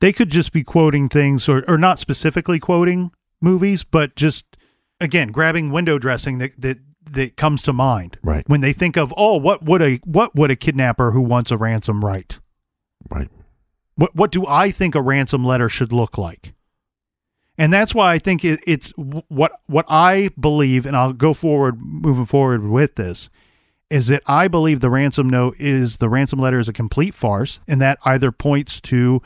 [0.00, 3.10] they could just be quoting things or, or not specifically quoting
[3.40, 4.44] movies, but just
[5.00, 6.78] again grabbing window dressing that that
[7.14, 10.50] that comes to mind right when they think of oh what would a what would
[10.50, 12.40] a kidnapper who wants a ransom write?
[13.10, 13.30] right
[13.96, 16.54] What what do I think a ransom letter should look like?
[17.58, 21.80] And that's why I think it, it's what what I believe, and I'll go forward
[21.80, 23.28] moving forward with this,
[23.90, 27.58] is that I believe the ransom note is the ransom letter is a complete farce,
[27.66, 29.20] and that either points to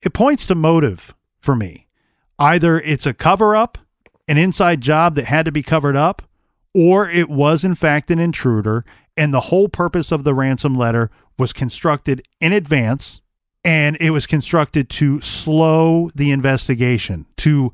[0.00, 1.88] it points to motive for me.
[2.38, 3.76] Either it's a cover up,
[4.28, 6.22] an inside job that had to be covered up,
[6.76, 8.84] or it was in fact an intruder,
[9.16, 13.22] and the whole purpose of the ransom letter was constructed in advance
[13.64, 17.72] and it was constructed to slow the investigation to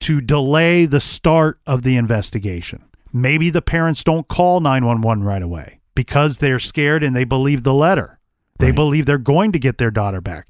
[0.00, 2.84] to delay the start of the investigation.
[3.12, 7.74] Maybe the parents don't call 911 right away because they're scared and they believe the
[7.74, 8.20] letter.
[8.60, 8.76] They Right.
[8.76, 10.46] believe they're going to get their daughter back.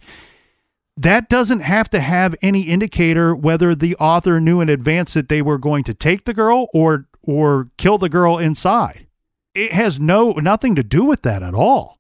[0.99, 5.41] That doesn't have to have any indicator whether the author knew in advance that they
[5.41, 9.07] were going to take the girl or or kill the girl inside
[9.55, 11.99] it has no nothing to do with that at all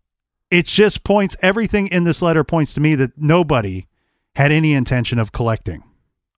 [0.50, 3.86] it just points everything in this letter points to me that nobody
[4.34, 5.82] had any intention of collecting.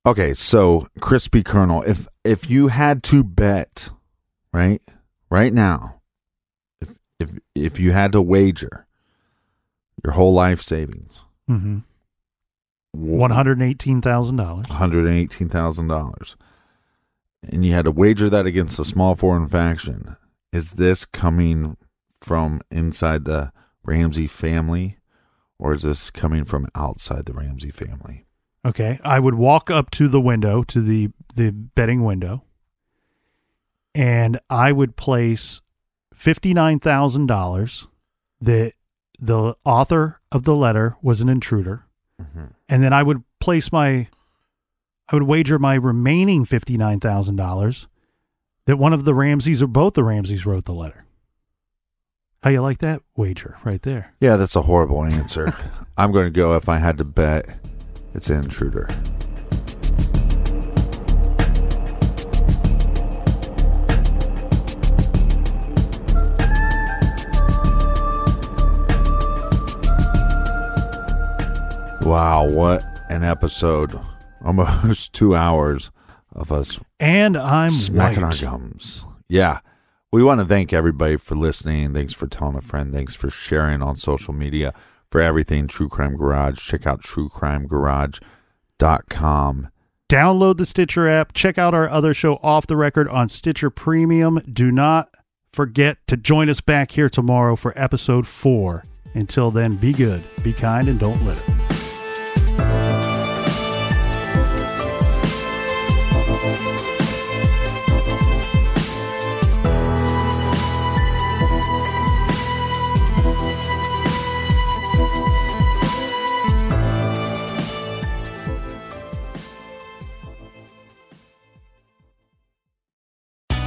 [0.04, 3.90] okay so crispy colonel if if you had to bet
[4.52, 4.82] right
[5.30, 6.00] right now
[6.80, 8.86] if if if you had to wager
[10.04, 11.78] your whole life savings Mm-hmm.
[12.92, 14.66] One hundred eighteen thousand dollars.
[14.66, 16.34] $118,000
[17.48, 20.16] and you had to wager that against a small foreign faction.
[20.52, 21.76] Is this coming
[22.20, 23.52] from inside the
[23.84, 24.98] Ramsey family
[25.58, 28.26] or is this coming from outside the Ramsey family?
[28.64, 32.44] Okay, I would walk up to the window to the the betting window,
[33.94, 35.62] and I would place
[36.14, 37.88] fifty nine thousand dollars
[38.40, 38.74] that
[39.18, 41.86] the author of the letter was an intruder,
[42.20, 42.46] mm-hmm.
[42.68, 44.08] and then I would place my,
[45.10, 47.88] I would wager my remaining fifty nine thousand dollars
[48.66, 51.04] that one of the Ramseys or both the Ramseys wrote the letter.
[52.42, 54.14] How you like that wager right there?
[54.20, 55.52] yeah that's a horrible answer
[55.98, 57.46] I'm going to go if I had to bet
[58.14, 58.88] it's an intruder
[72.02, 74.00] Wow, what an episode.
[74.58, 75.90] Almost two hours
[76.34, 78.42] of us And I'm smacking white.
[78.42, 79.04] our gums.
[79.28, 79.60] Yeah.
[80.12, 81.94] We want to thank everybody for listening.
[81.94, 82.92] Thanks for telling a friend.
[82.92, 84.74] Thanks for sharing on social media
[85.10, 86.58] for everything True Crime Garage.
[86.58, 89.68] Check out truecrimegarage.com.
[90.08, 91.32] Download the Stitcher app.
[91.32, 94.40] Check out our other show, Off the Record, on Stitcher Premium.
[94.52, 95.10] Do not
[95.52, 98.82] forget to join us back here tomorrow for episode four.
[99.14, 101.44] Until then, be good, be kind, and don't litter.